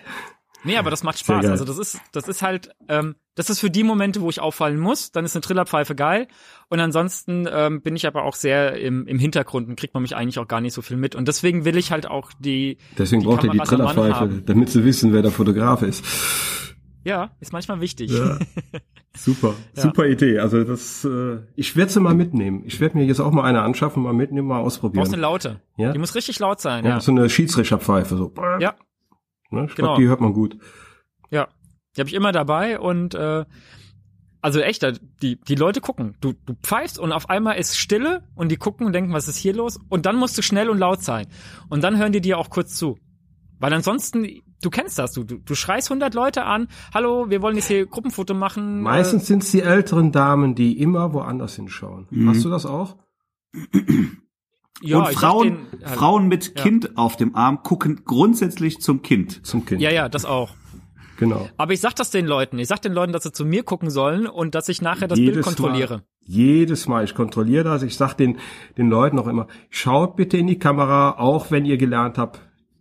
[0.62, 1.46] Nee, aber das macht Spaß.
[1.46, 4.78] Also das ist, das ist halt, ähm, das ist für die Momente, wo ich auffallen
[4.78, 6.28] muss, dann ist eine Trillerpfeife geil.
[6.68, 10.14] Und ansonsten ähm, bin ich aber auch sehr im, im Hintergrund und kriegt man mich
[10.16, 11.14] eigentlich auch gar nicht so viel mit.
[11.14, 12.76] Und deswegen will ich halt auch die.
[12.98, 16.04] Deswegen die braucht ihr die Trillerpfeife, damit sie wissen, wer der Fotograf ist.
[17.04, 18.10] Ja, ist manchmal wichtig.
[18.10, 18.38] Ja.
[19.16, 19.82] Super, ja.
[19.82, 20.38] super Idee.
[20.38, 22.62] Also das, äh, ich werde sie mal mitnehmen.
[22.64, 25.02] Ich werde mir jetzt auch mal eine anschaffen, mal mitnehmen, mal ausprobieren.
[25.02, 25.60] Brauchst eine laute.
[25.76, 25.92] Ja.
[25.92, 26.84] Die muss richtig laut sein.
[26.84, 27.00] Ja, ja.
[27.00, 28.32] so eine Schiedsrichterpfeife so.
[28.60, 28.76] Ja.
[29.50, 29.64] Ne?
[29.64, 29.88] Ich genau.
[29.88, 30.56] glaube, die hört man gut.
[31.28, 31.48] Ja,
[31.96, 33.44] die habe ich immer dabei und äh,
[34.42, 34.86] also echt,
[35.22, 36.16] die, die Leute gucken.
[36.20, 39.36] Du, du pfeifst und auf einmal ist Stille und die gucken und denken, was ist
[39.36, 39.78] hier los?
[39.88, 41.26] Und dann musst du schnell und laut sein.
[41.68, 42.96] Und dann hören die dir auch kurz zu.
[43.58, 44.26] Weil ansonsten,
[44.62, 47.86] du kennst das, du, du, du schreist 100 Leute an, hallo, wir wollen jetzt hier
[47.86, 48.82] Gruppenfoto machen.
[48.82, 52.06] Meistens äh, sind es die älteren Damen, die immer woanders hinschauen.
[52.10, 52.28] Mhm.
[52.28, 52.96] Hast du das auch?
[54.82, 56.62] Ja, und Frauen, den, halt, Frauen mit ja.
[56.62, 59.44] Kind auf dem Arm gucken grundsätzlich zum Kind.
[59.46, 59.82] Zum Kind.
[59.82, 60.54] Ja, ja, das auch.
[61.18, 61.50] Genau.
[61.58, 62.58] Aber ich sag das den Leuten.
[62.58, 65.18] Ich sag den Leuten, dass sie zu mir gucken sollen und dass ich nachher das
[65.18, 65.96] Jedes Bild kontrolliere.
[65.98, 67.04] Mal, jedes Mal.
[67.04, 67.82] Ich kontrolliere das.
[67.82, 68.38] Ich sag den,
[68.78, 72.40] den Leuten auch immer, schaut bitte in die Kamera, auch wenn ihr gelernt habt,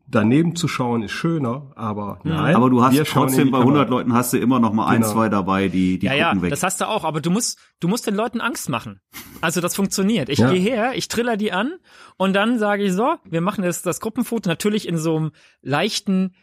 [0.09, 2.55] daneben zu schauen ist schöner, aber nein.
[2.55, 5.07] Aber du hast trotzdem bei 100 Leuten hast du immer noch mal genau.
[5.07, 6.49] ein, zwei dabei, die die ja, gucken ja, weg.
[6.49, 9.01] das hast du auch, aber du musst du musst den Leuten Angst machen.
[9.41, 10.29] Also das funktioniert.
[10.29, 10.51] Ich ja.
[10.51, 11.73] gehe her, ich triller die an
[12.17, 15.31] und dann sage ich so, wir machen jetzt das Gruppenfoto natürlich in so einem
[15.61, 16.33] leichten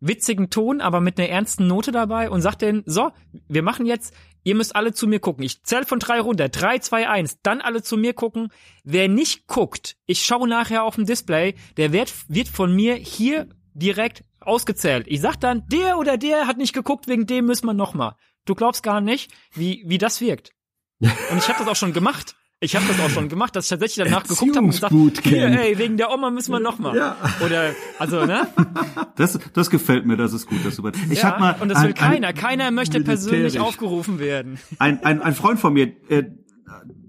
[0.00, 3.12] witzigen Ton, aber mit einer ernsten Note dabei und sag denen, so,
[3.48, 5.44] wir machen jetzt Ihr müsst alle zu mir gucken.
[5.44, 6.48] Ich zähle von drei runter.
[6.48, 7.38] Drei, zwei, eins.
[7.42, 8.52] Dann alle zu mir gucken.
[8.84, 13.48] Wer nicht guckt, ich schaue nachher auf dem Display, der wird, wird von mir hier
[13.74, 15.06] direkt ausgezählt.
[15.08, 18.16] Ich sag dann, der oder der hat nicht geguckt, wegen dem müssen wir nochmal.
[18.46, 20.54] Du glaubst gar nicht, wie, wie das wirkt.
[21.00, 22.36] Und ich habe das auch schon gemacht.
[22.62, 25.46] Ich habe das auch schon gemacht, dass ich tatsächlich danach geguckt habe und gesagt, hier,
[25.46, 26.94] ey, wegen der Oma müssen wir noch mal.
[26.94, 27.16] Ja.
[27.44, 28.46] Oder also, ne?
[29.16, 30.92] Das das gefällt mir, das ist gut, das super.
[31.10, 34.58] Ich ja, hab mal und das will keiner, ein, keiner möchte persönlich aufgerufen werden.
[34.78, 36.24] Ein ein ein Freund von mir, äh,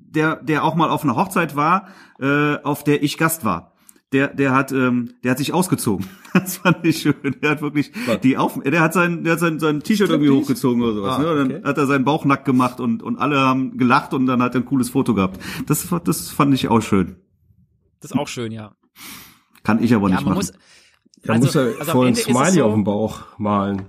[0.09, 1.87] der der auch mal auf einer Hochzeit war,
[2.19, 3.70] äh, auf der ich Gast war
[4.11, 6.07] der, der hat, ähm, der hat sich ausgezogen.
[6.33, 7.35] Das fand ich schön.
[7.43, 8.21] Der hat wirklich Was?
[8.21, 11.17] die auf, der hat sein, der hat sein, sein T-Shirt irgendwie hochgezogen oder sowas.
[11.17, 11.35] Ah, ne?
[11.35, 11.61] Dann okay.
[11.65, 14.61] hat er seinen Bauch nackt gemacht und und alle haben gelacht und dann hat er
[14.61, 15.41] ein cooles Foto gehabt.
[15.67, 17.17] Das, das fand ich auch schön.
[17.99, 18.77] Das ist auch schön, ja.
[19.63, 20.35] Kann ich aber ja, nicht machen.
[20.35, 20.53] Muss,
[21.23, 23.83] da also, muss er also voll ein Smiley so, auf dem Bauch malen.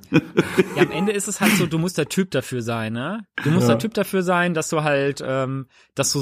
[0.76, 3.24] Ja, am Ende ist es halt so, du musst der Typ dafür sein, ne?
[3.42, 3.74] Du musst ja.
[3.74, 6.20] der Typ dafür sein, dass du halt, ähm, dass du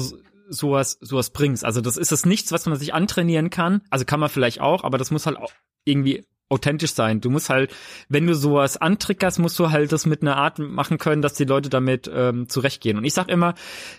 [0.51, 1.65] sowas, sowas bringst.
[1.65, 3.81] Also das ist es nichts, was man sich antrainieren kann.
[3.89, 5.51] Also kann man vielleicht auch, aber das muss halt auch
[5.85, 7.21] irgendwie authentisch sein.
[7.21, 7.73] Du musst halt,
[8.09, 11.45] wenn du sowas antriggerst, musst du halt das mit einer Art machen können, dass die
[11.45, 12.97] Leute damit ähm, zurechtgehen.
[12.97, 13.55] Und ich sag immer,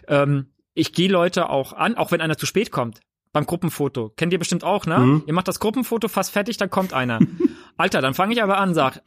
[0.06, 3.00] ähm, ich gehe Leute auch an, auch wenn einer zu spät kommt.
[3.32, 4.10] Beim Gruppenfoto.
[4.10, 4.98] Kennt ihr bestimmt auch, ne?
[4.98, 5.22] Mhm.
[5.26, 7.18] Ihr macht das Gruppenfoto fast fertig, dann kommt einer.
[7.78, 9.02] Alter, dann fange ich aber an, sag,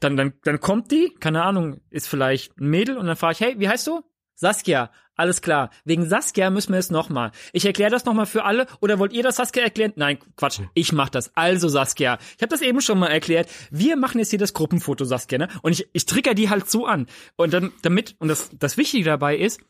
[0.00, 3.40] dann, dann, dann kommt die, keine Ahnung, ist vielleicht ein Mädel und dann frage ich,
[3.40, 4.02] hey, wie heißt du?
[4.34, 5.70] Saskia, alles klar.
[5.84, 7.30] Wegen Saskia müssen wir es nochmal.
[7.52, 8.66] Ich erkläre das nochmal für alle.
[8.80, 9.92] Oder wollt ihr das Saskia erklären?
[9.96, 10.60] Nein, Quatsch.
[10.74, 11.30] Ich mach das.
[11.36, 12.18] Also Saskia.
[12.36, 13.48] Ich habe das eben schon mal erklärt.
[13.70, 15.48] Wir machen jetzt hier das Gruppenfoto Saskia, ne?
[15.62, 17.06] Und ich, ich trigger die halt so an.
[17.36, 19.60] Und dann, damit, und das, das Wichtige dabei ist,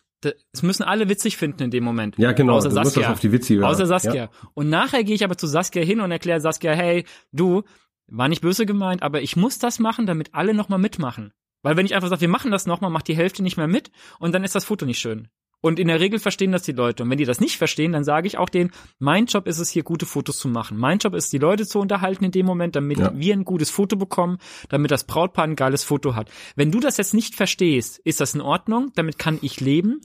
[0.53, 2.17] es müssen alle witzig finden in dem Moment.
[2.17, 2.55] Ja, genau.
[2.55, 3.12] Außer Saskia.
[3.12, 4.15] auf die Außer Saskia.
[4.15, 4.31] Ja.
[4.55, 7.62] Und nachher gehe ich aber zu Saskia hin und erkläre Saskia, hey, du,
[8.07, 11.35] war nicht böse gemeint, aber ich muss das machen, damit alle nochmal mitmachen.
[11.65, 13.91] Weil wenn ich einfach sage, wir machen das nochmal, macht die Hälfte nicht mehr mit
[14.21, 15.29] und dann ist das Foto nicht schön.
[15.62, 17.03] Und in der Regel verstehen das die Leute.
[17.03, 19.71] Und wenn die das nicht verstehen, dann sage ich auch denen, mein Job ist es
[19.71, 20.77] hier, gute Fotos zu machen.
[20.77, 23.12] Mein Job ist, die Leute zu unterhalten in dem Moment, damit ja.
[23.15, 24.37] wir ein gutes Foto bekommen,
[24.69, 26.31] damit das Brautpaar ein geiles Foto hat.
[26.55, 30.03] Wenn du das jetzt nicht verstehst, ist das in Ordnung, damit kann ich leben.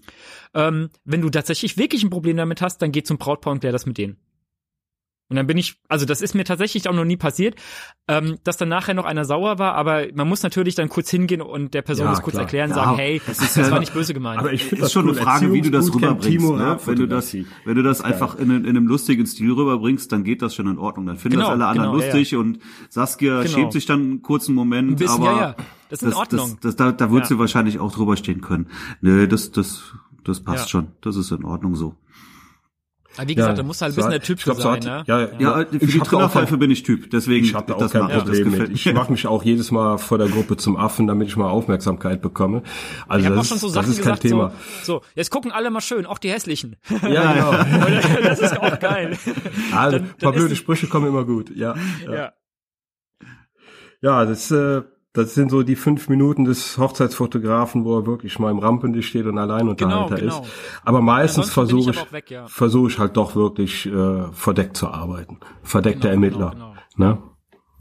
[0.53, 3.73] Ähm, wenn du tatsächlich wirklich ein Problem damit hast, dann geh zum Brautpaar und klär
[3.73, 4.15] das mit denen.
[5.29, 7.55] Und dann bin ich, also das ist mir tatsächlich auch noch nie passiert,
[8.07, 11.41] ähm, dass dann nachher noch einer sauer war, aber man muss natürlich dann kurz hingehen
[11.41, 12.45] und der Person ja, das kurz klar.
[12.45, 14.39] erklären, ja, sagen, hey, das, ist, das war nicht böse gemeint.
[14.39, 15.11] Aber ich finde das schon cool.
[15.11, 16.49] eine Frage, wie du das rüberbringst.
[16.49, 16.79] Ne?
[16.83, 20.41] Wenn du das, wenn du das einfach in, in, einem lustigen Stil rüberbringst, dann geht
[20.41, 21.05] das schon in Ordnung.
[21.05, 22.59] Dann finden genau, das alle anderen genau, lustig ja, und
[22.89, 23.53] Saskia genau.
[23.53, 25.55] schämt sich dann einen kurzen Moment, ein bisschen, aber ja, ja.
[25.89, 26.57] Das ist in Ordnung.
[26.61, 28.67] Das, das, da, da wird sie wahrscheinlich auch drüber stehen können.
[29.01, 30.87] Nee, das, das, das passt schon.
[31.01, 31.95] Das ist in Ordnung so.
[33.17, 35.03] Aber wie gesagt, ja, da muss halt ein bisschen der Typ glaub, sein, ne?
[35.07, 35.65] Ja, ja, ja.
[35.65, 37.45] für ich die Trillerpfeife bin ich Typ, deswegen.
[37.45, 38.69] Ich habe da auch kein Problem mit.
[38.69, 42.21] Ich mache mich auch jedes Mal vor der Gruppe zum Affen, damit ich mal Aufmerksamkeit
[42.21, 42.63] bekomme.
[43.07, 44.53] Also ich das, auch schon so Sachen das ist kein gesagt, Thema.
[44.83, 46.77] So, so, jetzt gucken alle mal schön, auch die hässlichen.
[47.01, 47.51] Ja, genau.
[48.23, 49.17] das ist auch geil.
[49.75, 51.75] Also, ein paar blöde Sprüche kommen immer gut, ja.
[52.09, 52.33] Ja,
[54.01, 54.81] ja das äh,
[55.19, 59.25] das sind so die fünf Minuten des Hochzeitsfotografen, wo er wirklich mal im Rampenlicht steht
[59.25, 60.43] und Alleinunterhalter genau, genau.
[60.43, 60.51] ist.
[60.83, 62.47] Aber meistens versuche ich, ich ja.
[62.47, 65.39] versuche ich halt doch wirklich äh, verdeckt zu arbeiten.
[65.63, 66.49] Verdeckter genau, Ermittler.
[66.51, 67.11] Genau, genau.
[67.11, 67.17] Ne?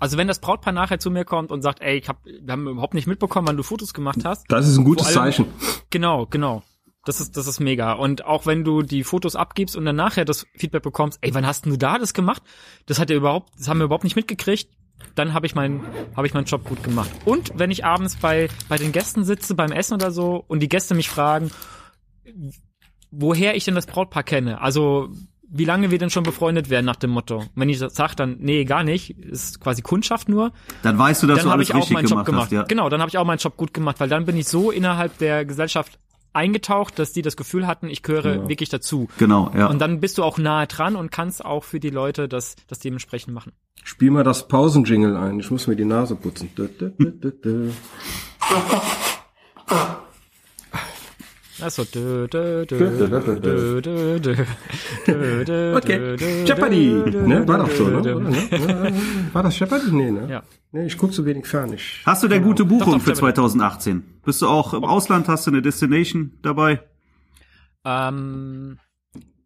[0.01, 2.69] Also wenn das Brautpaar nachher zu mir kommt und sagt, ey, ich hab, wir haben
[2.69, 4.45] überhaupt nicht mitbekommen, wann du Fotos gemacht hast.
[4.49, 5.47] Das ist ein gutes allem, Zeichen.
[5.91, 6.63] Genau, genau.
[7.05, 7.95] Das ist, das ist mega.
[7.95, 11.47] Und auch wenn du die Fotos abgibst und dann nachher das Feedback bekommst, ey, wann
[11.47, 12.43] hast du da das gemacht?
[12.87, 14.69] Das hat er überhaupt, das haben wir überhaupt nicht mitgekriegt
[15.15, 15.81] dann habe ich meinen
[16.17, 17.11] habe ich meinen Job gut gemacht.
[17.25, 20.69] Und wenn ich abends bei bei den Gästen sitze beim Essen oder so und die
[20.69, 21.51] Gäste mich fragen,
[23.11, 25.11] woher ich denn das Brautpaar kenne, also
[25.51, 27.45] wie lange wir denn schon befreundet werden nach dem Motto.
[27.55, 30.53] Wenn ich sage dann, nee, gar nicht, ist quasi Kundschaft nur.
[30.83, 32.45] Dann weißt du, dass dann du alles ich auch meinen Job gemacht.
[32.45, 32.63] Hast, ja.
[32.65, 35.17] Genau, dann habe ich auch meinen Job gut gemacht, weil dann bin ich so innerhalb
[35.19, 35.99] der Gesellschaft
[36.39, 38.49] eingetaucht, dass die das Gefühl hatten, ich gehöre Genau.
[38.49, 39.09] wirklich dazu.
[39.19, 39.67] Genau, ja.
[39.67, 42.79] Und dann bist du auch nahe dran und kannst auch für die Leute das, das
[42.79, 43.53] dementsprechend machen.
[43.85, 45.41] Spiel mal das Pausenjingle ein.
[45.41, 46.51] Ich muss mir die Nase putzen.
[51.61, 51.83] Achso.
[51.83, 52.07] Okay.
[56.45, 56.89] Jeopardy.
[57.27, 57.49] Ne?
[57.49, 58.01] War doch so, ne?
[58.01, 58.93] ne?
[59.33, 59.91] War das Jeopardy?
[59.91, 60.29] Nee, ne?
[60.31, 60.43] Ja.
[60.71, 61.73] Nee, ich guck zu wenig fern.
[61.73, 62.51] Ich hast du denn genau.
[62.51, 64.03] gute Buchung für 2018?
[64.25, 65.29] Bist du auch im Ausland?
[65.29, 66.81] Hast du eine Destination dabei?
[67.85, 68.79] Ähm,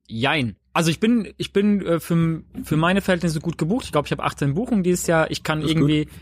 [0.07, 0.57] jein.
[0.73, 3.85] Also ich bin, ich bin äh, für, für meine Verhältnisse gut gebucht.
[3.85, 5.31] Ich glaube, ich habe 18 Buchungen dieses Jahr.
[5.31, 6.15] Ich kann irgendwie, gut.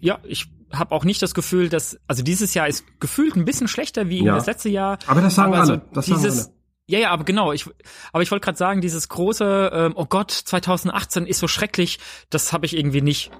[0.00, 3.68] ja, ich habe auch nicht das Gefühl, dass, also dieses Jahr ist gefühlt ein bisschen
[3.68, 4.34] schlechter wie Ja.
[4.34, 4.98] das letzte Jahr.
[5.06, 5.82] aber das sagen aber alle.
[5.92, 6.54] das sagen dieses, alle.
[6.86, 7.52] ja, ja, aber genau.
[7.52, 7.66] Ich,
[8.12, 11.98] aber ich wollte gerade sagen, dieses große, ähm, oh Gott, 2018 ist so schrecklich.
[12.30, 13.30] Das habe ich irgendwie nicht.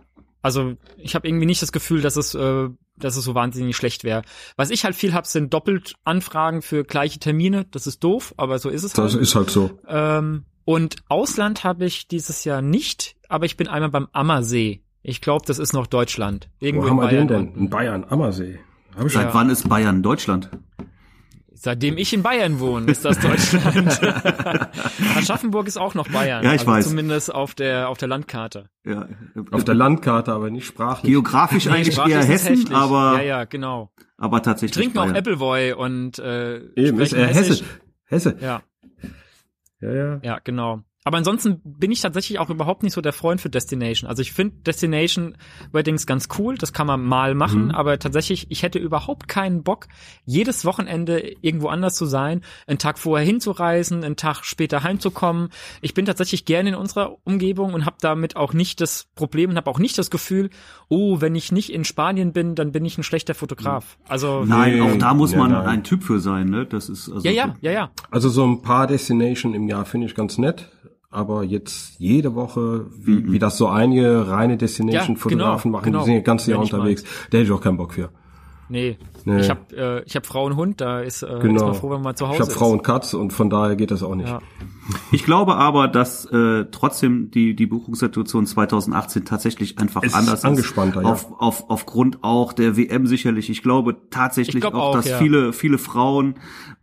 [0.43, 4.05] Also ich habe irgendwie nicht das Gefühl, dass es, äh, dass es so wahnsinnig schlecht
[4.05, 4.23] wäre.
[4.57, 7.67] Was ich halt viel hab, sind doppelt Anfragen für gleiche Termine.
[7.73, 9.07] Das ist doof, aber so ist es halt.
[9.09, 9.79] Das ist halt so.
[9.89, 14.83] Ähm, und Ausland habe ich dieses Jahr nicht, aber ich bin einmal beim Ammersee.
[15.09, 16.49] Ich glaube, das ist noch Deutschland.
[16.59, 17.53] Irgendwo Wo haben in wir den Bayern.
[17.55, 17.63] denn?
[17.63, 18.59] In Bayern, Ammersee.
[18.97, 19.35] Hab ich Seit Ja.
[19.35, 20.51] wann ist Bayern Deutschland?
[21.55, 24.01] Seitdem ich in Bayern wohne, ist das Deutschland.
[25.17, 26.43] Aschaffenburg ist auch noch Bayern.
[26.45, 26.89] Ja, ich also weiß.
[26.89, 28.69] Zumindest auf der auf der Landkarte.
[28.85, 29.09] Ja,
[29.53, 31.11] auf der Landkarte, aber nicht sprachlich.
[31.11, 32.75] Geografisch eigentlich sprachlich eher Hessen, hässlich.
[32.77, 33.91] aber, ja, ja, genau.
[34.19, 35.17] aber tatsächlich Trinken auch Bayern.
[35.17, 37.39] Appleboy und äh, Eben, ist sprechen er Hesse.
[37.51, 37.65] Hessisch.
[38.07, 38.37] Hesse.
[38.41, 38.63] Ja,
[39.81, 40.21] Ja, ja.
[40.23, 40.83] ja, genau.
[41.07, 44.11] Aber ansonsten bin ich tatsächlich auch überhaupt nicht so der Freund für Destination.
[44.11, 45.37] Also ich finde Destination
[45.71, 47.71] Weddings ganz cool, das kann man mal machen, Mhm.
[47.71, 49.87] aber tatsächlich, ich hätte überhaupt keinen Bock,
[50.25, 55.51] jedes Wochenende irgendwo anders zu sein, einen Tag vorher hinzureisen, einen Tag später heimzukommen.
[55.81, 59.57] Ich bin tatsächlich gerne in unserer Umgebung und habe damit auch nicht das Problem und
[59.57, 60.51] habe auch nicht das Gefühl,
[60.89, 63.97] oh, wenn ich nicht in Spanien bin, dann bin ich ein schlechter Fotograf.
[64.09, 65.67] Also Nein, Nee, auch da muss ja, man nein.
[65.67, 66.67] ein Typ für sein, ne?
[66.67, 67.91] Das ist also ja, ja, ja, ja.
[68.11, 70.69] Also so ein paar Destination im Jahr finde ich ganz nett.
[71.11, 75.99] Aber jetzt jede Woche, wie, wie das so einige reine Destination-Fotografen genau, machen, genau.
[76.01, 77.03] die sind ja ganz Jahr ich unterwegs.
[77.31, 78.11] Da hätte ich auch keinen Bock für.
[78.69, 78.99] Nee.
[79.25, 79.41] Nee.
[79.41, 81.67] Ich habe äh, ich hab Frau und Hund, da ist, äh, ist Genau.
[81.67, 82.59] man froh, wenn man zu Hause Ich habe ist.
[82.59, 84.29] Frau und Katz und von daher geht das auch nicht.
[84.29, 84.41] Ja.
[85.11, 90.45] Ich glaube aber, dass äh, trotzdem die die Buchungssituation 2018 tatsächlich einfach Es ist anders
[90.45, 91.07] angespannter, ist.
[91.07, 91.13] ja.
[91.13, 93.51] Auf, auf, aufgrund auch der WM sicherlich.
[93.51, 95.19] Ich glaube tatsächlich Ich glaub auch, auch, dass ja.
[95.19, 96.35] viele viele Frauen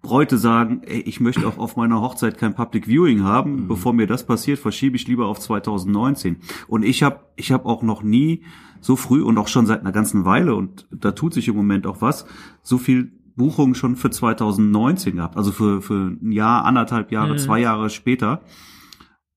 [0.01, 3.63] Bräute sagen, ey, ich möchte auch auf meiner Hochzeit kein Public Viewing haben.
[3.63, 3.67] Mhm.
[3.67, 6.37] Bevor mir das passiert, verschiebe ich lieber auf 2019.
[6.67, 8.43] Und ich habe ich habe auch noch nie
[8.81, 11.87] so früh und auch schon seit einer ganzen Weile und da tut sich im Moment
[11.87, 12.25] auch was,
[12.63, 17.37] so viel Buchungen schon für 2019 gehabt, also für, für ein Jahr, anderthalb Jahre, Mhm.
[17.39, 18.41] zwei Jahre später.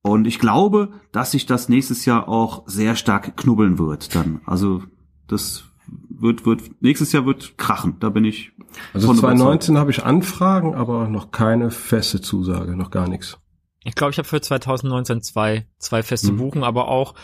[0.03, 4.40] Und ich glaube, dass sich das nächstes Jahr auch sehr stark knubbeln wird dann.
[4.47, 4.82] Also
[5.26, 5.64] das
[6.09, 8.53] wird, wird, nächstes Jahr wird krachen, da bin ich
[8.92, 9.38] Also von überzeugt.
[9.38, 13.38] 2019 habe ich Anfragen, aber noch keine feste Zusage, noch gar nichts.
[13.84, 16.36] Ich glaube, ich habe für 2019 zwei, zwei feste Mhm.
[16.38, 17.14] Buchen, aber auch,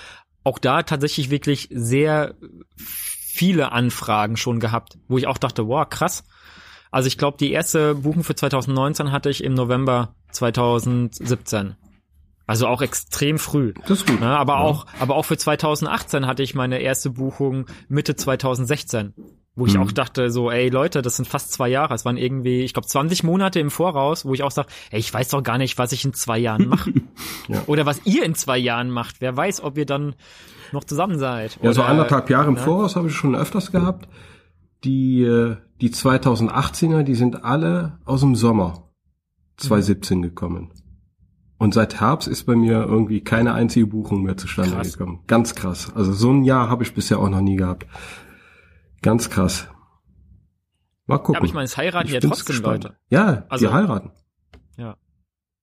[0.44, 2.34] auch da tatsächlich wirklich sehr
[2.76, 6.24] viele Anfragen schon gehabt, wo ich auch dachte, wow, krass.
[6.92, 11.76] Also ich glaube, die erste Buchung für 2019 hatte ich im November 2017.
[12.46, 13.72] Also auch extrem früh.
[13.86, 14.20] Das ist gut.
[14.20, 14.60] Ne, aber Ja.
[14.60, 19.14] auch, aber auch für 2018 hatte ich meine erste Buchung Mitte 2016,
[19.54, 19.82] wo ich Mhm.
[19.84, 21.94] auch dachte so, ey Leute, das sind fast zwei Jahre.
[21.94, 25.14] Es waren irgendwie, ich glaube, 20 Monate im Voraus, wo ich auch sage, ey, ich
[25.14, 26.92] weiß doch gar nicht, was ich in zwei Jahren mache.
[27.48, 27.62] Ja.
[27.66, 29.16] Oder was ihr in zwei Jahren macht.
[29.20, 30.14] Wer weiß, ob ihr dann
[30.72, 31.58] noch zusammen seid.
[31.62, 32.60] Ja, so Oder- anderthalb Jahre im ne?
[32.60, 34.08] Voraus habe ich schon öfters gehabt.
[34.84, 38.90] Die, äh, die 2018er, die sind alle aus dem Sommer
[39.58, 40.72] 2017 gekommen.
[41.58, 44.98] Und seit Herbst ist bei mir irgendwie keine einzige Buchung mehr zustande Krass.
[44.98, 45.20] gekommen.
[45.28, 45.92] Ganz krass.
[45.94, 47.86] Also so ein Jahr habe ich bisher auch noch nie gehabt.
[49.02, 49.68] Ganz krass.
[51.06, 51.34] Mal gucken.
[51.34, 52.84] Ja, aber ich meine, es heiraten ja bin trotzdem gespannt.
[52.84, 52.96] Leute.
[53.10, 54.10] Ja, Also- die heiraten.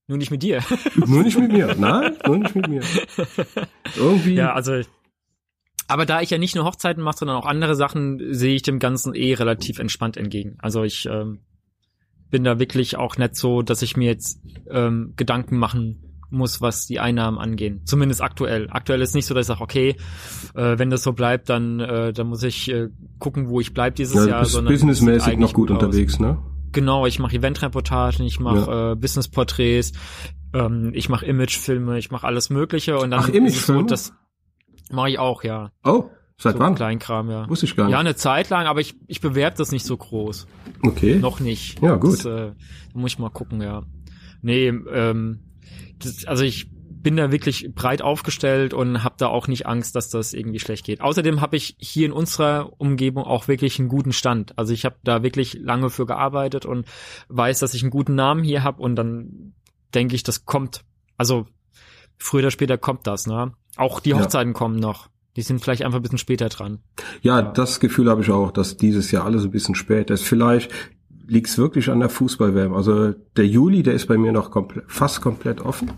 [0.07, 0.63] Nur nicht mit dir.
[1.05, 1.75] Nur nicht mit mir.
[1.77, 2.81] Nein, nur nicht mit mir.
[3.95, 4.33] Irgendwie.
[4.33, 4.81] Ja, also.
[5.89, 8.77] Aber da ich ja nicht nur Hochzeiten mache, sondern auch andere Sachen, sehe ich dem
[8.77, 10.55] Ganzen eh relativ entspannt entgegen.
[10.59, 11.39] Also ich ähm,
[12.29, 16.85] bin da wirklich auch nicht so, dass ich mir jetzt ähm, Gedanken machen muss, was
[16.85, 17.81] die Einnahmen angehen.
[17.85, 18.67] Zumindest aktuell.
[18.69, 19.95] Aktuell ist nicht so, dass ich sage, okay,
[20.53, 23.95] äh, wenn das so bleibt, dann, äh, dann muss ich äh, gucken, wo ich bleib
[23.95, 24.39] dieses ja, Jahr.
[24.41, 25.81] bist sondern businessmäßig noch gut aus.
[25.81, 26.37] unterwegs, ne?
[26.71, 29.93] Genau, ich mache Eventreportagen, ich mache äh, Businessporträts,
[30.53, 33.81] ähm, ich mache Imagefilme, ich mache alles Mögliche und dann Ach, ist es Imagefilme?
[33.81, 34.13] so, das
[34.89, 35.71] mache ich auch, ja.
[35.83, 36.75] Oh, seit so wann?
[36.75, 37.49] Kleinkram, ja.
[37.49, 37.93] Wusste ich gar nicht.
[37.93, 40.47] Ja, eine Zeit lang, aber ich, ich bewerbe das nicht so groß.
[40.83, 41.15] okay.
[41.15, 41.81] Noch nicht.
[41.81, 42.19] Ja, gut.
[42.19, 42.51] Das, äh,
[42.93, 43.83] da muss ich mal gucken, ja.
[44.41, 45.39] Nee, ähm,
[45.99, 46.69] das, also ich
[47.01, 50.85] bin da wirklich breit aufgestellt und habe da auch nicht Angst, dass das irgendwie schlecht
[50.85, 51.01] geht.
[51.01, 54.57] Außerdem habe ich hier in unserer Umgebung auch wirklich einen guten Stand.
[54.57, 56.85] Also ich habe da wirklich lange für gearbeitet und
[57.29, 59.53] weiß, dass ich einen guten Namen hier habe und dann
[59.93, 60.83] denke ich, das kommt.
[61.17, 61.47] Also
[62.17, 63.27] früher oder später kommt das.
[63.27, 63.53] Ne?
[63.79, 64.57] Auch die Hochzeiten ja.
[64.57, 65.07] kommen noch.
[65.35, 66.79] Die sind vielleicht einfach ein bisschen später dran.
[67.21, 70.23] Ja, das Gefühl habe ich auch, dass dieses Jahr alles ein bisschen später ist.
[70.23, 70.71] Vielleicht
[71.27, 72.75] liegt es wirklich an der Fußballwärme.
[72.75, 75.91] Also der Juli, der ist bei mir noch komplett, fast komplett offen.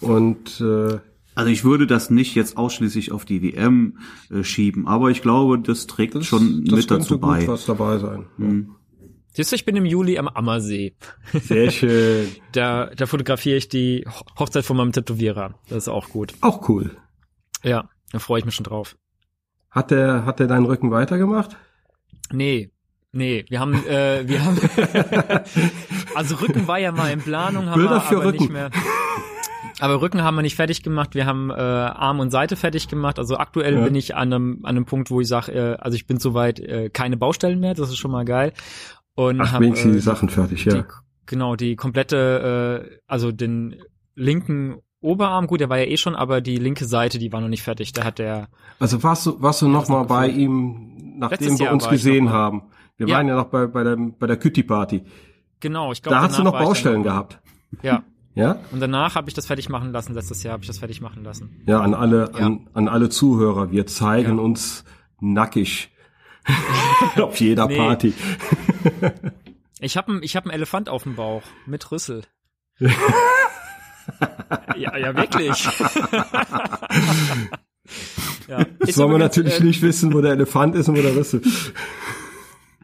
[0.00, 0.98] Und äh,
[1.34, 3.98] also ich würde das nicht jetzt ausschließlich auf die WM
[4.30, 7.40] äh, schieben, aber ich glaube, das trägt das, schon das mit dazu bei.
[7.40, 8.26] Gut was dabei sein.
[8.36, 8.75] Hm.
[9.36, 10.94] Siehst du, ich bin im Juli am Ammersee.
[11.34, 12.34] Sehr schön.
[12.52, 14.06] da, da fotografiere ich die
[14.38, 15.54] Hochzeit von meinem Tätowierer.
[15.68, 16.32] Das ist auch gut.
[16.40, 16.96] Auch cool.
[17.62, 18.96] Ja, da freue ich mich schon drauf.
[19.70, 21.54] Hat der, hat der deinen Rücken weitergemacht?
[22.32, 22.70] Nee,
[23.12, 24.58] Nee, wir haben, äh, wir haben,
[26.14, 28.42] also Rücken war ja mal in Planung, haben Bilder wir für aber Rücken.
[28.42, 28.70] nicht mehr.
[29.78, 31.14] Aber Rücken haben wir nicht fertig gemacht.
[31.14, 33.18] Wir haben äh, Arm und Seite fertig gemacht.
[33.18, 33.84] Also aktuell ja.
[33.84, 36.60] bin ich an einem, an einem Punkt, wo ich sage, äh, also ich bin soweit
[36.60, 37.74] äh, keine Baustellen mehr.
[37.74, 38.52] Das ist schon mal geil.
[39.16, 40.74] Und Ach, hab, äh, die Sachen fertig, ja.
[40.74, 40.84] Die,
[41.26, 43.76] genau, die komplette, äh, also den
[44.14, 47.48] linken Oberarm, gut, der war ja eh schon, aber die linke Seite, die war noch
[47.48, 47.92] nicht fertig.
[47.92, 48.48] Da hat der.
[48.78, 52.62] Also warst du, warst du noch mal bei ihm, nachdem wir uns gesehen haben?
[52.96, 53.16] Wir ja.
[53.16, 55.02] waren ja noch bei, bei der, bei der Kütti Party.
[55.60, 56.16] Genau, ich glaube.
[56.16, 57.40] Da hast du noch Baustellen gehabt.
[57.82, 58.02] Ja.
[58.34, 58.58] Ja?
[58.70, 60.12] Und danach habe ich das fertig machen lassen.
[60.12, 61.62] Letztes Jahr habe ich das fertig machen lassen.
[61.66, 62.46] Ja, an alle, ja.
[62.46, 63.70] An, an alle Zuhörer.
[63.70, 64.42] Wir zeigen ja.
[64.42, 64.84] uns
[65.20, 65.90] nackig
[67.16, 67.76] auf jeder nee.
[67.76, 68.12] Party.
[69.80, 72.22] Ich habe ich hab einen Elefant auf dem Bauch mit Rüssel.
[74.76, 75.64] ja, ja, wirklich.
[78.48, 78.64] ja.
[78.80, 81.42] Das wollen wir natürlich äh, nicht wissen, wo der Elefant ist und wo der Rüssel.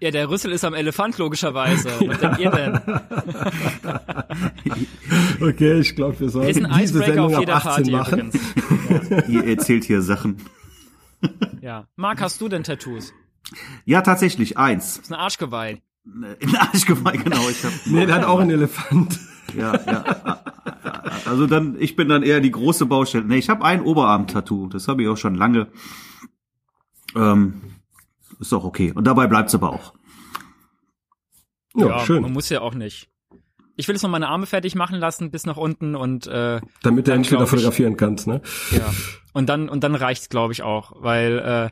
[0.00, 1.88] Ja, der Rüssel ist am Elefant logischerweise.
[2.08, 2.80] Was denkt ihr denn?
[5.48, 8.32] okay, ich glaube, wir sollten diese Sendung ab 18 machen.
[9.08, 9.24] Ja.
[9.28, 10.38] Ihr erzählt hier Sachen.
[11.60, 11.86] Ja.
[11.94, 13.12] Marc, hast du denn Tattoos?
[13.84, 14.96] Ja, tatsächlich, eins.
[14.96, 15.80] Das ist ein Arschgeweih.
[16.04, 17.48] Ein Arschgeweih, genau.
[17.48, 19.18] Ich hab, nee, der hat auch einen Elefant.
[19.56, 20.40] Ja, ja.
[21.26, 23.24] Also dann, ich bin dann eher die große Baustelle.
[23.24, 24.68] Nee, ich habe ein Oberarm-Tattoo.
[24.68, 25.68] Das habe ich auch schon lange.
[27.14, 27.60] Ähm,
[28.40, 28.92] ist auch okay.
[28.94, 29.94] Und dabei bleibt's aber auch.
[31.74, 32.22] Ja, ja, schön.
[32.22, 33.08] Man muss ja auch nicht.
[33.76, 37.08] Ich will jetzt noch meine Arme fertig machen lassen bis nach unten und äh, damit
[37.08, 38.42] du entweder fotografieren kannst, ne?
[38.70, 38.92] Ja.
[39.32, 41.70] Und dann und dann reicht's, glaube ich auch, weil äh,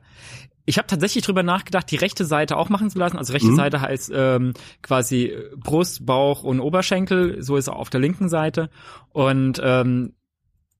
[0.70, 3.18] ich habe tatsächlich drüber nachgedacht, die rechte Seite auch machen zu lassen.
[3.18, 3.56] Also rechte mhm.
[3.56, 7.42] Seite heißt ähm, quasi Brust, Bauch und Oberschenkel.
[7.42, 8.70] So ist auch auf der linken Seite.
[9.08, 10.12] Und ähm,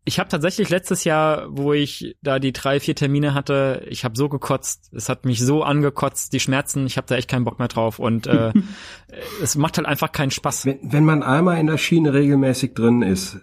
[0.04, 4.16] ich habe tatsächlich letztes Jahr, wo ich da die drei, vier Termine hatte, ich habe
[4.16, 7.58] so gekotzt, es hat mich so angekotzt, die Schmerzen, ich habe da echt keinen Bock
[7.58, 8.52] mehr drauf und äh,
[9.42, 10.66] es macht halt einfach keinen Spaß.
[10.66, 13.40] Wenn, wenn man einmal in der Schiene regelmäßig drin ist,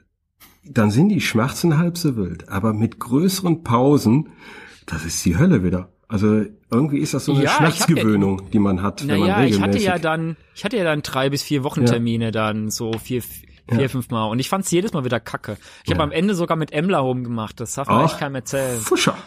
[0.64, 4.30] dann sind die Schmerzen halb so wild, aber mit größeren Pausen,
[4.86, 5.90] das ist die Hölle wieder.
[6.10, 9.58] Also irgendwie ist das so eine ja, Schmerzgewöhnung, ja, die man hat, wenn man regelmäßig.
[9.58, 12.32] ich hatte ja dann, ich hatte ja dann drei bis vier Wochentermine ja.
[12.32, 13.22] dann so vier,
[13.70, 13.88] Vier, ja.
[13.90, 14.26] fünf Mal.
[14.26, 15.58] Und ich fand's jedes Mal wieder kacke.
[15.84, 15.96] Ich ja.
[15.96, 17.60] habe am Ende sogar mit Emler gemacht.
[17.60, 18.80] Das darf man echt keinem erzählen.
[18.80, 19.18] Fuscher.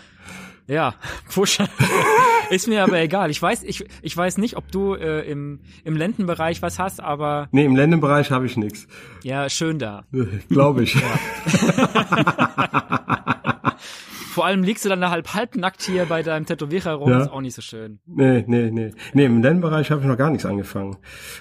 [0.67, 0.95] Ja,
[1.29, 1.69] Fuscher.
[2.51, 3.31] ist mir aber egal.
[3.31, 7.49] Ich weiß, ich, ich weiß nicht, ob du äh, im, im Lendenbereich was hast, aber.
[7.53, 8.87] Nee, im Lendenbereich habe ich nichts.
[9.23, 10.05] Ja, schön da.
[10.49, 10.97] Glaube ich.
[14.31, 17.23] Vor allem liegst du dann da halb halbnackt hier bei deinem Tätowierer rum, ja.
[17.23, 17.99] ist auch nicht so schön.
[18.07, 18.93] Nee, nee, nee.
[19.13, 20.99] Nee, im Lendenbereich habe ich noch gar nichts angefangen.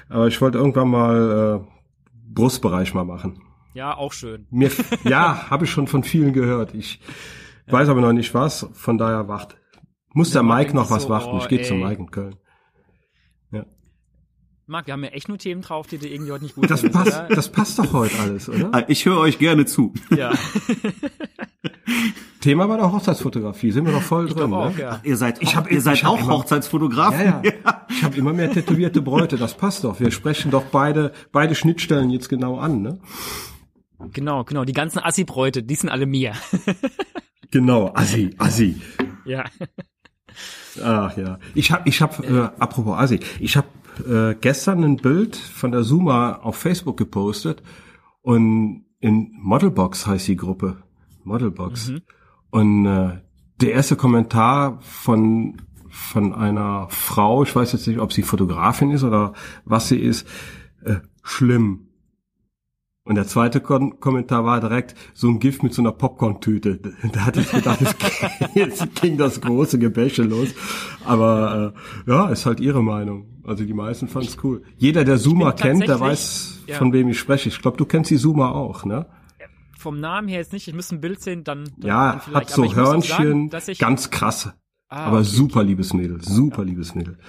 [0.10, 1.68] Aber ich wollte irgendwann mal äh,
[2.34, 3.44] Brustbereich mal machen.
[3.76, 4.48] Ja, auch schön.
[4.50, 4.72] Mir,
[5.04, 6.74] ja, habe ich schon von vielen gehört.
[6.74, 7.00] Ich
[7.68, 7.74] ja.
[7.74, 9.56] weiß aber noch nicht was, von daher wacht.
[10.14, 11.38] Muss der Mike noch was so, warten.
[11.38, 12.36] ich gehe zu Mike in Köln.
[13.52, 13.68] Ja.
[14.66, 16.82] Marc, wir haben ja echt nur Themen drauf, die dir irgendwie heute nicht gut das
[16.82, 17.36] sind, passt, oder?
[17.36, 18.90] Das passt doch heute alles, oder?
[18.90, 19.94] Ich höre euch gerne zu.
[20.10, 20.32] Ja.
[22.40, 24.54] Thema bei der Hochzeitsfotografie, sind wir doch voll ich drin.
[24.54, 24.82] Auch, ne?
[24.82, 25.00] ja.
[25.04, 27.26] Ihr seid, ich hab, ihr seid auch immer, Hochzeitsfotografen.
[27.26, 27.86] Ja, ja.
[27.90, 30.00] Ich habe immer mehr tätowierte Bräute, das passt doch.
[30.00, 33.00] Wir sprechen doch beide, beide Schnittstellen jetzt genau an, ne?
[34.14, 34.64] Genau, genau.
[34.64, 36.34] Die ganzen Assi-Bräute, die sind alle mir.
[37.52, 38.82] genau, Assi, Assi.
[39.26, 39.44] Ja.
[40.82, 41.40] Ach ja.
[41.56, 43.68] Ich habe, ich habe, äh, apropos Assi, ich habe
[44.08, 47.62] äh, gestern ein Bild von der Suma auf Facebook gepostet
[48.22, 50.78] und in Modelbox heißt die Gruppe.
[51.24, 51.90] Modelbox.
[51.90, 52.02] Mhm.
[52.52, 53.18] Und äh,
[53.62, 59.04] der erste Kommentar von von einer Frau, ich weiß jetzt nicht, ob sie Fotografin ist
[59.04, 59.34] oder
[59.66, 60.28] was sie ist,
[60.84, 61.88] äh, schlimm.
[63.04, 66.80] Und der zweite Kom Kommentar war direkt so ein Gift mit so einer Popcorn-Tüte.
[67.12, 67.80] Da hatte ich gedacht,
[68.54, 70.50] jetzt ging das große Gebäsche los.
[71.06, 71.74] Aber
[72.06, 73.42] äh, ja, ist halt ihre Meinung.
[73.44, 74.62] Also die meisten fanden es cool.
[74.78, 76.78] Jeder, der Zuma kennt, der weiß, ja.
[76.78, 77.50] von wem ich spreche.
[77.50, 79.08] Ich glaube, du kennst die Zuma auch, ne?
[79.80, 82.50] Vom Namen her jetzt nicht, ich müsste ein Bild sehen, dann, dann Ja, dann hat
[82.50, 84.52] so Hörnchen, sagen, ganz krass.
[84.92, 85.28] Ah, aber okay.
[85.28, 87.20] super liebes Mädel, super liebes Mädel.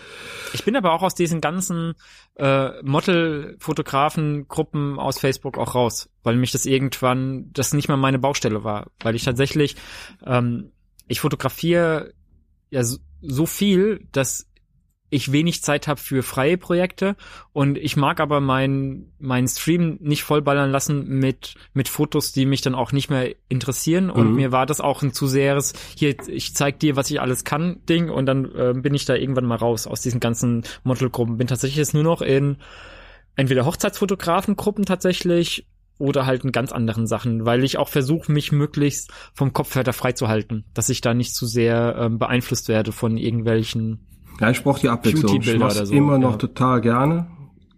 [0.54, 1.92] Ich bin aber auch aus diesen ganzen
[2.36, 8.64] äh, Model-Fotografen-Gruppen aus Facebook auch raus, weil mich das irgendwann, das nicht mal meine Baustelle
[8.64, 9.76] war, weil ich tatsächlich,
[10.24, 10.72] ähm,
[11.06, 12.14] ich fotografiere
[12.70, 14.49] ja so, so viel, dass
[15.10, 17.16] ich wenig Zeit habe für freie Projekte
[17.52, 22.62] und ich mag aber meinen meinen Stream nicht vollballern lassen mit mit Fotos, die mich
[22.62, 24.36] dann auch nicht mehr interessieren und Mhm.
[24.36, 27.80] mir war das auch ein zu sehres hier ich zeig dir, was ich alles kann
[27.88, 31.36] Ding und dann äh, bin ich da irgendwann mal raus aus diesen ganzen Modelgruppen.
[31.36, 32.56] Bin tatsächlich jetzt nur noch in
[33.36, 35.66] entweder Hochzeitsfotografengruppen tatsächlich
[35.98, 39.84] oder halt in ganz anderen Sachen, weil ich auch versuche, mich möglichst vom Kopf her
[39.84, 44.06] da frei zu halten, dass ich da nicht zu sehr ähm, beeinflusst werde von irgendwelchen
[44.40, 45.40] Ja, ich brauche die Abwechslung.
[45.40, 46.36] Ich oder so, immer noch ja.
[46.38, 47.26] total gerne.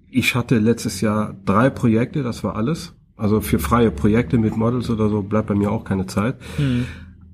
[0.08, 2.94] Ich hatte letztes Jahr drei Projekte, das war alles.
[3.16, 6.36] Also für freie Projekte mit Models oder so bleibt bei mir auch keine Zeit.
[6.56, 6.86] Hm.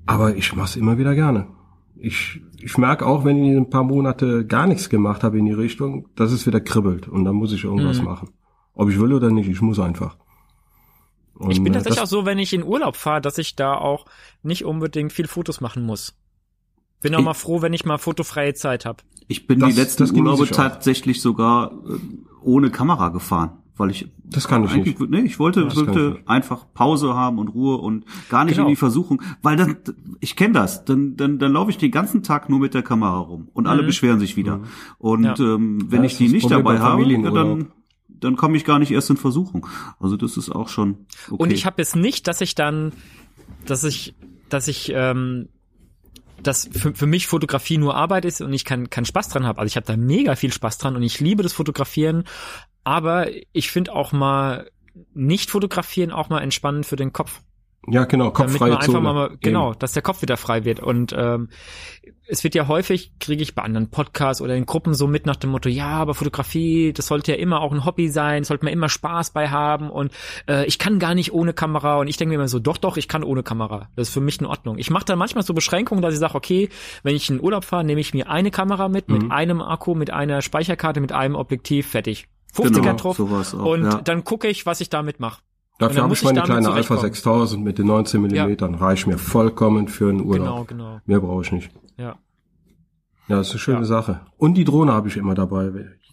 [0.05, 1.47] Aber ich mache es immer wieder gerne.
[1.95, 5.51] Ich, ich merke auch, wenn ich ein paar Monate gar nichts gemacht habe in die
[5.51, 8.05] Richtung, dass es wieder kribbelt und dann muss ich irgendwas Mhm.
[8.05, 8.29] machen.
[8.73, 10.17] Ob ich will oder nicht, ich muss einfach.
[11.35, 13.73] Und, Ich bin äh, tatsächlich auch so, wenn ich in Urlaub fahre, dass ich da
[13.73, 14.05] auch
[14.41, 16.15] nicht unbedingt viel Fotos machen muss.
[17.01, 19.03] Bin auch Ich- mal froh, wenn ich mal fotofreie Zeit habe.
[19.27, 21.97] Ich bin Das- die letzten Urlaube tatsächlich sogar äh,
[22.41, 25.09] ohne Kamera gefahren, weil ich Das kann ich eigentlich, nicht.
[25.11, 28.67] Nee, ich wollte, Das wollte einfach Pause haben und Ruhe und gar nicht Genau.
[28.67, 29.77] in die Versuchung, weil dann
[30.19, 33.17] ich kenne das, dann dann dann laufe ich den ganzen Tag nur mit der Kamera
[33.19, 33.87] rum und alle Mhm.
[33.87, 34.61] beschweren sich wieder.
[34.97, 35.35] Und Ja.
[35.39, 37.67] ähm, wenn Ja, ich die nicht Problem dabei habe, dann
[38.21, 39.65] dann komme ich gar nicht erst in Versuchung.
[39.99, 41.41] Also das ist auch schon okay.
[41.43, 42.91] Und ich habe jetzt nicht, dass ich dann,
[43.65, 44.13] dass ich,
[44.49, 45.47] dass ich, ähm,
[46.43, 49.59] dass für, für mich Fotografie nur Arbeit ist und ich keinen keinen Spaß dran habe.
[49.59, 52.23] Also ich habe da mega viel Spaß dran und ich liebe das Fotografieren.
[52.83, 54.69] Aber ich finde auch mal
[55.13, 57.41] nicht fotografieren auch mal entspannend für den Kopf.
[57.87, 59.13] Ja, genau, damit kopffreie man einfach Zone.
[59.13, 59.79] mal, genau, Eben.
[59.79, 60.79] dass der Kopf wieder frei wird.
[60.79, 61.49] Und ähm,
[62.27, 65.37] es wird ja häufig, kriege ich bei anderen Podcasts oder in Gruppen so mit nach
[65.37, 68.73] dem Motto, ja, aber Fotografie, das sollte ja immer auch ein Hobby sein, sollte man
[68.73, 70.11] immer Spaß bei haben und
[70.47, 71.97] äh, ich kann gar nicht ohne Kamera.
[71.99, 73.87] Und ich denke mir immer so, doch, doch, ich kann ohne Kamera.
[73.95, 74.77] Das ist für mich in Ordnung.
[74.77, 76.69] Ich mache dann manchmal so Beschränkungen, dass ich sage, okay,
[77.03, 79.13] wenn ich in Urlaub fahre, nehme ich mir eine Kamera mit, Mhm.
[79.17, 82.27] mit einem Akku, mit einer Speicherkarte, mit einem Objektiv, fertig.
[82.53, 83.17] 50er Genau, drauf.
[83.17, 84.01] sowas auch, und ja.
[84.01, 85.41] dann gucke ich, was ich damit mache.
[85.79, 87.47] Dafür habe ich meine kleine Alpha zurechtkommen.
[87.47, 88.75] 6000 mit den 19 Millimetern.
[88.75, 90.67] Reicht mir vollkommen für einen Urlaub.
[90.67, 91.01] Genau, genau.
[91.05, 91.71] Mehr brauche ich nicht.
[91.97, 92.17] Ja.
[93.27, 93.85] Ja, das ist eine schöne Ja.
[93.85, 94.21] Sache.
[94.37, 95.71] Und die Drohne habe ich immer dabei.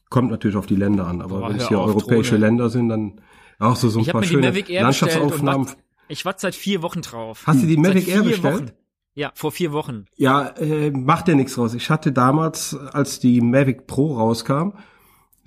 [0.09, 2.47] Kommt natürlich auf die Länder an, aber wenn es hier auf, europäische Drohne.
[2.47, 3.21] Länder sind, dann
[3.59, 5.67] auch so, so ein Ich paar schöne Landschaftsaufnahmen.
[5.67, 5.77] wart,
[6.09, 7.43] ich warte seit vier Wochen drauf.
[7.47, 8.55] Hast du die Mavic Air bestellt?
[8.55, 8.71] Wochen.
[9.15, 10.05] Ja, vor vier Wochen.
[10.17, 11.75] Ja, äh, macht ja nichts raus.
[11.75, 14.75] Ich hatte damals, als die Mavic Pro rauskam,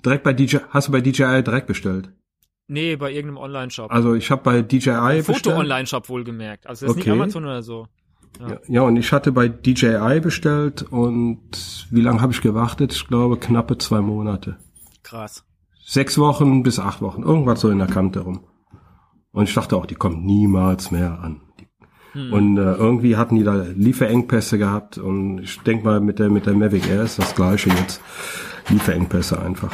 [0.04, 2.10] direkt bei DJI, hast du bei DJI direkt bestellt?
[2.70, 3.90] Nee, bei irgendeinem Online-Shop.
[3.90, 5.24] Also ich habe bei DJI bestellt.
[5.26, 6.68] Foto-Online-Shop wohlgemerkt.
[6.68, 7.10] Also das ist Okay.
[7.10, 7.88] nicht Amazon oder so.
[8.38, 11.40] Ja, ja, und ich hatte bei DJI bestellt und
[11.90, 12.92] wie lange habe ich gewartet?
[12.92, 14.56] Ich glaube knappe zwei Monate.
[15.02, 15.44] Krass.
[15.84, 18.44] Sechs Wochen bis acht Wochen, irgendwas so in der Kante rum.
[19.32, 21.40] Und ich dachte auch, die kommt niemals mehr an.
[22.12, 22.32] Hm.
[22.32, 26.46] Und äh, irgendwie hatten die da Lieferengpässe gehabt und ich denk mal mit der mit
[26.46, 28.00] der Mavic Air ist das gleiche jetzt.
[28.68, 29.72] Lieferengpässe einfach.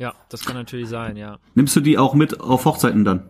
[0.00, 1.38] Ja, das kann natürlich sein, ja.
[1.54, 3.28] Nimmst du die auch mit auf Hochzeiten dann?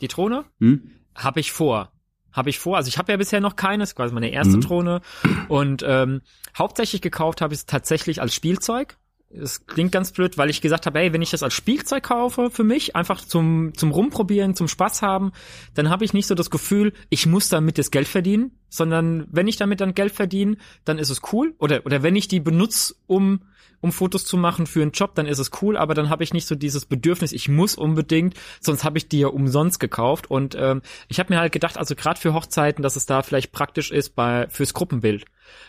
[0.00, 0.90] Die Drohne Hm?
[1.14, 1.92] habe ich vor.
[2.32, 2.76] Habe ich vor.
[2.78, 4.60] Also ich habe ja bisher noch keine, das ist quasi meine erste Mhm.
[4.62, 5.00] Drohne.
[5.48, 6.22] Und ähm,
[6.56, 8.96] hauptsächlich gekauft habe ich es tatsächlich als Spielzeug.
[9.30, 12.50] Es klingt ganz blöd, weil ich gesagt habe, hey, wenn ich das als Spielzeug kaufe
[12.50, 15.32] für mich, einfach zum zum rumprobieren, zum Spaß haben,
[15.74, 19.46] dann habe ich nicht so das Gefühl, ich muss damit das Geld verdienen, sondern wenn
[19.46, 20.56] ich damit dann Geld verdiene,
[20.86, 21.54] dann ist es cool.
[21.58, 23.40] Oder oder wenn ich die benutze, um
[23.80, 26.32] um Fotos zu machen für einen Job, dann ist es cool, aber dann habe ich
[26.32, 30.30] nicht so dieses Bedürfnis, ich muss unbedingt, sonst habe ich die ja umsonst gekauft.
[30.30, 33.52] Und ähm, ich habe mir halt gedacht, also gerade für Hochzeiten, dass es da vielleicht
[33.52, 35.24] praktisch ist bei fürs Gruppenbild.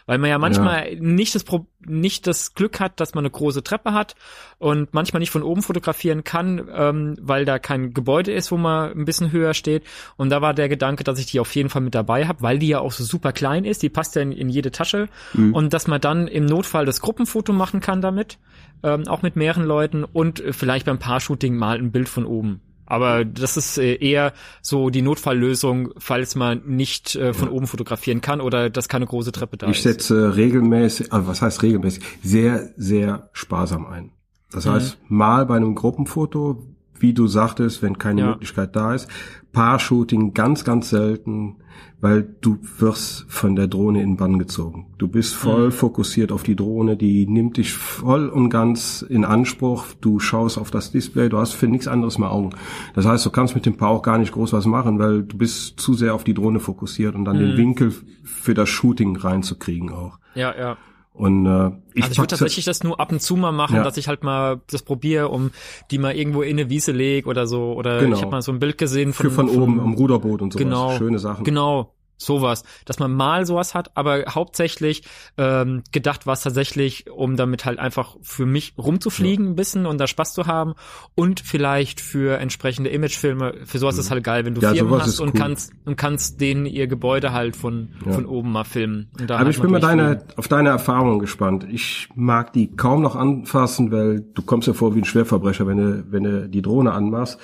[0.05, 3.63] Weil man ja manchmal nicht das Pro nicht das Glück hat, dass man eine große
[3.63, 4.15] Treppe hat
[4.57, 8.91] und manchmal nicht von oben fotografieren kann, ähm, weil da kein Gebäude ist, wo man
[8.91, 9.83] ein bisschen höher steht.
[10.17, 12.59] Und da war der Gedanke, dass ich die auf jeden Fall mit dabei habe, weil
[12.59, 13.81] die ja auch so super klein ist.
[13.81, 15.07] Die passt ja in, in jede Tasche.
[15.53, 18.39] Und dass man dann im Notfall das Gruppenfoto machen kann damit,
[18.83, 22.61] ähm, auch mit mehreren Leuten und vielleicht beim Paar-Shooting mal ein Bild von oben.
[22.89, 28.19] Aber das ist äh, eher so die Notfalllösung, falls man nicht äh, von oben fotografieren
[28.21, 29.83] kann oder dass keine große Treppe da Ich ist.
[29.83, 34.11] setze regelmäßig, also was heißt regelmäßig, sehr, sehr sparsam ein.
[34.51, 34.71] Das Mhm.
[34.71, 36.65] heißt, mal bei einem Gruppenfoto,
[36.99, 38.27] wie du sagtest, wenn keine Ja.
[38.31, 39.07] Möglichkeit da ist.
[39.51, 41.57] Paar-Shooting ganz, ganz selten,
[42.01, 44.87] weil du wirst von der Drohne in den Bann gezogen.
[44.97, 45.71] Du bist voll mhm.
[45.71, 49.85] fokussiert auf die Drohne, die nimmt dich voll und ganz in Anspruch.
[49.99, 52.51] Du schaust auf das Display, du hast für nichts anderes mehr Augen.
[52.93, 55.37] Das heißt, du kannst mit dem Paar auch gar nicht groß was machen, weil du
[55.37, 57.41] bist zu sehr auf die Drohne fokussiert und dann mhm.
[57.41, 57.93] den Winkel
[58.23, 60.19] für das Shooting reinzukriegen auch.
[60.35, 60.77] Ja, ja.
[61.13, 63.83] Und äh, ich, also ich würde tatsächlich das nur ab und zu mal machen, ja.
[63.83, 65.51] dass ich halt mal das probiere, um
[65.91, 67.73] die mal irgendwo in eine Wiese leg oder so.
[67.73, 68.15] Oder genau.
[68.15, 70.53] ich habe mal so ein Bild gesehen von, Für von, von oben am Ruderboot und
[70.53, 70.59] so.
[70.59, 71.43] Genau, schöne Sachen.
[71.43, 75.03] Genau, sowas, dass man mal sowas hat, aber hauptsächlich
[75.37, 79.51] ähm, gedacht war es tatsächlich, um damit halt einfach für mich rumzufliegen ja.
[79.51, 80.75] ein bisschen und da Spaß zu haben
[81.15, 83.55] und vielleicht für entsprechende Imagefilme.
[83.65, 84.01] Für sowas mhm.
[84.01, 85.39] ist halt geil, wenn du ja, Firmen hast und cool.
[85.39, 88.11] kannst und kannst denen ihr Gebäude halt von ja.
[88.11, 89.09] von oben mal filmen.
[89.19, 91.65] aber halt ich bin mal deine auf deine Erfahrung gespannt.
[91.71, 95.77] Ich mag die kaum noch anfassen, weil du kommst ja vor wie ein Schwerverbrecher, wenn
[95.77, 97.39] du wenn du die Drohne anmachst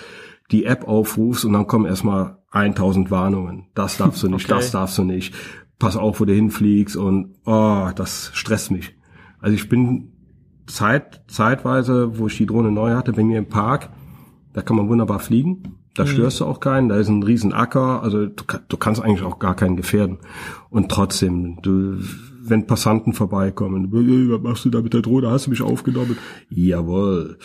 [0.52, 3.68] die App aufrufst und dann kommen erstmal 1000 Warnungen.
[3.76, 4.56] Das darfst du nicht, okay.
[4.56, 5.34] das darfst du nicht.
[5.78, 8.96] Pass auf, wo du hinfliegst und oh, das stresst mich.
[9.40, 10.14] Also ich bin
[10.68, 13.90] Zeit, zeitweise, wo ich die Drohne neu hatte, bei mir im Park,
[14.54, 15.78] da kann man wunderbar fliegen.
[15.96, 16.08] Da mhm.
[16.08, 19.40] störst du auch keinen, da ist ein riesen Acker, also du, du kannst eigentlich auch
[19.40, 20.20] gar keinen gefährden.
[20.70, 22.00] Und trotzdem, du
[22.50, 23.90] wenn Passanten vorbeikommen.
[23.92, 25.30] Was machst du da mit der Drohne?
[25.30, 26.18] Hast du mich aufgenommen?
[26.50, 27.38] Jawohl.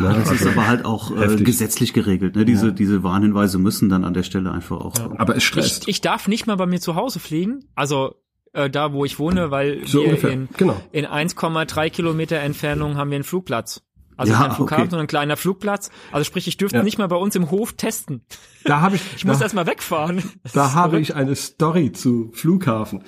[0.00, 2.36] Ja, das also ist aber halt auch äh, gesetzlich geregelt.
[2.36, 2.44] Ne?
[2.44, 2.72] Diese, ja.
[2.72, 4.96] diese Warnhinweise müssen dann an der Stelle einfach auch.
[4.98, 5.10] Ja.
[5.16, 5.84] Aber es stresst.
[5.84, 7.64] Ich, ich darf nicht mal bei mir zu Hause fliegen.
[7.74, 8.16] Also
[8.52, 10.80] äh, da, wo ich wohne, weil so wir in, genau.
[10.92, 13.82] in 1,3 Kilometer Entfernung haben wir einen Flugplatz.
[14.16, 14.90] Also ja, kein Flughafen, okay.
[14.90, 15.90] sondern ein kleiner Flugplatz.
[16.12, 16.82] Also sprich, ich dürfte ja.
[16.84, 18.22] nicht mal bei uns im Hof testen.
[18.64, 19.02] Da habe ich.
[19.16, 20.22] Ich muss erst mal wegfahren.
[20.42, 23.02] Das da habe ich eine Story zu Flughafen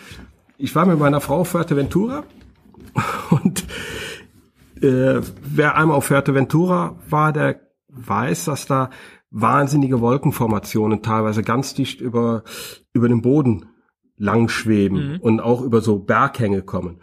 [0.58, 2.24] ich war mit meiner Frau auf Fuerteventura
[3.30, 3.66] und
[4.82, 8.90] äh, wer einmal auf Fuerteventura war, der weiß, dass da
[9.30, 12.44] wahnsinnige Wolkenformationen teilweise ganz dicht über,
[12.92, 13.66] über den Boden
[14.16, 15.20] lang schweben mhm.
[15.20, 17.00] und auch über so Berghänge kommen.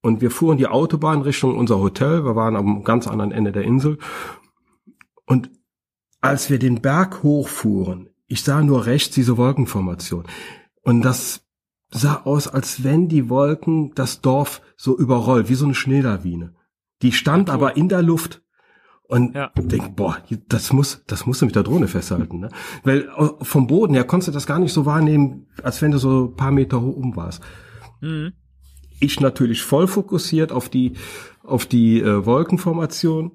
[0.00, 2.24] Und wir fuhren die Autobahn Richtung unser Hotel.
[2.24, 3.98] Wir waren am ganz anderen Ende der Insel.
[5.26, 5.50] Und
[6.20, 10.24] als wir den Berg hochfuhren, ich sah nur rechts diese Wolkenformation.
[10.82, 11.44] Und das
[11.92, 16.54] sah aus, als wenn die Wolken das Dorf so überrollt, wie so eine Schneelawine.
[17.02, 18.42] Die stand ja, aber in der Luft.
[19.02, 19.50] Und ja.
[19.56, 20.16] denk, boah,
[20.48, 22.48] das muss, das musst du mit der Drohne festhalten, ne?
[22.82, 25.98] Weil äh, vom Boden her konntest du das gar nicht so wahrnehmen, als wenn du
[25.98, 27.42] so ein paar Meter hoch um warst.
[28.00, 28.32] Mhm.
[29.00, 30.94] Ich natürlich voll fokussiert auf die,
[31.42, 33.32] auf die äh, Wolkenformation,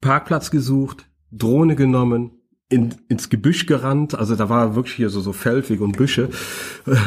[0.00, 2.37] Parkplatz gesucht, Drohne genommen,
[2.68, 6.28] in, ins Gebüsch gerannt, also da war wirklich hier so, so Feldweg und Büsche,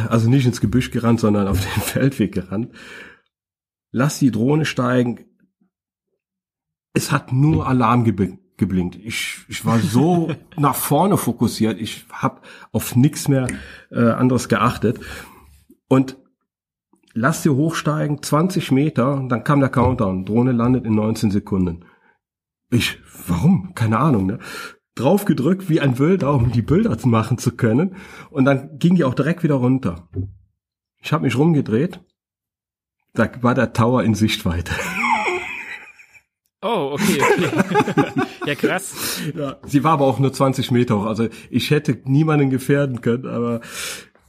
[0.10, 2.74] also nicht ins Gebüsch gerannt, sondern auf den Feldweg gerannt.
[3.92, 5.26] Lass die Drohne steigen.
[6.94, 8.96] Es hat nur Alarm geblinkt.
[8.96, 12.42] Ich, ich war so nach vorne fokussiert, ich habe
[12.72, 13.48] auf nichts mehr
[13.92, 15.00] äh, anderes geachtet.
[15.88, 16.18] Und
[17.14, 20.26] lass sie hochsteigen, 20 Meter, dann kam der Countdown.
[20.26, 21.86] Drohne landet in 19 Sekunden.
[22.72, 23.76] Ich, warum?
[23.76, 24.40] Keine Ahnung, ne?
[24.96, 27.96] Drauf gedrückt wie ein Wilder, um die Bilder machen zu können.
[28.30, 30.08] Und dann ging die auch direkt wieder runter.
[31.02, 32.00] Ich habe mich rumgedreht.
[33.14, 34.74] Da war der Tower in Sichtweite.
[36.64, 38.22] Oh, okay, okay.
[38.46, 39.20] ja, krass.
[39.36, 41.06] Ja, sie war aber auch nur 20 Meter hoch.
[41.08, 43.62] Also ich hätte niemanden gefährden können, aber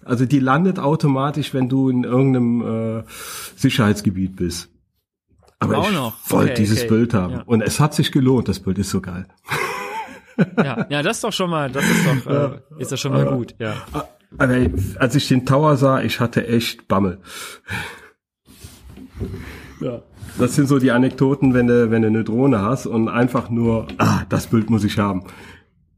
[0.03, 3.05] also die landet automatisch, wenn du in irgendeinem äh,
[3.57, 4.71] Sicherheitsgebiet bist.
[5.59, 6.89] Aber auch ich wollte okay, dieses okay.
[6.89, 7.35] Bild haben.
[7.35, 7.43] Ja.
[7.43, 9.27] Und es hat sich gelohnt, das Bild ist so geil.
[10.57, 13.27] Ja, ja, das ist doch schon mal, das ist doch, äh, ist das schon mal
[13.27, 13.75] gut, ja.
[14.39, 14.57] Aber
[14.99, 17.19] als ich den Tower sah, ich hatte echt Bammel.
[19.81, 20.03] Ja.
[20.39, 23.87] Das sind so die Anekdoten, wenn du, wenn du eine Drohne hast und einfach nur,
[23.99, 25.25] ah, das Bild muss ich haben.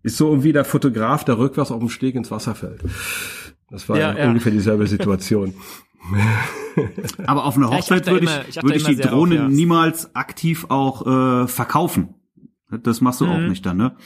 [0.03, 2.83] Ist so wie der Fotograf, der rückwärts auf dem Steg ins Wasser fällt.
[3.71, 4.29] Das war ja, ja.
[4.29, 5.55] ungefähr dieselbe Situation.
[7.27, 10.67] Aber auf einer Hochzeit ja, würde ich, ich, würde ich die Drohne auf, niemals aktiv
[10.69, 12.14] auch äh, verkaufen.
[12.83, 13.33] Das machst du mhm.
[13.33, 13.97] auch nicht dann, ne?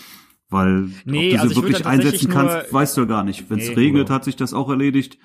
[0.50, 3.50] Weil nee, ob du also sie wirklich einsetzen kannst, weißt du gar nicht.
[3.50, 4.14] Wenn es nee, regnet, genau.
[4.14, 5.18] hat sich das auch erledigt.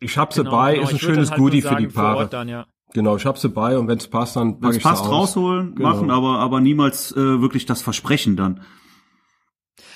[0.00, 0.86] Ich hab sie genau, bei, genau.
[0.86, 2.28] ist ein schönes halt Goodie für die Paare.
[2.28, 2.66] Dann, ja.
[2.92, 5.10] Genau, ich hab sie bei und wenn es passt, dann pack ich passt, aus.
[5.10, 5.90] rausholen, genau.
[5.90, 8.60] machen, aber aber niemals äh, wirklich das Versprechen dann.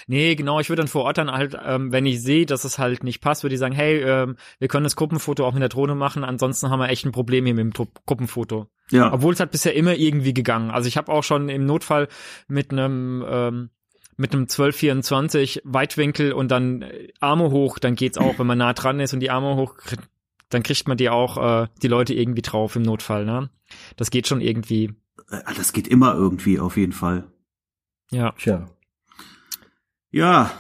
[0.07, 2.79] Nee, genau, ich würde dann vor Ort dann halt, ähm, wenn ich sehe, dass es
[2.79, 5.69] halt nicht passt, würde ich sagen, hey, ähm, wir können das Gruppenfoto auch mit der
[5.69, 8.67] Drohne machen, ansonsten haben wir echt ein Problem hier mit dem Gruppenfoto.
[8.91, 9.13] Ja.
[9.13, 10.71] Obwohl es hat bisher immer irgendwie gegangen.
[10.71, 12.09] Also ich habe auch schon im Notfall
[12.49, 13.71] mit einem ähm,
[14.17, 18.73] mit einem 1224 Weitwinkel und dann äh, Arme hoch, dann geht's auch, wenn man nah
[18.73, 19.77] dran ist und die Arme hoch,
[20.49, 23.51] dann kriegt man die auch äh, die Leute irgendwie drauf im Notfall, ne?
[23.97, 24.95] Das geht schon irgendwie.
[25.31, 27.25] Äh, das geht immer irgendwie auf jeden Fall.
[28.11, 28.33] Ja.
[28.33, 28.69] Tja.
[30.13, 30.51] Ja.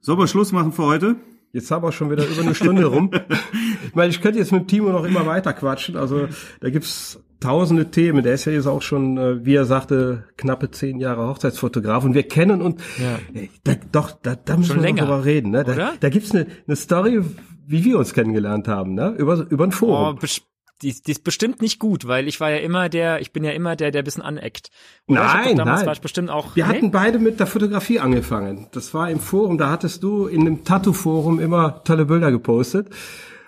[0.00, 1.16] Sollen wir Schluss machen für heute?
[1.52, 3.10] Jetzt haben wir schon wieder über eine Stunde rum.
[3.86, 5.96] ich meine, ich könnte jetzt mit Timo noch immer weiter quatschen.
[5.96, 6.28] Also
[6.60, 8.22] da gibt's tausende Themen.
[8.22, 12.04] Der ist ja jetzt auch schon, äh, wie er sagte, knappe zehn Jahre Hochzeitsfotograf.
[12.04, 13.18] Und wir kennen und Ja.
[13.64, 15.50] da, doch, da, da müssen Schon wir länger, noch drüber reden.
[15.50, 15.64] Ne?
[15.64, 17.22] Da, da gibt's eine, eine Story,
[17.66, 19.14] wie wir uns kennengelernt haben, ne?
[19.18, 20.18] Über, über ein Oh, Forum.
[20.18, 20.42] bes-
[20.82, 23.50] die, die ist bestimmt nicht gut, weil ich war ja immer der, ich bin ja
[23.50, 24.70] immer der, der ein bisschen aneckt.
[25.06, 25.24] Oder?
[25.24, 25.86] Nein, damals nein.
[25.86, 26.54] war ich bestimmt auch.
[26.56, 26.74] Wir nee?
[26.76, 28.68] hatten beide mit der Fotografie angefangen.
[28.72, 32.88] Das war im Forum, da hattest du in dem Tattoo-Forum immer tolle Bilder gepostet.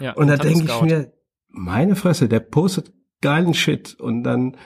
[0.01, 1.13] ja, Und da Tattoo denke ich mir,
[1.49, 4.57] meine Fresse, der postet geilen Shit und dann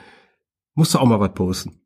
[0.73, 1.81] musst du auch mal was posten.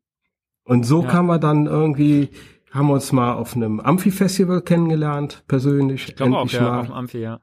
[0.64, 1.08] Und so Ja.
[1.08, 2.30] kam man dann irgendwie,
[2.70, 6.08] haben wir uns mal auf einem Amphi-Festival kennengelernt, persönlich.
[6.08, 6.80] Ich glaube auch, ja, mal.
[6.80, 7.40] auf dem Amphi, ja.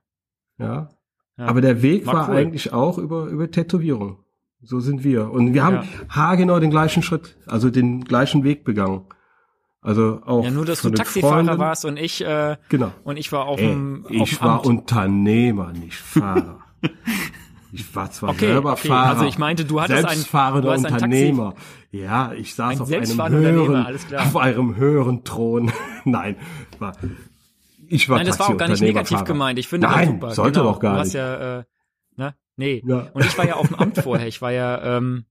[0.59, 0.89] ja.
[1.37, 1.45] Ja.
[1.45, 2.35] Aber der Weg War war cool.
[2.37, 4.17] eigentlich auch über, über Tätowierung.
[4.63, 5.29] So sind wir.
[5.31, 5.83] Und wir haben Ja.
[6.09, 9.01] haargenau den gleichen Schritt, also den gleichen Weg begangen.
[9.81, 11.59] Also auch Ja, nur dass du Taxifahrer Freunden.
[11.59, 12.91] warst und ich, äh, Genau.
[13.03, 14.65] und ich war auf dem, ich war Amt.
[14.65, 16.59] Unternehmer, nicht Fahrer.
[17.71, 18.87] ich war zwar Okay, selber okay.
[18.87, 19.09] Fahrer.
[19.11, 21.53] Also ich meinte, du hattest selbstfahrender du hast ein Unternehmer.
[21.91, 24.25] ja, ich saß Ein auf einem höheren, Unternehmer, alles klar.
[24.25, 25.71] auf einem höheren Thron.
[26.05, 26.35] Nein,
[26.79, 26.93] war,
[27.89, 29.59] ich war Nein, das war auch gar nicht negativ gemeint.
[29.59, 30.35] Ich finde Nein, das super.
[30.35, 30.71] sollte genau.
[30.73, 31.15] doch gar du hast nicht.
[31.15, 31.63] ja, äh,
[32.15, 32.35] ne?
[32.55, 32.83] Nee.
[32.85, 33.09] Ja.
[33.13, 34.27] Und ich war ja auf dem Amt vorher.
[34.27, 35.25] Ich war ja ähm,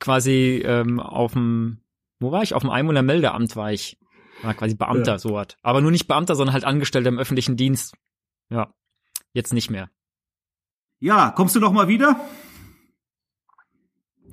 [0.00, 1.80] quasi ähm, auf dem,
[2.20, 2.54] wo war ich?
[2.54, 3.98] Auf dem Einwohner Meldeamt war ich.
[4.42, 5.18] War quasi Beamter, Ja.
[5.18, 5.48] so was.
[5.62, 7.94] Aber nur nicht Beamter, sondern halt Angestellter im öffentlichen Dienst.
[8.50, 8.72] Ja.
[9.32, 9.88] Jetzt nicht mehr.
[10.98, 12.20] Ja, kommst du noch mal wieder?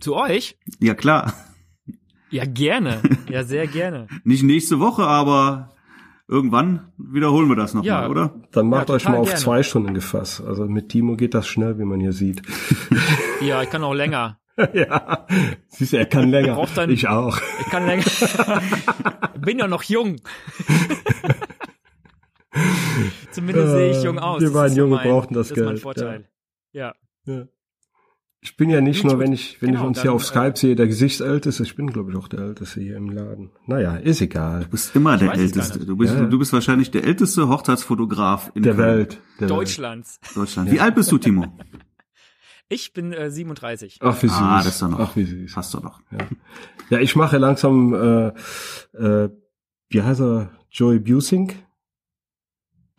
[0.02, 0.58] Zu euch?
[0.80, 1.34] Ja, klar.
[2.32, 3.02] Ja, gerne.
[3.30, 4.08] Ja, sehr gerne.
[4.24, 5.74] Nicht nächste Woche, aber
[6.30, 8.02] irgendwann wiederholen wir das noch Ja.
[8.02, 8.34] mal, oder?
[8.52, 9.40] Dann macht Ja, euch mal auf gerne.
[9.42, 10.42] zwei Stunden gefasst.
[10.46, 12.42] Also mit Timo geht das schnell, wie man hier sieht.
[13.42, 14.38] Ja, ich kann auch länger.
[14.74, 15.26] ja,
[15.70, 16.62] siehst du, er kann länger.
[16.76, 17.40] Dann- ich auch.
[17.62, 18.04] Ich kann länger.
[19.40, 20.18] Bin ja noch jung.
[23.32, 24.42] Zumindest sehe ich jung aus.
[24.42, 26.30] Wir waren Junge, mein, brauchten das Das ist mein Geld, Vorteil.
[26.74, 26.94] Ja.
[27.26, 27.44] Ja.
[28.42, 30.26] Ich bin ja nicht nur, wenn ich, wenn Genau, ich uns dann, hier auf äh,
[30.26, 31.64] Skype sehe, der Gesichtsälteste.
[31.64, 33.52] Ich bin, glaube ich, auch der Älteste hier im Laden.
[33.68, 34.62] Naja, ist egal.
[34.64, 35.86] Du bist immer der es gar Älteste.
[35.86, 36.26] Du bist, Ja.
[36.26, 39.22] du bist wahrscheinlich der älteste Hochzeitsfotograf in Der Köln, Welt.
[39.42, 40.22] Der Deutschlands.
[40.36, 40.72] Deutschland.
[40.72, 41.48] Wie alt bist du, Timo?
[42.72, 44.00] Ich bin äh, 37.
[44.00, 44.14] Welt.
[44.14, 44.38] Ach, wie süß.
[44.40, 45.00] Ah, das ist doch noch.
[45.00, 45.56] Ach, wie süß.
[45.56, 46.02] Hast du noch.
[46.92, 48.28] Ja, ich mache langsam, äh,
[48.96, 49.30] äh,
[49.90, 50.52] wie heißt er?
[50.70, 51.52] Joey Busing.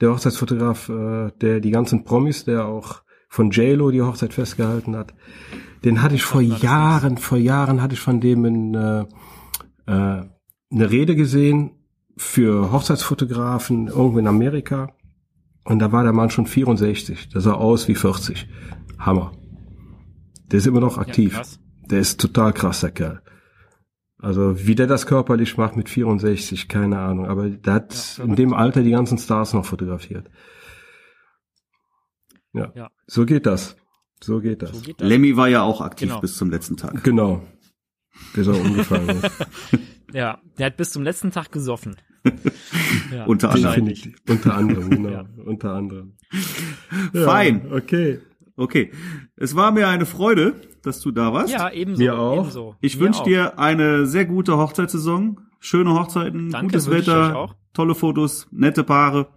[0.00, 5.14] Der Hochzeitsfotograf, äh, der die ganzen Promis, der auch von JLo die Hochzeit festgehalten hat.
[5.84, 9.00] Den hatte ich vor Jahren, vor Jahren hatte ich von dem in, äh,
[9.86, 10.24] äh,
[10.72, 11.70] eine Rede gesehen
[12.16, 14.92] für Hochzeitsfotografen irgendwo in Amerika.
[15.64, 17.28] Und da war der Mann schon 64.
[17.28, 18.48] Der sah aus wie 40.
[18.98, 19.32] Hammer.
[20.50, 21.34] Der ist immer noch aktiv.
[21.34, 21.60] krass.
[21.88, 23.22] der ist total krass, der Kerl.
[24.18, 27.26] Also wie der das körperlich macht mit 64, keine Ahnung.
[27.26, 30.28] Aber der hat Ja, in dem Alter die ganzen Stars noch fotografiert.
[32.52, 32.90] Ja, Ja.
[33.06, 33.76] so geht das.
[34.22, 34.72] So geht das.
[34.72, 35.08] So geht das.
[35.08, 36.20] Lemmy war ja auch aktiv Genau.
[36.20, 37.02] bis zum letzten Tag.
[37.04, 37.42] Genau.
[38.34, 39.30] Bis er umgefallen ist.
[40.12, 41.94] Ja, der hat bis zum letzten Tag gesoffen.
[43.14, 43.92] Ja, Unter anderem.
[44.28, 45.08] Unter anderem, genau.
[45.08, 45.24] Ja.
[45.44, 46.16] Unter anderem.
[47.12, 47.72] Fein.
[47.72, 48.20] Okay.
[48.56, 48.90] Okay.
[49.36, 51.52] Es war mir eine Freude, dass du da warst.
[51.52, 52.02] Ja, ebenso.
[52.02, 52.40] Mir auch.
[52.42, 52.76] Ebenso.
[52.80, 55.40] Ich wünsche dir eine sehr gute Hochzeitssaison.
[55.60, 57.54] Schöne Hochzeiten, Danke, gutes Wetter, auch.
[57.74, 59.28] tolle Fotos, nette Paare.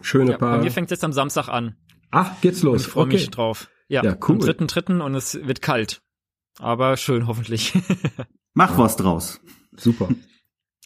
[0.00, 0.62] Schöne Ja, bei Paare.
[0.64, 1.76] mir fängt es jetzt am Samstag an.
[2.12, 2.82] Ach, geht's los.
[2.82, 3.14] ich freue okay.
[3.14, 3.68] mich drauf.
[3.88, 4.36] Ja, Ja, cool.
[4.36, 6.00] am dritten, dritten und es wird kalt.
[6.58, 7.72] Aber schön, hoffentlich.
[8.54, 9.40] Mach was draus.
[9.76, 10.08] Super.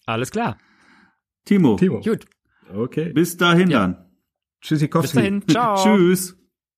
[0.06, 0.56] Alles klar.
[1.44, 2.00] Timo, Timo.
[2.00, 2.24] Gut.
[2.72, 3.12] Okay.
[3.12, 3.80] bis dahin Ja.
[3.80, 4.10] dann.
[4.60, 5.06] Tschüssikowski.
[5.08, 5.44] Bis dahin.
[5.48, 5.76] Ciao.
[5.82, 6.36] Tschüss.